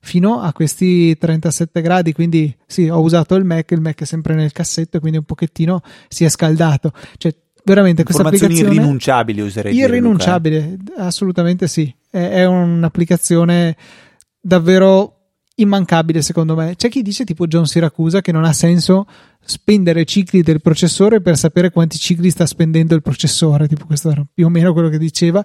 fino 0.00 0.40
a 0.40 0.52
questi 0.52 1.16
37 1.16 1.80
gradi, 1.80 2.12
quindi 2.12 2.54
sì, 2.66 2.88
ho 2.88 3.00
usato 3.00 3.34
il 3.36 3.44
Mac, 3.44 3.70
il 3.70 3.80
Mac 3.80 4.00
è 4.00 4.04
sempre 4.04 4.34
nel 4.34 4.52
cassetto, 4.52 5.00
quindi 5.00 5.18
un 5.18 5.24
pochettino 5.24 5.80
si 6.08 6.24
è 6.24 6.28
scaldato. 6.28 6.92
Cioè, 7.16 7.34
veramente 7.64 8.02
questa 8.02 8.22
applicazione 8.22 8.74
irrinunciabili 8.74 9.40
userei 9.40 9.74
irrinunciabile 9.76 10.76
dire, 10.76 10.96
assolutamente 10.96 11.68
sì 11.68 11.94
è, 12.18 12.44
un'applicazione 12.44 13.76
davvero 14.40 15.16
immancabile 15.56 16.20
secondo 16.20 16.54
me. 16.54 16.76
C'è 16.76 16.88
chi 16.88 17.02
dice 17.02 17.24
tipo 17.24 17.46
John 17.46 17.66
Siracusa 17.66 18.20
che 18.20 18.32
non 18.32 18.44
ha 18.44 18.52
senso 18.52 19.06
spendere 19.44 20.04
cicli 20.04 20.42
del 20.42 20.60
processore 20.60 21.20
per 21.20 21.36
sapere 21.36 21.70
quanti 21.70 21.98
cicli 21.98 22.30
sta 22.30 22.46
spendendo 22.46 22.94
il 22.94 23.02
processore. 23.02 23.66
Tipo 23.66 23.86
questo 23.86 24.10
era 24.10 24.24
più 24.32 24.46
o 24.46 24.48
meno 24.50 24.72
quello 24.72 24.88
che 24.88 24.98
diceva. 24.98 25.44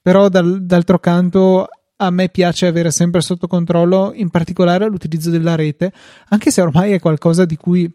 Però 0.00 0.28
dal, 0.28 0.64
d'altro 0.64 0.98
canto 0.98 1.68
a 1.96 2.10
me 2.10 2.28
piace 2.28 2.66
avere 2.66 2.90
sempre 2.90 3.20
sotto 3.20 3.46
controllo 3.46 4.12
in 4.14 4.30
particolare 4.30 4.86
l'utilizzo 4.86 5.30
della 5.30 5.54
rete 5.54 5.92
anche 6.28 6.50
se 6.50 6.60
ormai 6.60 6.92
è 6.92 7.00
qualcosa 7.00 7.46
di 7.46 7.56
cui 7.56 7.90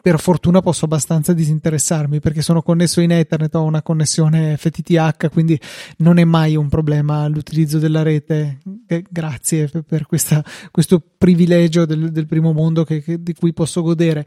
per 0.00 0.18
fortuna 0.18 0.60
posso 0.60 0.84
abbastanza 0.84 1.32
disinteressarmi 1.32 2.20
perché 2.20 2.42
sono 2.42 2.62
connesso 2.62 3.00
in 3.00 3.10
Ethernet, 3.10 3.54
ho 3.54 3.62
una 3.62 3.82
connessione 3.82 4.56
FTTH, 4.56 5.30
quindi 5.30 5.58
non 5.98 6.18
è 6.18 6.24
mai 6.24 6.56
un 6.56 6.68
problema 6.68 7.26
l'utilizzo 7.28 7.78
della 7.78 8.02
rete. 8.02 8.58
Eh, 8.86 9.04
grazie 9.08 9.68
per 9.68 10.06
questa, 10.06 10.42
questo 10.70 11.02
privilegio 11.18 11.84
del, 11.84 12.10
del 12.10 12.26
primo 12.26 12.52
mondo 12.52 12.84
che, 12.84 13.02
che, 13.02 13.22
di 13.22 13.34
cui 13.34 13.52
posso 13.52 13.82
godere. 13.82 14.26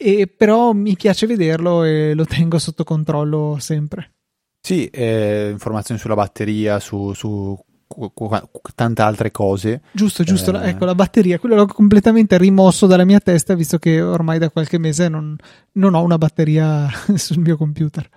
E, 0.00 0.26
però 0.26 0.72
mi 0.72 0.94
piace 0.96 1.26
vederlo 1.26 1.84
e 1.84 2.14
lo 2.14 2.24
tengo 2.24 2.58
sotto 2.58 2.84
controllo 2.84 3.56
sempre. 3.58 4.12
Sì, 4.60 4.86
eh, 4.86 5.48
informazioni 5.50 6.00
sulla 6.00 6.14
batteria, 6.14 6.78
su, 6.78 7.12
su 7.14 7.58
tante 8.74 9.02
altre 9.02 9.30
cose. 9.30 9.82
Giusto, 9.92 10.22
giusto. 10.22 10.60
Eh... 10.60 10.70
Ecco, 10.70 10.84
la 10.84 10.94
batteria, 10.94 11.38
quello 11.38 11.54
l'ho 11.54 11.66
completamente 11.66 12.38
rimosso 12.38 12.86
dalla 12.86 13.04
mia 13.04 13.20
testa, 13.20 13.54
visto 13.54 13.78
che 13.78 14.00
ormai 14.00 14.38
da 14.38 14.50
qualche 14.50 14.78
mese 14.78 15.08
non, 15.08 15.36
non 15.72 15.94
ho 15.94 16.02
una 16.02 16.18
batteria 16.18 16.88
sul 17.14 17.38
mio 17.38 17.56
computer. 17.56 18.08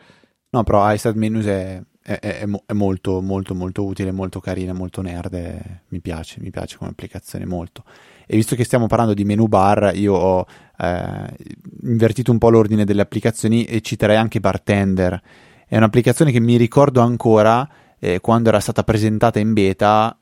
No, 0.50 0.64
però 0.64 0.92
iStat 0.94 1.16
Menus 1.16 1.46
è, 1.46 1.82
è, 2.04 2.20
è, 2.20 2.48
è, 2.66 2.74
molto, 2.74 3.22
molto, 3.22 3.56
molto 3.56 3.86
utile, 3.86 4.12
molto 4.12 4.40
carina, 4.40 4.74
molto 4.74 5.02
nerd. 5.02 5.82
Mi 5.88 6.02
piace, 6.02 6.42
mi 6.42 6.50
piace 6.50 6.78
come 6.78 6.90
applicazione 6.90 7.46
molto. 7.46 7.84
E 8.26 8.36
visto 8.36 8.56
che 8.56 8.64
stiamo 8.64 8.88
parlando 8.88 9.14
di 9.14 9.24
menu 9.24 9.48
bar, 9.48 9.92
io 9.96 10.14
ho 10.14 10.46
eh, 10.78 11.36
invertito 11.84 12.32
un 12.32 12.38
po' 12.38 12.50
l'ordine 12.50 12.86
delle 12.86 13.02
applicazioni 13.02 13.64
e 13.64 13.82
citerei 13.82 14.18
anche 14.18 14.40
Bartender. 14.40 15.22
È 15.68 15.78
un'applicazione 15.78 16.32
che 16.32 16.40
mi 16.42 16.58
ricordo 16.58 17.02
ancora 17.02 17.68
eh, 18.04 18.20
quando 18.20 18.50
era 18.50 18.60
stata 18.60 18.84
presentata 18.84 19.38
in 19.38 19.54
beta, 19.54 20.18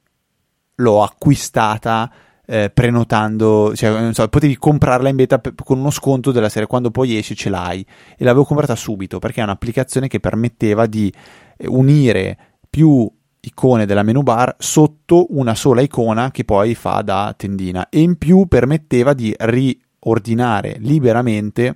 l'ho 0.76 1.02
acquistata 1.02 2.12
eh, 2.46 2.70
prenotando, 2.72 3.74
cioè, 3.76 4.12
so, 4.14 4.28
potevi 4.28 4.58
comprarla 4.58 5.08
in 5.08 5.16
beta 5.16 5.40
p- 5.40 5.54
con 5.64 5.80
uno 5.80 5.90
sconto 5.90 6.32
della 6.32 6.50
serie, 6.50 6.68
quando 6.68 6.92
poi 6.92 7.16
esci 7.16 7.36
ce 7.36 7.50
l'hai. 7.50 7.86
E 8.18 8.24
l'avevo 8.26 8.44
comprata 8.44 8.76
subito 8.76 9.20
perché 9.20 9.40
è 9.40 9.44
un'applicazione 9.44 10.08
che 10.10 10.20
permetteva 10.20 10.88
di 10.88 11.14
eh, 11.58 11.68
unire 11.68 12.38
più 12.70 13.10
icone 13.42 13.86
della 13.86 14.04
menu 14.04 14.24
bar 14.24 14.56
sotto 14.60 15.28
una 15.30 15.56
sola 15.56 15.80
icona 15.80 16.32
che 16.32 16.44
poi 16.44 16.76
fa 16.76 17.02
da 17.02 17.34
tendina. 17.38 17.88
E 17.88 18.02
in 18.02 18.18
più 18.18 18.46
permetteva 18.48 19.14
di 19.14 19.34
riordinare 19.38 20.76
liberamente 20.80 21.76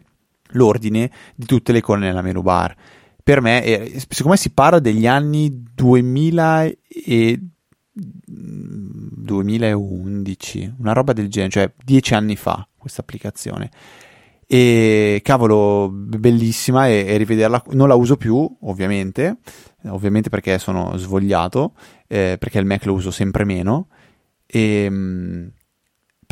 l'ordine 0.56 1.10
di 1.34 1.46
tutte 1.46 1.72
le 1.72 1.78
icone 1.78 2.08
nella 2.08 2.22
menu 2.22 2.42
bar 2.42 2.76
per 3.24 3.42
me, 3.42 3.64
eh, 3.64 4.04
siccome 4.10 4.36
si 4.36 4.52
parla 4.52 4.80
degli 4.80 5.08
anni 5.08 5.64
2000 5.74 6.66
e 7.06 7.40
2011, 7.94 10.76
una 10.80 10.92
roba 10.94 11.14
del 11.14 11.30
genere, 11.30 11.52
cioè 11.52 11.72
dieci 11.84 12.14
anni 12.14 12.36
fa 12.36 12.68
questa 12.78 13.02
applicazione. 13.02 13.72
E 14.46 15.22
cavolo, 15.24 15.90
bellissima 15.90 16.88
e, 16.88 17.06
e, 17.08 17.18
rivederla. 17.18 17.64
Non 17.72 17.88
la 17.88 17.96
uso 17.96 18.18
più, 18.18 18.48
ovviamente, 18.62 19.38
ovviamente 19.86 20.30
perché 20.30 20.60
sono 20.60 20.96
svogliato, 20.98 21.74
eh, 22.08 22.36
perché 22.38 22.60
il 22.60 22.66
Mac 22.66 22.86
lo 22.86 22.94
uso 22.94 23.10
sempre 23.10 23.46
meno. 23.46 23.88
E, 24.46 24.84
ehm, 24.84 25.52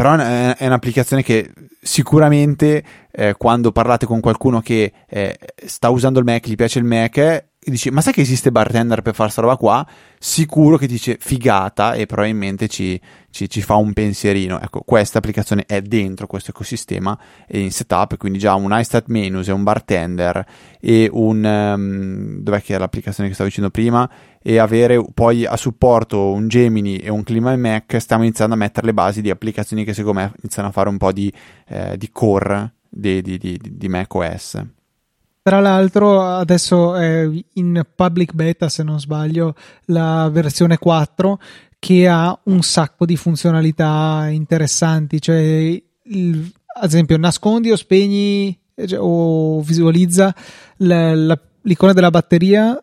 però 0.02 0.16
è, 0.16 0.66
un'applicazione 0.66 1.22
che 1.22 1.52
sicuramente 1.80 2.84
eh, 3.12 3.36
quando 3.38 3.72
parlate 3.72 4.08
con 4.08 4.20
qualcuno 4.20 4.60
che 4.60 4.92
eh, 5.08 5.38
sta 5.64 5.90
usando 5.90 6.18
il 6.18 6.26
Mac, 6.26 6.48
gli 6.48 6.56
piace 6.56 6.80
il 6.80 6.86
Mac, 6.86 7.18
e 7.18 7.70
dici 7.70 7.92
ma 7.92 8.02
sai 8.02 8.12
che 8.12 8.22
esiste 8.22 8.52
Bartender 8.52 9.04
per 9.04 9.14
fare 9.14 9.26
questa 9.32 9.42
roba 9.42 9.58
qua? 9.58 9.88
Sicuro 10.18 10.78
che 10.78 10.88
dice 10.88 11.18
figata 11.20 11.94
e 11.94 12.08
probabilmente 12.08 12.68
ci, 12.68 13.00
ci, 13.30 13.48
ci, 13.48 13.62
fa 13.62 13.76
un 13.76 13.94
pensierino. 13.94 14.60
Ecco, 14.60 14.82
questa 14.82 15.20
applicazione 15.20 15.66
è 15.68 15.84
dentro 15.84 16.26
questo 16.26 16.50
ecosistema 16.50 17.16
e 17.46 17.60
in 17.60 17.72
setup, 17.72 18.18
quindi 18.18 18.40
già 18.40 18.56
un 18.56 18.76
iStat 18.76 19.04
Menus 19.10 19.50
e 19.50 19.52
un 19.52 19.62
Bartender 19.62 20.44
e 20.80 21.08
un... 21.12 21.44
Um, 21.44 22.40
dov'è 22.42 22.64
che 22.64 22.74
è 22.74 22.80
l'applicazione 22.80 23.30
che 23.30 23.36
stavo 23.36 23.50
dicendo 23.50 23.70
prima? 23.70 24.10
E 24.44 24.58
avere 24.58 25.04
poi 25.14 25.46
a 25.46 25.56
supporto 25.56 26.32
un 26.32 26.48
Gemini 26.48 26.98
e 26.98 27.10
un 27.10 27.24
Clima 27.24 27.56
Mac, 27.56 28.00
stiamo 28.00 28.24
iniziando 28.24 28.56
a 28.56 28.58
mettere 28.58 28.88
le 28.88 28.94
basi 28.94 29.22
di 29.22 29.30
applicazioni 29.30 29.84
che 29.84 29.94
secondo 29.94 30.20
me 30.20 30.34
iniziano 30.42 30.70
a 30.70 30.72
fare 30.72 30.90
un 30.90 30.98
po' 30.98 31.12
di, 31.12 31.32
eh, 31.68 31.96
di 31.98 32.10
core 32.12 32.74
di, 32.90 33.22
di, 33.22 33.38
di, 33.38 33.60
di 33.62 33.88
macOS. 33.88 34.62
Tra 35.44 35.60
l'altro 35.60 36.22
adesso 36.22 36.96
è 36.96 37.28
in 37.54 37.84
public 37.96 38.34
beta, 38.34 38.70
se 38.70 38.84
non 38.84 39.00
sbaglio, 39.00 39.56
la 39.86 40.30
versione 40.32 40.78
4 40.78 41.40
che 41.80 42.08
ha 42.08 42.40
un 42.44 42.62
sacco 42.62 43.06
di 43.06 43.16
funzionalità 43.16 44.28
interessanti, 44.30 45.20
cioè 45.20 45.82
il, 46.04 46.52
ad 46.80 46.84
esempio 46.84 47.18
nascondi 47.18 47.72
o 47.72 47.76
spegni 47.76 48.56
cioè, 48.86 49.00
o 49.00 49.62
visualizza 49.62 50.34
l'icona 50.78 51.94
della 51.94 52.12
batteria 52.12 52.80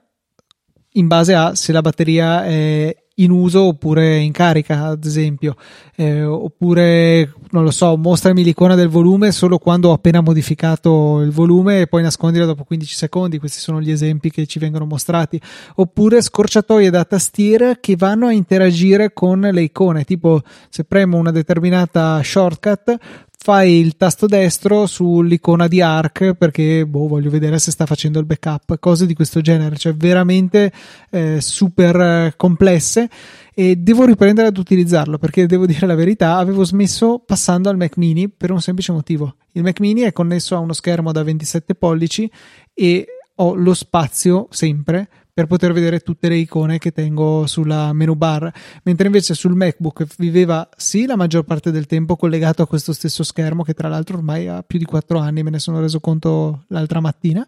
in 0.99 1.07
base 1.07 1.35
a 1.35 1.55
se 1.55 1.73
la 1.73 1.81
batteria 1.81 2.45
è 2.45 2.95
in 3.19 3.31
uso 3.31 3.65
oppure 3.65 4.19
in 4.19 4.33
carica, 4.33 4.87
ad 4.87 5.05
esempio, 5.05 5.57
eh, 5.97 6.23
oppure 6.23 7.33
non 7.51 7.65
lo 7.65 7.71
so, 7.71 7.97
mostrami 7.97 8.45
l'icona 8.45 8.75
del 8.75 8.89
volume 8.89 9.33
solo 9.33 9.59
quando 9.59 9.89
ho 9.89 9.93
appena 9.93 10.21
modificato 10.21 11.21
il 11.21 11.31
volume 11.31 11.81
e 11.81 11.87
poi 11.87 12.03
nascondila 12.03 12.45
dopo 12.45 12.65
15 12.65 12.95
secondi. 12.95 13.39
Questi 13.39 13.59
sono 13.59 13.81
gli 13.81 13.91
esempi 13.91 14.31
che 14.31 14.47
ci 14.47 14.59
vengono 14.59 14.87
mostrati. 14.87 15.41
Oppure 15.77 16.23
scorciatoie 16.23 16.91
da 16.91 17.05
tastiera 17.05 17.77
che 17.81 17.97
vanno 17.97 18.27
a 18.27 18.33
interagire 18.33 19.13
con 19.13 19.41
le 19.41 19.63
icone, 19.63 20.05
tipo 20.05 20.43
se 20.69 20.85
premo 20.85 21.17
una 21.17 21.33
determinata 21.33 22.21
shortcut 22.23 22.97
fai 23.41 23.79
il 23.79 23.97
tasto 23.97 24.27
destro 24.27 24.87
sull'icona 24.87 25.69
di 25.69 25.81
Arc 25.81 26.35
perché 26.35 26.85
boh, 26.85 27.07
voglio 27.07 27.31
vedere 27.31 27.59
se 27.61 27.71
sta 27.71 27.87
facendo 27.87 28.19
il 28.19 28.27
backup, 28.27 28.79
cose 28.81 29.07
di 29.07 29.15
questo 29.15 29.41
genere, 29.41 29.77
cioè 29.77 29.95
veramente 29.95 30.73
eh, 31.11 31.41
super 31.41 32.35
complesse 32.37 33.09
e 33.55 33.77
devo 33.77 34.05
riprendere 34.05 34.49
ad 34.49 34.59
utilizzarlo 34.59 35.19
perché 35.19 35.47
devo 35.47 35.65
dire 35.67 35.87
la 35.87 35.95
verità, 35.95 36.37
avevo 36.37 36.65
smesso 36.65 37.23
passando 37.25 37.71
al 37.71 37.77
Mac 37.77 37.97
mini 37.97 38.29
per 38.29 38.51
un 38.51 38.61
semplice 38.61 38.93
motivo. 38.93 39.37
Il 39.53 39.63
Mac 39.63 39.79
mini 39.81 40.03
è 40.03 40.13
connesso 40.13 40.57
a 40.57 40.59
uno 40.59 40.73
schermo 40.73 41.13
da 41.13 41.23
27 41.23 41.75
pollici 41.77 42.31
e 42.75 43.07
ho 43.37 43.55
lo 43.55 43.73
spazio 43.73 44.49
sempre 44.51 45.09
per 45.39 45.47
poter 45.47 45.73
vedere 45.73 46.01
tutte 46.01 46.29
le 46.29 46.35
icone 46.35 46.79
che 46.79 46.91
tengo 46.91 47.47
sulla 47.47 47.93
menu 47.93 48.17
bar, 48.17 48.53
mentre 48.83 49.07
invece 49.07 49.35
sul 49.35 49.55
MacBook 49.55 50.05
viveva 50.17 50.69
sì 50.77 51.07
la 51.07 51.15
maggior 51.15 51.45
parte 51.45 51.71
del 51.71 51.87
tempo 51.87 52.17
collegato 52.17 52.63
a 52.63 52.67
questo 52.67 52.93
stesso 52.93 53.23
schermo 53.23 53.63
che 53.63 53.73
tra 53.73 53.87
l'altro 53.87 54.17
ormai 54.17 54.49
ha 54.49 54.65
più 54.65 54.81
di 54.81 54.85
4 54.85 55.17
anni, 55.17 55.45
me 55.45 55.51
ne 55.51 55.61
sono 55.61 55.79
reso 55.79 56.01
conto 56.01 56.65
l'altra 56.71 56.99
mattina 56.99 57.47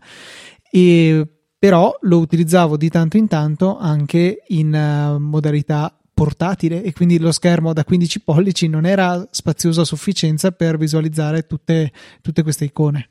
e 0.70 1.26
però 1.58 1.92
lo 2.02 2.18
utilizzavo 2.18 2.76
di 2.76 2.88
tanto 2.90 3.16
in 3.16 3.26
tanto 3.26 3.76
anche 3.76 4.44
in 4.46 4.72
uh, 4.72 5.18
modalità 5.18 5.92
portatile 6.14 6.84
e 6.84 6.92
quindi 6.92 7.18
lo 7.18 7.32
schermo 7.32 7.72
da 7.72 7.82
15 7.82 8.20
pollici 8.20 8.68
non 8.68 8.86
era 8.86 9.26
spazioso 9.32 9.80
a 9.80 9.84
sufficienza 9.84 10.52
per 10.52 10.78
visualizzare 10.78 11.44
tutte, 11.44 11.90
tutte 12.22 12.44
queste 12.44 12.66
icone. 12.66 13.08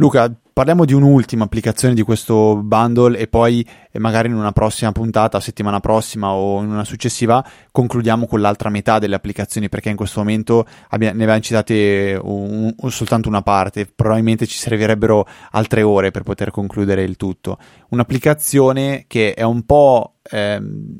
Luca, 0.00 0.34
parliamo 0.54 0.86
di 0.86 0.94
un'ultima 0.94 1.44
applicazione 1.44 1.92
di 1.92 2.00
questo 2.00 2.56
bundle 2.62 3.18
e 3.18 3.28
poi 3.28 3.62
eh, 3.90 3.98
magari 3.98 4.28
in 4.28 4.34
una 4.34 4.50
prossima 4.50 4.92
puntata, 4.92 5.40
settimana 5.40 5.78
prossima 5.78 6.30
o 6.30 6.62
in 6.62 6.70
una 6.70 6.86
successiva, 6.86 7.44
concludiamo 7.70 8.26
con 8.26 8.40
l'altra 8.40 8.70
metà 8.70 8.98
delle 8.98 9.14
applicazioni 9.14 9.68
perché 9.68 9.90
in 9.90 9.96
questo 9.96 10.20
momento 10.20 10.66
abbia, 10.88 11.12
ne 11.12 11.24
abbiamo 11.24 11.42
citate 11.42 12.18
un, 12.18 12.72
un, 12.74 12.90
soltanto 12.90 13.28
una 13.28 13.42
parte, 13.42 13.92
probabilmente 13.94 14.46
ci 14.46 14.56
servirebbero 14.56 15.26
altre 15.50 15.82
ore 15.82 16.10
per 16.12 16.22
poter 16.22 16.50
concludere 16.50 17.02
il 17.02 17.16
tutto. 17.16 17.58
Un'applicazione 17.90 19.04
che 19.06 19.34
è 19.34 19.42
un 19.42 19.66
po' 19.66 20.14
ehm, 20.22 20.98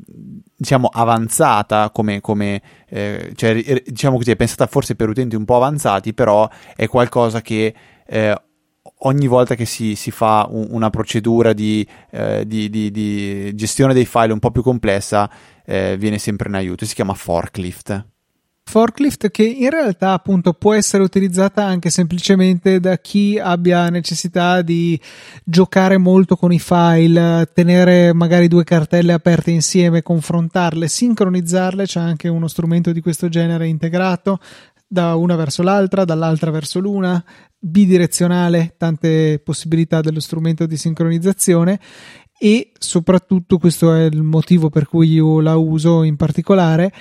diciamo 0.55 0.89
avanzata 0.93 1.89
come, 1.89 2.21
come 2.21 2.61
eh, 2.87 3.31
cioè, 3.33 3.81
diciamo 3.83 4.17
così, 4.17 4.29
è 4.29 4.35
pensata 4.35 4.67
forse 4.67 4.93
per 4.93 5.09
utenti 5.09 5.35
un 5.35 5.45
po' 5.45 5.55
avanzati, 5.55 6.13
però 6.13 6.47
è 6.75 6.85
qualcosa 6.85 7.41
che 7.41 7.73
eh, 8.05 8.35
ogni 9.03 9.27
volta 9.27 9.55
che 9.55 9.65
si, 9.65 9.95
si 9.95 10.11
fa 10.11 10.47
un, 10.49 10.67
una 10.71 10.89
procedura 10.89 11.53
di, 11.53 11.87
eh, 12.11 12.45
di, 12.45 12.69
di, 12.69 12.91
di, 12.91 13.55
gestione 13.55 13.93
dei 13.93 14.05
file 14.05 14.33
un 14.33 14.39
po' 14.39 14.51
più 14.51 14.61
complessa, 14.61 15.29
eh, 15.65 15.95
viene 15.97 16.17
sempre 16.17 16.49
in 16.49 16.55
aiuto. 16.55 16.85
Si 16.85 16.95
chiama 16.95 17.13
Forklift. 17.13 18.05
Forklift 18.63 19.31
che 19.31 19.43
in 19.43 19.69
realtà 19.69 20.13
appunto 20.13 20.53
può 20.53 20.73
essere 20.73 21.03
utilizzata 21.03 21.65
anche 21.65 21.89
semplicemente 21.89 22.79
da 22.79 22.97
chi 22.99 23.37
abbia 23.37 23.89
necessità 23.89 24.61
di 24.61 24.97
giocare 25.43 25.97
molto 25.97 26.37
con 26.37 26.53
i 26.53 26.59
file, 26.59 27.49
tenere 27.53 28.13
magari 28.13 28.47
due 28.47 28.63
cartelle 28.63 29.11
aperte 29.11 29.51
insieme, 29.51 30.03
confrontarle, 30.03 30.87
sincronizzarle, 30.87 31.85
c'è 31.85 31.99
anche 31.99 32.29
uno 32.29 32.47
strumento 32.47 32.93
di 32.93 33.01
questo 33.01 33.27
genere 33.27 33.67
integrato 33.67 34.39
da 34.91 35.15
una 35.15 35.37
verso 35.37 35.63
l'altra, 35.63 36.03
dall'altra 36.03 36.51
verso 36.51 36.81
l'una, 36.81 37.23
bidirezionale, 37.57 38.75
tante 38.77 39.39
possibilità 39.39 40.01
dello 40.01 40.19
strumento 40.19 40.65
di 40.65 40.75
sincronizzazione 40.75 41.79
e 42.37 42.71
soprattutto 42.77 43.57
questo 43.57 43.93
è 43.93 44.03
il 44.03 44.21
motivo 44.21 44.69
per 44.69 44.89
cui 44.89 45.13
io 45.13 45.39
la 45.39 45.55
uso 45.55 46.03
in 46.03 46.17
particolare 46.17 46.91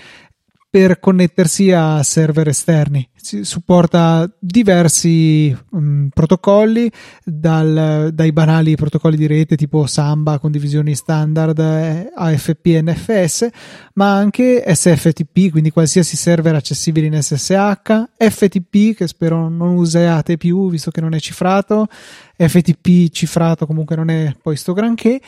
per 0.70 1.00
connettersi 1.00 1.72
a 1.72 2.00
server 2.04 2.46
esterni. 2.46 3.06
Si 3.16 3.44
supporta 3.44 4.32
diversi 4.38 5.54
um, 5.72 6.08
protocolli, 6.14 6.88
dal, 7.24 8.10
dai 8.14 8.32
banali 8.32 8.76
protocolli 8.76 9.16
di 9.16 9.26
rete 9.26 9.56
tipo 9.56 9.86
Samba, 9.86 10.38
condivisioni 10.38 10.94
standard, 10.94 11.58
eh, 11.58 12.12
AFP 12.14 12.80
NFS, 12.82 13.48
ma 13.94 14.14
anche 14.14 14.62
SFTP, 14.64 15.50
quindi 15.50 15.70
qualsiasi 15.70 16.16
server 16.16 16.54
accessibile 16.54 17.06
in 17.06 17.20
SSH, 17.20 18.04
FTP 18.16 18.94
che 18.94 19.08
spero 19.08 19.48
non 19.48 19.74
usiate 19.74 20.36
più 20.36 20.70
visto 20.70 20.92
che 20.92 21.00
non 21.00 21.14
è 21.14 21.18
cifrato, 21.18 21.88
FTP 22.36 23.10
cifrato 23.10 23.66
comunque 23.66 23.96
non 23.96 24.08
è 24.08 24.34
poi 24.40 24.56
sto 24.56 24.72
granché 24.72 25.20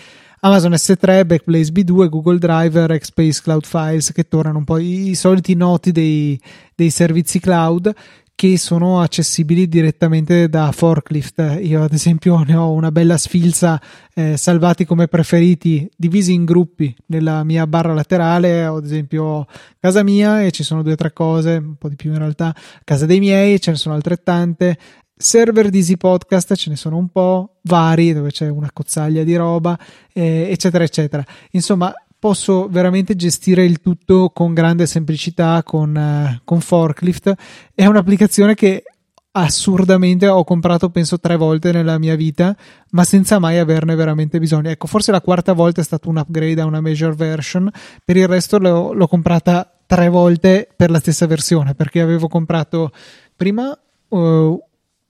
Amazon 0.45 0.72
S3, 0.72 1.24
Backblaze 1.24 1.70
B2, 1.70 2.09
Google 2.09 2.38
Driver, 2.38 2.99
Xpace 2.99 3.40
Cloud 3.40 3.64
Files 3.64 4.11
che 4.11 4.26
tornano 4.26 4.59
un 4.59 4.64
po' 4.64 4.78
i, 4.78 5.11
i 5.11 5.14
soliti 5.14 5.55
noti 5.55 5.93
dei, 5.93 6.40
dei 6.74 6.90
servizi 6.90 7.38
cloud 7.38 7.95
che 8.34 8.59
sono 8.59 9.01
accessibili 9.01 9.68
direttamente 9.68 10.49
da 10.49 10.72
Forklift. 10.72 11.61
Io, 11.62 11.84
ad 11.84 11.93
esempio, 11.93 12.43
ne 12.43 12.57
ho 12.57 12.72
una 12.72 12.90
bella 12.90 13.16
sfilza 13.18 13.80
eh, 14.14 14.36
salvati 14.36 14.84
come 14.84 15.07
preferiti, 15.07 15.88
divisi 15.97 16.32
in 16.32 16.45
gruppi 16.45 16.93
nella 17.07 17.45
mia 17.45 17.64
barra 17.68 17.95
laterale. 17.95 18.66
Ho, 18.66 18.78
ad 18.78 18.84
esempio, 18.84 19.47
casa 19.78 20.03
mia 20.03 20.43
e 20.43 20.51
ci 20.51 20.64
sono 20.64 20.82
due 20.82 20.95
o 20.95 20.97
tre 20.97 21.12
cose, 21.12 21.53
un 21.53 21.76
po' 21.76 21.88
di 21.88 21.95
più 21.95 22.11
in 22.11 22.18
realtà. 22.18 22.53
Casa 22.82 23.07
dei 23.07 23.20
miei, 23.20 23.61
ce 23.61 23.70
ne 23.70 23.76
sono 23.76 23.95
altrettante 23.95 24.76
server 25.23 25.70
di 25.70 25.79
Easy 25.79 25.97
Podcast 25.97 26.55
ce 26.55 26.70
ne 26.70 26.77
sono 26.77 26.97
un 26.97 27.09
po' 27.09 27.57
vari 27.62 28.12
dove 28.12 28.31
c'è 28.31 28.49
una 28.49 28.70
cozzaglia 28.73 29.23
di 29.23 29.37
roba 29.37 29.79
eh, 30.12 30.49
eccetera 30.51 30.85
eccetera. 30.85 31.25
Insomma 31.53 31.93
posso 32.18 32.68
veramente 32.68 33.16
gestire 33.16 33.64
il 33.64 33.81
tutto 33.81 34.31
con 34.31 34.55
grande 34.55 34.87
semplicità 34.87 35.62
con, 35.64 35.95
uh, 35.95 36.41
con 36.45 36.61
Forklift. 36.61 37.35
È 37.75 37.85
un'applicazione 37.87 38.55
che 38.55 38.85
assurdamente 39.33 40.29
ho 40.29 40.45
comprato 40.45 40.91
penso 40.91 41.18
tre 41.18 41.37
volte 41.37 41.73
nella 41.73 41.99
mia 41.99 42.14
vita 42.16 42.55
ma 42.91 43.03
senza 43.03 43.39
mai 43.39 43.59
averne 43.59 43.95
veramente 43.95 44.39
bisogno. 44.39 44.68
Ecco 44.68 44.87
forse 44.87 45.11
la 45.11 45.20
quarta 45.20 45.53
volta 45.53 45.81
è 45.81 45.85
stato 45.85 46.09
un 46.09 46.18
upgrade 46.18 46.61
a 46.61 46.64
una 46.64 46.81
major 46.81 47.14
version 47.14 47.70
per 48.05 48.16
il 48.16 48.29
resto 48.29 48.59
l'ho, 48.59 48.93
l'ho 48.93 49.09
comprata 49.09 49.79
tre 49.87 50.09
volte 50.09 50.68
per 50.77 50.91
la 50.91 51.01
stessa 51.01 51.27
versione 51.27 51.75
perché 51.75 52.01
avevo 52.01 52.29
comprato 52.29 52.93
prima 53.35 53.77
uh, 54.09 54.62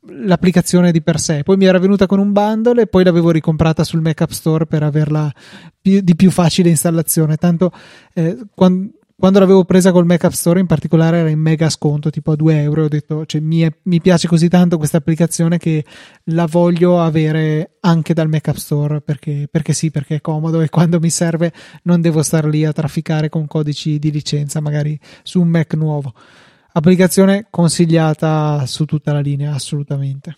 l'applicazione 0.09 0.91
di 0.91 1.03
per 1.03 1.21
sé. 1.21 1.43
Poi 1.43 1.57
mi 1.57 1.67
era 1.67 1.79
venuta 1.79 2.07
con 2.07 2.19
un 2.19 2.33
bundle 2.33 2.83
e 2.83 2.87
poi 2.87 3.05
l'avevo 3.05 3.31
ricomprata 3.31 3.85
sul 3.85 4.01
Mac 4.01 4.21
App 4.21 4.31
Store 4.31 4.67
per 4.67 4.83
averla 4.83 5.33
più, 5.81 6.01
di 6.01 6.17
più 6.17 6.31
facile 6.31 6.71
installazione. 6.71 7.37
Tanto 7.37 7.71
eh, 8.15 8.37
quando, 8.55 8.93
quando, 9.17 9.39
l'avevo 9.39 9.65
presa 9.65 9.93
col 9.93 10.05
Mac 10.05 10.25
App 10.25 10.33
Store, 10.33 10.59
in 10.59 10.67
particolare, 10.67 11.19
era 11.19 11.29
in 11.29 11.39
mega 11.39 11.71
sconto, 11.71 12.11
tipo 12.11 12.33
a 12.33 12.37
2 12.37 12.63
euro. 12.63 12.85
Ho 12.85 12.89
detto, 12.89 13.25
cioè, 13.27 13.41
mi, 13.41 13.61
è, 13.61 13.73
mi 13.85 14.01
piace 14.01 14.27
così 14.27 14.49
tanto 14.49 14.77
questa 14.77 14.97
applicazione 14.97 15.59
che 15.59 15.85
la 16.25 16.47
voglio 16.47 17.01
avere 17.01 17.77
anche 17.81 18.15
dal 18.15 18.29
Mac 18.29 18.49
App 18.49 18.57
Store 18.57 19.01
perché, 19.01 19.47
perché 19.49 19.73
sì, 19.73 19.91
perché 19.91 20.17
è 20.17 20.21
comodo 20.21 20.61
e 20.61 20.69
quando 20.69 20.99
mi 20.99 21.11
serve 21.11 21.53
non 21.85 22.01
devo 22.01 22.23
star 22.23 22.47
lì 22.47 22.65
a 22.65 22.73
trafficare 22.73 23.29
con 23.29 23.47
codici 23.47 24.01
di 24.01 24.11
licenza, 24.11 24.61
magari 24.61 24.99
su 25.23 25.41
un 25.41 25.49
Mac 25.49 25.75
nuovo. 25.75 26.13
Applicazione 26.75 27.49
consigliata 27.51 28.65
su 28.65 28.87
tutta 28.87 29.13
la 29.13 29.21
linea, 29.21 29.53
assolutamente. 29.53 30.37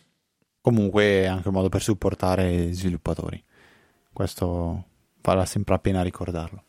Comunque 0.61 1.23
è 1.23 1.27
anche 1.27 1.47
un 1.47 1.55
modo 1.55 1.69
per 1.69 1.81
supportare 1.81 2.67
gli 2.67 2.75
sviluppatori. 2.75 3.41
Questo 4.13 4.85
vale 5.23 5.47
sempre 5.47 5.75
la 5.75 5.81
pena 5.81 6.03
ricordarlo. 6.03 6.65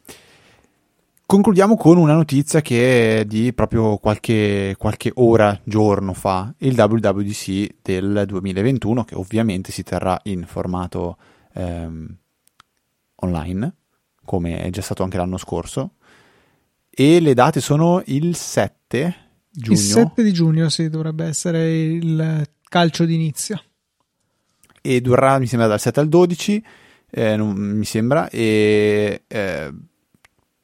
Concludiamo 1.26 1.76
con 1.78 1.98
una 1.98 2.14
notizia 2.14 2.62
che 2.62 3.22
è 3.22 3.26
di 3.26 3.54
proprio 3.54 3.98
qualche, 3.98 4.76
qualche, 4.78 5.12
ora, 5.16 5.60
giorno 5.64 6.14
fa, 6.14 6.54
il 6.60 6.80
WWDC 6.80 7.78
del 7.82 8.26
2021, 8.28 9.04
che 9.04 9.16
ovviamente 9.16 9.72
si 9.72 9.82
terrà 9.82 10.20
in 10.26 10.46
formato 10.46 11.18
ehm, 11.54 12.16
online, 13.16 13.76
come 14.24 14.62
è 14.62 14.70
già 14.70 14.84
stato 14.84 15.02
anche 15.02 15.18
l'anno 15.18 15.38
scorso. 15.38 15.94
E 16.92 17.20
le 17.20 17.34
date 17.34 17.62
sono 17.62 18.04
il 18.06 18.36
7 18.36 19.25
Giugno. 19.56 19.78
Il 19.78 19.84
7 19.86 20.24
di 20.24 20.34
giugno, 20.34 20.70
sì, 20.70 20.90
dovrebbe 20.90 21.26
essere 21.26 21.74
il 21.74 22.46
calcio 22.68 23.06
d'inizio. 23.06 23.62
E 24.82 25.02
durerà, 25.02 25.40
mi 25.40 25.48
sembra, 25.48 25.68
dal 25.68 25.80
7 25.80 26.00
al 26.02 26.10
12, 26.10 26.64
eh, 27.10 27.36
non, 27.38 27.56
mi 27.56 27.86
sembra, 27.86 28.30
e 28.30 29.24
eh, 29.26 29.74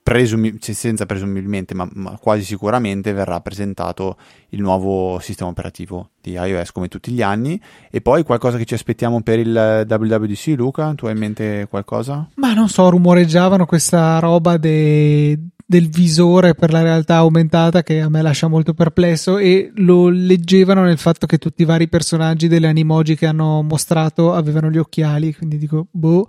presumi- 0.04 0.58
senza 0.60 1.06
presumibilmente, 1.06 1.74
ma, 1.74 1.88
ma, 1.94 2.18
quasi 2.22 2.44
sicuramente 2.44 3.14
verrà 3.14 3.40
presentato 3.40 4.18
il 4.50 4.62
nuovo 4.62 5.20
sistema 5.20 5.50
operativo 5.50 6.10
di 6.22 6.34
iOS 6.34 6.72
come 6.72 6.90
tutti 6.90 7.12
gli 7.12 7.22
anni. 7.22 7.60
E 7.90 8.02
poi 8.02 8.24
qualcosa 8.24 8.58
che 8.58 8.66
ci 8.66 8.74
aspettiamo 8.74 9.22
per 9.22 9.40
il 9.40 9.86
WWDC, 9.88 10.54
Luca? 10.58 10.94
Tu 10.96 11.06
hai 11.06 11.14
in 11.14 11.20
mente 11.20 11.68
qualcosa? 11.70 12.28
Ma 12.36 12.54
non 12.54 12.68
so, 12.68 12.90
rumoreggiavano 12.90 13.66
questa 13.66 14.20
roba 14.20 14.58
dei 14.58 15.50
del 15.72 15.88
visore 15.88 16.54
per 16.54 16.70
la 16.70 16.82
realtà 16.82 17.16
aumentata 17.16 17.82
che 17.82 18.02
a 18.02 18.10
me 18.10 18.22
lascia 18.22 18.50
molto 18.50 18.74
perplesso 18.74 19.38
e 19.38 19.72
lo 19.76 20.10
leggevano 20.10 20.84
nel 20.84 20.98
fatto 20.98 21.26
che 21.26 21.38
tutti 21.38 21.62
i 21.62 21.66
vari 21.66 21.88
personaggi 21.88 22.50
delle 22.50 22.68
animoji 22.68 23.16
che 23.16 23.26
hanno 23.26 23.62
mostrato 23.62 24.34
avevano 24.34 24.70
gli 24.70 24.78
occhiali, 24.78 25.34
quindi 25.34 25.58
dico, 25.58 25.88
boh, 25.90 26.28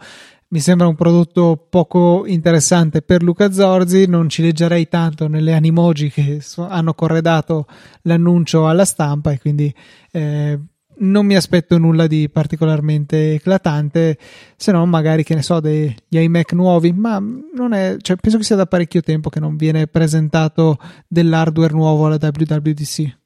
mi 0.50 0.60
sembra 0.60 0.86
un 0.86 0.94
prodotto 0.94 1.66
poco 1.68 2.24
interessante 2.24 3.02
per 3.02 3.24
Luca 3.24 3.50
Zorzi, 3.50 4.06
non 4.06 4.28
ci 4.28 4.42
leggerei 4.42 4.86
tanto 4.86 5.26
nelle 5.26 5.54
animoji 5.54 6.08
che 6.08 6.38
so- 6.40 6.68
hanno 6.68 6.94
corredato 6.94 7.66
l'annuncio 8.02 8.68
alla 8.68 8.84
stampa 8.84 9.32
e 9.32 9.40
quindi 9.40 9.74
eh, 10.12 10.56
non 11.02 11.26
mi 11.26 11.34
aspetto 11.36 11.78
nulla 11.78 12.06
di 12.06 12.28
particolarmente 12.28 13.34
eclatante, 13.34 14.18
se 14.56 14.72
no 14.72 14.84
magari 14.86 15.24
che 15.24 15.34
ne 15.34 15.42
so 15.42 15.60
degli 15.60 15.94
iMac 16.08 16.52
nuovi, 16.52 16.92
ma 16.92 17.18
non 17.18 17.72
è, 17.72 17.96
cioè, 18.00 18.16
penso 18.16 18.38
che 18.38 18.44
sia 18.44 18.56
da 18.56 18.66
parecchio 18.66 19.00
tempo 19.00 19.28
che 19.28 19.40
non 19.40 19.56
viene 19.56 19.86
presentato 19.86 20.78
dell'hardware 21.06 21.72
nuovo 21.72 22.06
alla 22.06 22.18
WWDC. 22.20 23.18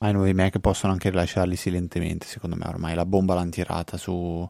Ma 0.00 0.08
i 0.08 0.12
nuovi 0.12 0.32
Mac 0.32 0.58
possono 0.60 0.92
anche 0.92 1.10
rilasciarli 1.10 1.56
silentemente, 1.56 2.26
secondo 2.26 2.56
me 2.56 2.66
ormai 2.66 2.94
la 2.94 3.04
bomba 3.04 3.34
l'hanno 3.34 3.50
tirata 3.50 3.98
su 3.98 4.48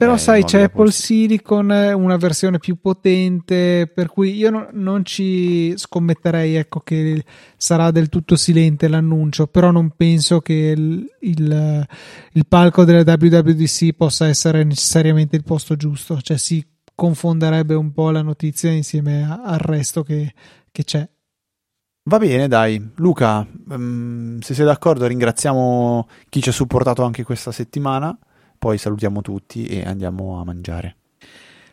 Però 0.00 0.14
eh, 0.14 0.18
sai, 0.18 0.44
c'è 0.44 0.62
Apple, 0.62 0.90
Silicon, 0.90 1.68
una 1.68 2.16
versione 2.16 2.58
più 2.58 2.80
potente, 2.80 3.86
per 3.86 4.08
cui 4.08 4.34
io 4.34 4.48
no, 4.48 4.68
non 4.72 5.04
ci 5.04 5.74
scommetterei 5.76 6.54
ecco, 6.54 6.80
che 6.80 7.22
sarà 7.58 7.90
del 7.90 8.08
tutto 8.08 8.34
silente 8.34 8.88
l'annuncio, 8.88 9.46
però 9.46 9.70
non 9.70 9.92
penso 9.94 10.40
che 10.40 10.72
il, 10.74 11.06
il, 11.20 11.86
il 12.32 12.46
palco 12.48 12.84
della 12.84 13.00
WWDC 13.00 13.92
possa 13.92 14.26
essere 14.26 14.64
necessariamente 14.64 15.36
il 15.36 15.44
posto 15.44 15.76
giusto, 15.76 16.18
cioè 16.22 16.38
si 16.38 16.66
confonderebbe 16.94 17.74
un 17.74 17.92
po' 17.92 18.10
la 18.10 18.22
notizia 18.22 18.70
insieme 18.70 19.28
al 19.30 19.58
resto 19.58 20.02
che, 20.02 20.32
che 20.72 20.82
c'è. 20.82 21.06
Va 22.04 22.16
bene, 22.16 22.48
dai. 22.48 22.92
Luca, 22.94 23.46
um, 23.68 24.38
se 24.38 24.54
sei 24.54 24.64
d'accordo, 24.64 25.06
ringraziamo 25.06 26.08
chi 26.30 26.40
ci 26.40 26.48
ha 26.48 26.52
supportato 26.52 27.02
anche 27.02 27.22
questa 27.22 27.52
settimana. 27.52 28.18
Poi 28.60 28.76
salutiamo 28.76 29.22
tutti 29.22 29.64
e 29.64 29.86
andiamo 29.86 30.38
a 30.38 30.44
mangiare. 30.44 30.96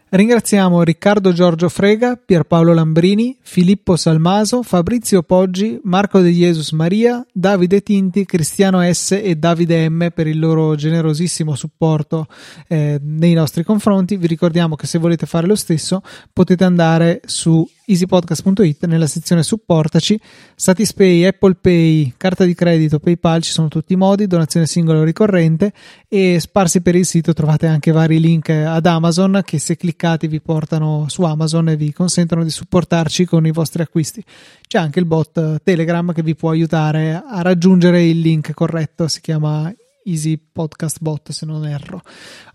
Ringraziamo 0.09 0.83
Riccardo 0.83 1.33
Giorgio 1.33 1.67
Frega, 1.67 2.15
Pierpaolo 2.15 2.73
Lambrini, 2.73 3.37
Filippo 3.41 3.97
Salmaso, 3.97 4.63
Fabrizio 4.63 5.21
Poggi, 5.21 5.77
Marco 5.83 6.21
De 6.21 6.31
Jesus 6.31 6.71
Maria, 6.71 7.25
Davide 7.33 7.81
Tinti, 7.81 8.23
Cristiano 8.23 8.81
S 8.89 9.19
e 9.21 9.35
Davide 9.35 9.89
M 9.89 10.11
per 10.15 10.27
il 10.27 10.39
loro 10.39 10.75
generosissimo 10.75 11.55
supporto 11.55 12.27
eh, 12.69 13.01
nei 13.03 13.33
nostri 13.33 13.65
confronti. 13.65 14.15
Vi 14.15 14.27
ricordiamo 14.27 14.77
che 14.77 14.87
se 14.87 14.97
volete 14.97 15.25
fare 15.25 15.45
lo 15.45 15.55
stesso 15.55 16.01
potete 16.31 16.63
andare 16.63 17.19
su 17.25 17.69
easypodcast.it 17.89 18.85
nella 18.85 19.07
sezione 19.07 19.43
supportaci, 19.43 20.19
Satispay, 20.55 21.23
Apple 21.23 21.55
Pay, 21.55 22.13
carta 22.17 22.43
di 22.43 22.53
credito, 22.53 22.99
PayPal, 22.99 23.41
ci 23.41 23.51
sono 23.51 23.69
tutti 23.69 23.93
i 23.93 23.95
modi, 23.95 24.27
donazione 24.27 24.65
singola 24.65 24.99
o 24.99 25.03
ricorrente 25.03 25.71
e 26.09 26.37
sparsi 26.41 26.81
per 26.81 26.95
il 26.95 27.05
sito 27.05 27.31
trovate 27.33 27.65
anche 27.65 27.91
vari 27.91 28.19
link 28.19 28.49
ad 28.49 28.85
Amazon 28.85 29.41
che 29.45 29.57
se 29.57 29.77
cliccate 29.77 30.27
vi 30.27 30.41
portano 30.41 31.05
su 31.07 31.23
Amazon 31.23 31.69
e 31.69 31.77
vi 31.77 31.93
consentono 31.93 32.43
di 32.43 32.49
supportarci 32.49 33.25
con 33.25 33.45
i 33.45 33.51
vostri 33.51 33.81
acquisti. 33.81 34.21
C'è 34.67 34.77
anche 34.77 34.99
il 34.99 35.05
bot 35.05 35.61
Telegram 35.63 36.11
che 36.11 36.23
vi 36.23 36.35
può 36.35 36.49
aiutare 36.49 37.23
a 37.25 37.41
raggiungere 37.41 38.05
il 38.05 38.19
link 38.19 38.53
corretto, 38.53 39.07
si 39.07 39.21
chiama 39.21 39.73
Easy 40.03 40.37
Podcast 40.51 40.97
Bot 40.99 41.31
se 41.31 41.45
non 41.45 41.65
erro. 41.65 42.01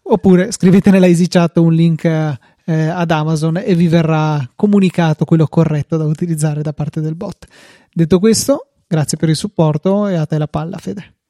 Oppure 0.04 0.50
scrivete 0.50 0.90
nella 0.90 1.06
Easy 1.06 1.28
Chat 1.28 1.56
un 1.58 1.72
link 1.72 2.04
eh, 2.64 2.86
ad 2.86 3.10
Amazon 3.10 3.56
e 3.56 3.74
vi 3.74 3.88
verrà 3.88 4.48
comunicato 4.54 5.24
quello 5.24 5.46
corretto 5.46 5.96
da 5.96 6.04
utilizzare 6.04 6.62
da 6.62 6.72
parte 6.72 7.00
del 7.00 7.14
bot. 7.14 7.46
Detto 7.92 8.18
questo, 8.18 8.68
grazie 8.86 9.18
per 9.18 9.28
il 9.28 9.36
supporto 9.36 10.06
e 10.06 10.14
a 10.14 10.26
te 10.26 10.38
la 10.38 10.48
palla, 10.48 10.78
Fede. 10.78 11.21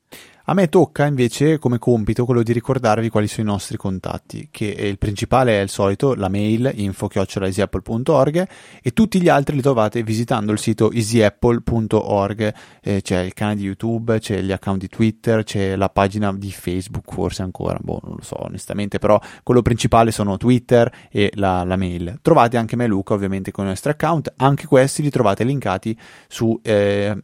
A 0.46 0.54
me 0.54 0.68
tocca 0.68 1.06
invece 1.06 1.58
come 1.58 1.78
compito 1.78 2.24
quello 2.24 2.42
di 2.42 2.52
ricordarvi 2.52 3.10
quali 3.10 3.28
sono 3.28 3.48
i 3.48 3.52
nostri 3.52 3.76
contatti, 3.76 4.48
che 4.50 4.64
il 4.64 4.98
principale 4.98 5.60
è 5.60 5.62
il 5.62 5.68
solito, 5.68 6.16
la 6.16 6.28
mail 6.28 6.68
info-easyapple.org 6.74 8.48
e 8.82 8.90
tutti 8.90 9.22
gli 9.22 9.28
altri 9.28 9.54
li 9.54 9.62
trovate 9.62 10.02
visitando 10.02 10.50
il 10.50 10.58
sito 10.58 10.90
easyapple.org, 10.90 12.54
eh, 12.82 13.02
c'è 13.02 13.20
il 13.20 13.34
canale 13.34 13.56
di 13.56 13.62
YouTube, 13.62 14.18
c'è 14.18 14.40
gli 14.40 14.50
account 14.50 14.80
di 14.80 14.88
Twitter, 14.88 15.44
c'è 15.44 15.76
la 15.76 15.88
pagina 15.88 16.32
di 16.32 16.50
Facebook 16.50 17.12
forse 17.12 17.42
ancora, 17.42 17.78
boh 17.80 18.00
non 18.02 18.16
lo 18.16 18.22
so 18.24 18.42
onestamente, 18.42 18.98
però 18.98 19.20
quello 19.44 19.62
principale 19.62 20.10
sono 20.10 20.38
Twitter 20.38 20.92
e 21.08 21.30
la, 21.36 21.62
la 21.62 21.76
mail. 21.76 22.18
Trovate 22.20 22.56
anche 22.56 22.74
me 22.74 22.86
e 22.86 22.88
Luca 22.88 23.14
ovviamente 23.14 23.52
con 23.52 23.66
i 23.66 23.68
nostri 23.68 23.92
account, 23.92 24.32
anche 24.38 24.66
questi 24.66 25.02
li 25.02 25.10
trovate 25.10 25.44
linkati 25.44 25.96
su, 26.26 26.58
eh, 26.64 27.16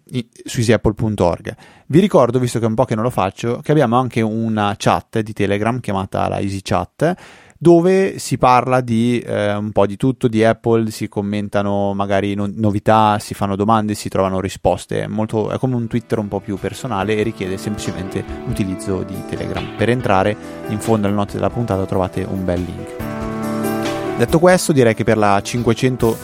su 0.44 0.60
easyapple.org. 0.60 1.56
Vi 1.90 2.00
ricordo, 2.00 2.38
visto 2.38 2.58
che 2.58 2.66
è 2.66 2.68
un 2.68 2.74
po' 2.74 2.84
che 2.84 2.94
non 2.94 3.02
lo 3.02 3.08
faccio, 3.08 3.60
che 3.62 3.72
abbiamo 3.72 3.96
anche 3.96 4.20
una 4.20 4.74
chat 4.76 5.20
di 5.20 5.32
Telegram 5.32 5.80
chiamata 5.80 6.28
la 6.28 6.38
Easy 6.38 6.60
Chat 6.60 7.14
dove 7.56 8.18
si 8.18 8.36
parla 8.36 8.82
di 8.82 9.18
eh, 9.20 9.54
un 9.54 9.72
po' 9.72 9.86
di 9.86 9.96
tutto 9.96 10.28
di 10.28 10.44
Apple, 10.44 10.90
si 10.90 11.08
commentano 11.08 11.94
magari 11.94 12.34
no- 12.34 12.50
novità, 12.52 13.18
si 13.18 13.32
fanno 13.32 13.56
domande, 13.56 13.94
si 13.94 14.10
trovano 14.10 14.38
risposte. 14.38 15.06
Molto, 15.06 15.50
è 15.50 15.56
come 15.56 15.76
un 15.76 15.86
Twitter 15.86 16.18
un 16.18 16.28
po' 16.28 16.40
più 16.40 16.58
personale 16.58 17.16
e 17.16 17.22
richiede 17.22 17.56
semplicemente 17.56 18.22
l'utilizzo 18.44 19.02
di 19.02 19.16
Telegram. 19.26 19.74
Per 19.74 19.88
entrare 19.88 20.36
in 20.68 20.80
fondo 20.80 21.06
alle 21.06 21.16
note 21.16 21.36
della 21.36 21.48
puntata 21.48 21.86
trovate 21.86 22.22
un 22.22 22.44
bel 22.44 22.60
link. 22.60 24.16
Detto 24.18 24.38
questo, 24.38 24.72
direi 24.72 24.94
che 24.94 25.04
per 25.04 25.16
la 25.16 25.40
500 25.40 26.18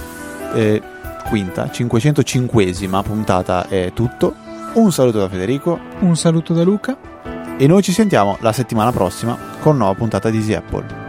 eh, 0.57 0.83
quinta, 1.27 1.65
505esima 1.65 3.03
puntata 3.03 3.67
è 3.67 3.93
tutto. 3.95 4.44
Un 4.75 4.91
saluto 4.91 5.19
da 5.19 5.29
Federico. 5.29 5.79
Un 6.01 6.17
saluto 6.17 6.53
da 6.53 6.65
Luca. 6.65 6.99
E 7.57 7.67
noi 7.69 7.81
ci 7.81 7.93
sentiamo 7.93 8.37
la 8.41 8.53
settimana 8.53 8.91
prossima 8.91 9.39
con 9.61 9.77
nuova 9.77 9.95
puntata 9.95 10.31
di 10.31 10.39
Easy 10.39 10.53
Apple. 10.53 11.04